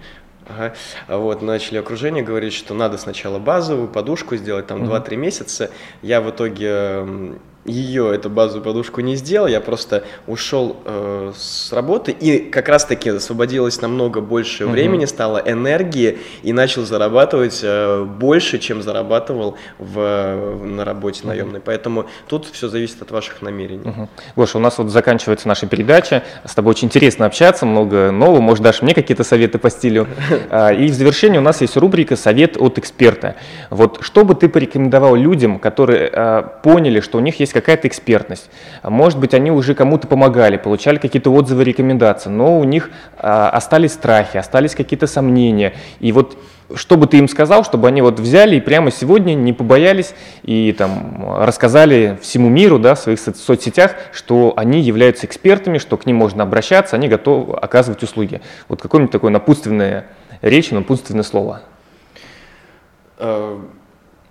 Ага. 0.50 0.74
Вот, 1.08 1.44
начали 1.44 1.78
окружение 1.78 2.24
говорить, 2.24 2.54
что 2.54 2.74
надо 2.74 2.98
сначала 2.98 3.38
базовую 3.38 3.88
подушку 3.88 4.36
сделать, 4.36 4.66
там, 4.66 4.82
угу. 4.82 4.92
2-3 4.94 5.16
месяца. 5.16 5.70
Я 6.02 6.22
в 6.22 6.32
итоге 6.32 6.68
эм, 6.68 7.40
ее, 7.70 8.14
эту 8.14 8.30
базовую 8.30 8.64
подушку 8.64 9.02
не 9.02 9.16
сделал, 9.16 9.48
я 9.48 9.62
просто 9.62 10.04
ушел 10.28 10.78
э, 10.86 11.32
с 11.38 11.72
работы 11.72 12.12
и 12.12 12.40
как 12.40 12.70
раз-таки 12.70 13.10
освободилось 13.10 13.82
намного 13.82 14.22
больше 14.22 14.66
угу. 14.66 14.74
времени, 14.74 15.06
стало 15.06 15.42
энергии 15.46 16.20
и 16.44 16.54
начал 16.54 16.86
зарабатывать 16.86 17.60
э, 17.64 18.04
больше, 18.04 18.60
чем 18.60 18.82
зарабатывал 18.82 19.56
в, 19.78 20.60
на 20.64 20.86
работе 20.86 21.22
угу. 21.22 21.30
наемной. 21.30 21.60
Поэтому 21.60 22.06
тут 22.28 22.46
все 22.46 22.68
зависит 22.68 23.02
от 23.02 23.12
ваших 23.12 23.42
намерений. 23.42 23.90
Угу. 23.90 24.10
Гоша, 24.36 24.58
у 24.58 24.62
нас 24.62 24.78
вот 24.78 24.90
заканчивается 24.90 25.48
наша 25.48 25.68
передача, 25.68 26.24
с 26.46 26.56
тобой 26.56 26.72
очень 26.72 26.88
интересно 26.88 27.26
общаться, 27.26 27.66
много 27.66 28.12
нового, 28.12 28.42
может 28.42 28.64
дашь 28.64 28.82
мне 28.82 28.94
какие-то 28.94 29.24
советы 29.24 29.58
по 29.58 29.70
стилю. 29.70 30.08
А, 30.52 30.74
и 30.74 30.88
в 30.88 30.94
завершении 30.94 31.38
у 31.38 31.42
нас 31.42 31.62
есть 31.62 31.78
рубрика 31.78 32.16
«Совет 32.16 32.58
от 32.58 32.78
эксперта». 32.80 33.36
Вот 33.70 34.00
что 34.02 34.26
бы 34.26 34.34
ты 34.34 34.50
порекомендовал 34.50 35.16
людям, 35.16 35.60
которые 35.60 36.10
а, 36.12 36.42
поняли, 36.42 37.02
что 37.02 37.18
у 37.18 37.22
них 37.22 37.40
есть 37.40 37.54
какая-то 37.62 37.88
экспертность. 37.88 38.50
Может 38.84 39.20
быть, 39.20 39.34
они 39.34 39.52
уже 39.52 39.76
кому-то 39.76 40.08
помогали, 40.08 40.58
получали 40.58 40.98
какие-то 40.98 41.32
отзывы, 41.32 41.64
рекомендации, 41.64 42.30
но 42.30 42.60
у 42.60 42.64
них 42.64 42.90
а, 43.18 43.50
остались 43.50 43.94
страхи, 43.94 44.38
остались 44.38 44.76
какие-то 44.76 45.08
сомнения. 45.08 45.74
И 46.00 46.12
вот 46.12 46.38
что 46.76 46.98
бы 46.98 47.08
ты 47.08 47.18
им 47.18 47.28
сказал, 47.28 47.64
чтобы 47.64 47.88
они 47.88 48.02
вот 48.02 48.20
взяли 48.20 48.56
и 48.56 48.62
прямо 48.62 48.92
сегодня 48.92 49.34
не 49.34 49.54
побоялись 49.54 50.14
и 50.44 50.74
там 50.78 51.36
рассказали 51.38 52.18
всему 52.22 52.50
миру, 52.50 52.80
да, 52.80 52.96
в 52.96 53.00
своих 53.00 53.20
соцсетях, 53.20 53.96
что 54.12 54.54
они 54.56 54.82
являются 54.82 55.26
экспертами, 55.26 55.78
что 55.78 55.98
к 55.98 56.06
ним 56.06 56.18
можно 56.18 56.44
обращаться, 56.44 56.96
они 56.96 57.08
готовы 57.08 57.56
оказывать 57.56 58.04
услуги. 58.04 58.42
Вот 58.68 58.82
какое-нибудь 58.82 59.12
такое 59.12 59.32
напутственное 59.32 60.08
речь, 60.42 60.72
напутственное 60.72 61.24
слово. 61.24 61.62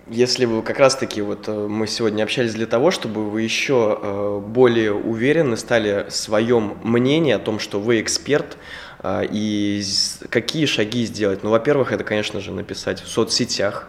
Если 0.09 0.45
вы 0.45 0.63
как 0.63 0.79
раз-таки 0.79 1.21
вот 1.21 1.47
э, 1.47 1.67
мы 1.67 1.85
сегодня 1.85 2.23
общались 2.23 2.55
для 2.55 2.65
того, 2.65 2.89
чтобы 2.89 3.29
вы 3.29 3.43
еще 3.43 3.99
э, 4.01 4.41
более 4.43 4.91
уверены 4.91 5.55
стали 5.55 6.07
в 6.09 6.15
своем 6.15 6.79
мнении 6.81 7.31
о 7.31 7.37
том, 7.37 7.59
что 7.59 7.79
вы 7.79 8.01
эксперт, 8.01 8.57
э, 9.03 9.27
и 9.31 9.83
какие 10.29 10.65
шаги 10.65 11.05
сделать. 11.05 11.43
Ну, 11.43 11.51
во-первых, 11.51 11.91
это, 11.91 12.03
конечно 12.03 12.39
же, 12.39 12.51
написать 12.51 13.03
в 13.03 13.07
соцсетях, 13.07 13.87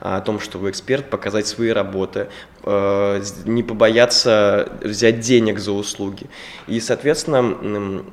о 0.00 0.20
том, 0.22 0.40
что 0.40 0.58
вы 0.58 0.70
эксперт, 0.70 1.10
показать 1.10 1.48
свои 1.48 1.70
работы, 1.70 2.28
не 2.64 3.64
побояться 3.64 4.70
взять 4.80 5.18
денег 5.18 5.58
за 5.58 5.72
услуги. 5.72 6.30
И, 6.68 6.78
соответственно, 6.78 8.04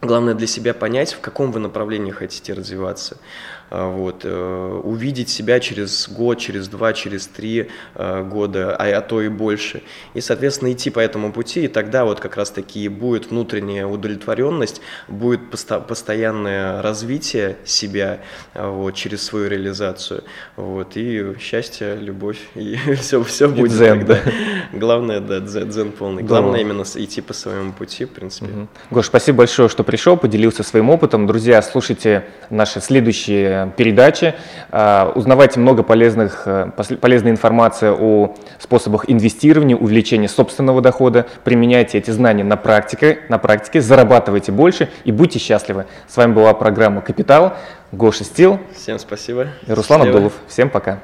главное 0.00 0.32
для 0.32 0.46
себя 0.46 0.72
понять, 0.72 1.12
в 1.12 1.20
каком 1.20 1.52
вы 1.52 1.60
направлении 1.60 2.10
хотите 2.10 2.54
развиваться. 2.54 3.18
А, 3.74 3.88
вот, 3.88 4.20
э, 4.24 4.80
увидеть 4.84 5.30
себя 5.30 5.58
через 5.58 6.06
год, 6.06 6.38
через 6.38 6.68
два, 6.68 6.92
через 6.92 7.26
три 7.26 7.70
э, 7.94 8.22
года, 8.22 8.76
а, 8.76 8.98
а 8.98 9.00
то 9.00 9.22
и 9.22 9.28
больше. 9.28 9.82
И, 10.12 10.20
соответственно, 10.20 10.72
идти 10.72 10.90
по 10.90 11.00
этому 11.00 11.32
пути, 11.32 11.64
и 11.64 11.68
тогда 11.68 12.04
вот 12.04 12.20
как 12.20 12.36
раз-таки 12.36 12.86
будет 12.88 13.30
внутренняя 13.30 13.86
удовлетворенность, 13.86 14.82
будет 15.08 15.50
посто 15.50 15.80
постоянное 15.80 16.82
развитие 16.82 17.56
себя 17.64 18.20
а, 18.52 18.70
вот, 18.70 18.94
через 18.94 19.22
свою 19.22 19.48
реализацию. 19.48 20.22
Вот, 20.56 20.98
и 20.98 21.34
счастье, 21.40 21.96
любовь, 21.96 22.40
и 22.54 22.76
все, 23.00 23.24
все 23.24 23.48
будет. 23.48 23.72
Дзен, 23.72 24.00
тогда. 24.00 24.20
да. 24.22 24.78
Главное, 24.78 25.20
да, 25.20 25.40
дзен, 25.40 25.70
дзен 25.70 25.92
полный. 25.92 26.22
Главное 26.22 26.60
именно 26.60 26.82
идти 26.82 27.22
по 27.22 27.32
своему 27.32 27.72
пути, 27.72 28.04
в 28.04 28.10
принципе. 28.10 28.52
Угу. 28.52 28.68
Гош, 28.90 29.06
спасибо 29.06 29.38
большое, 29.38 29.70
что 29.70 29.82
пришел, 29.82 30.18
поделился 30.18 30.62
своим 30.62 30.90
опытом. 30.90 31.26
Друзья, 31.26 31.62
слушайте 31.62 32.26
наши 32.50 32.78
следующие 32.82 33.61
передачи. 33.76 34.34
Узнавайте 34.70 35.60
много 35.60 35.82
полезных, 35.82 36.46
полезной 37.00 37.30
информации 37.30 37.90
о 37.90 38.34
способах 38.58 39.08
инвестирования, 39.08 39.76
увеличения 39.76 40.28
собственного 40.28 40.80
дохода. 40.80 41.26
Применяйте 41.44 41.98
эти 41.98 42.10
знания 42.10 42.44
на 42.44 42.56
практике, 42.56 43.20
на 43.28 43.38
практике 43.38 43.80
зарабатывайте 43.80 44.52
больше 44.52 44.88
и 45.04 45.12
будьте 45.12 45.38
счастливы. 45.38 45.86
С 46.08 46.16
вами 46.16 46.32
была 46.32 46.54
программа 46.54 47.00
«Капитал». 47.00 47.54
Гоша 47.92 48.24
Стил. 48.24 48.58
Всем 48.74 48.98
спасибо. 48.98 49.48
И 49.66 49.72
Руслан 49.72 50.00
Счастливо. 50.00 50.16
Абдулов. 50.16 50.32
Всем 50.48 50.70
пока. 50.70 51.00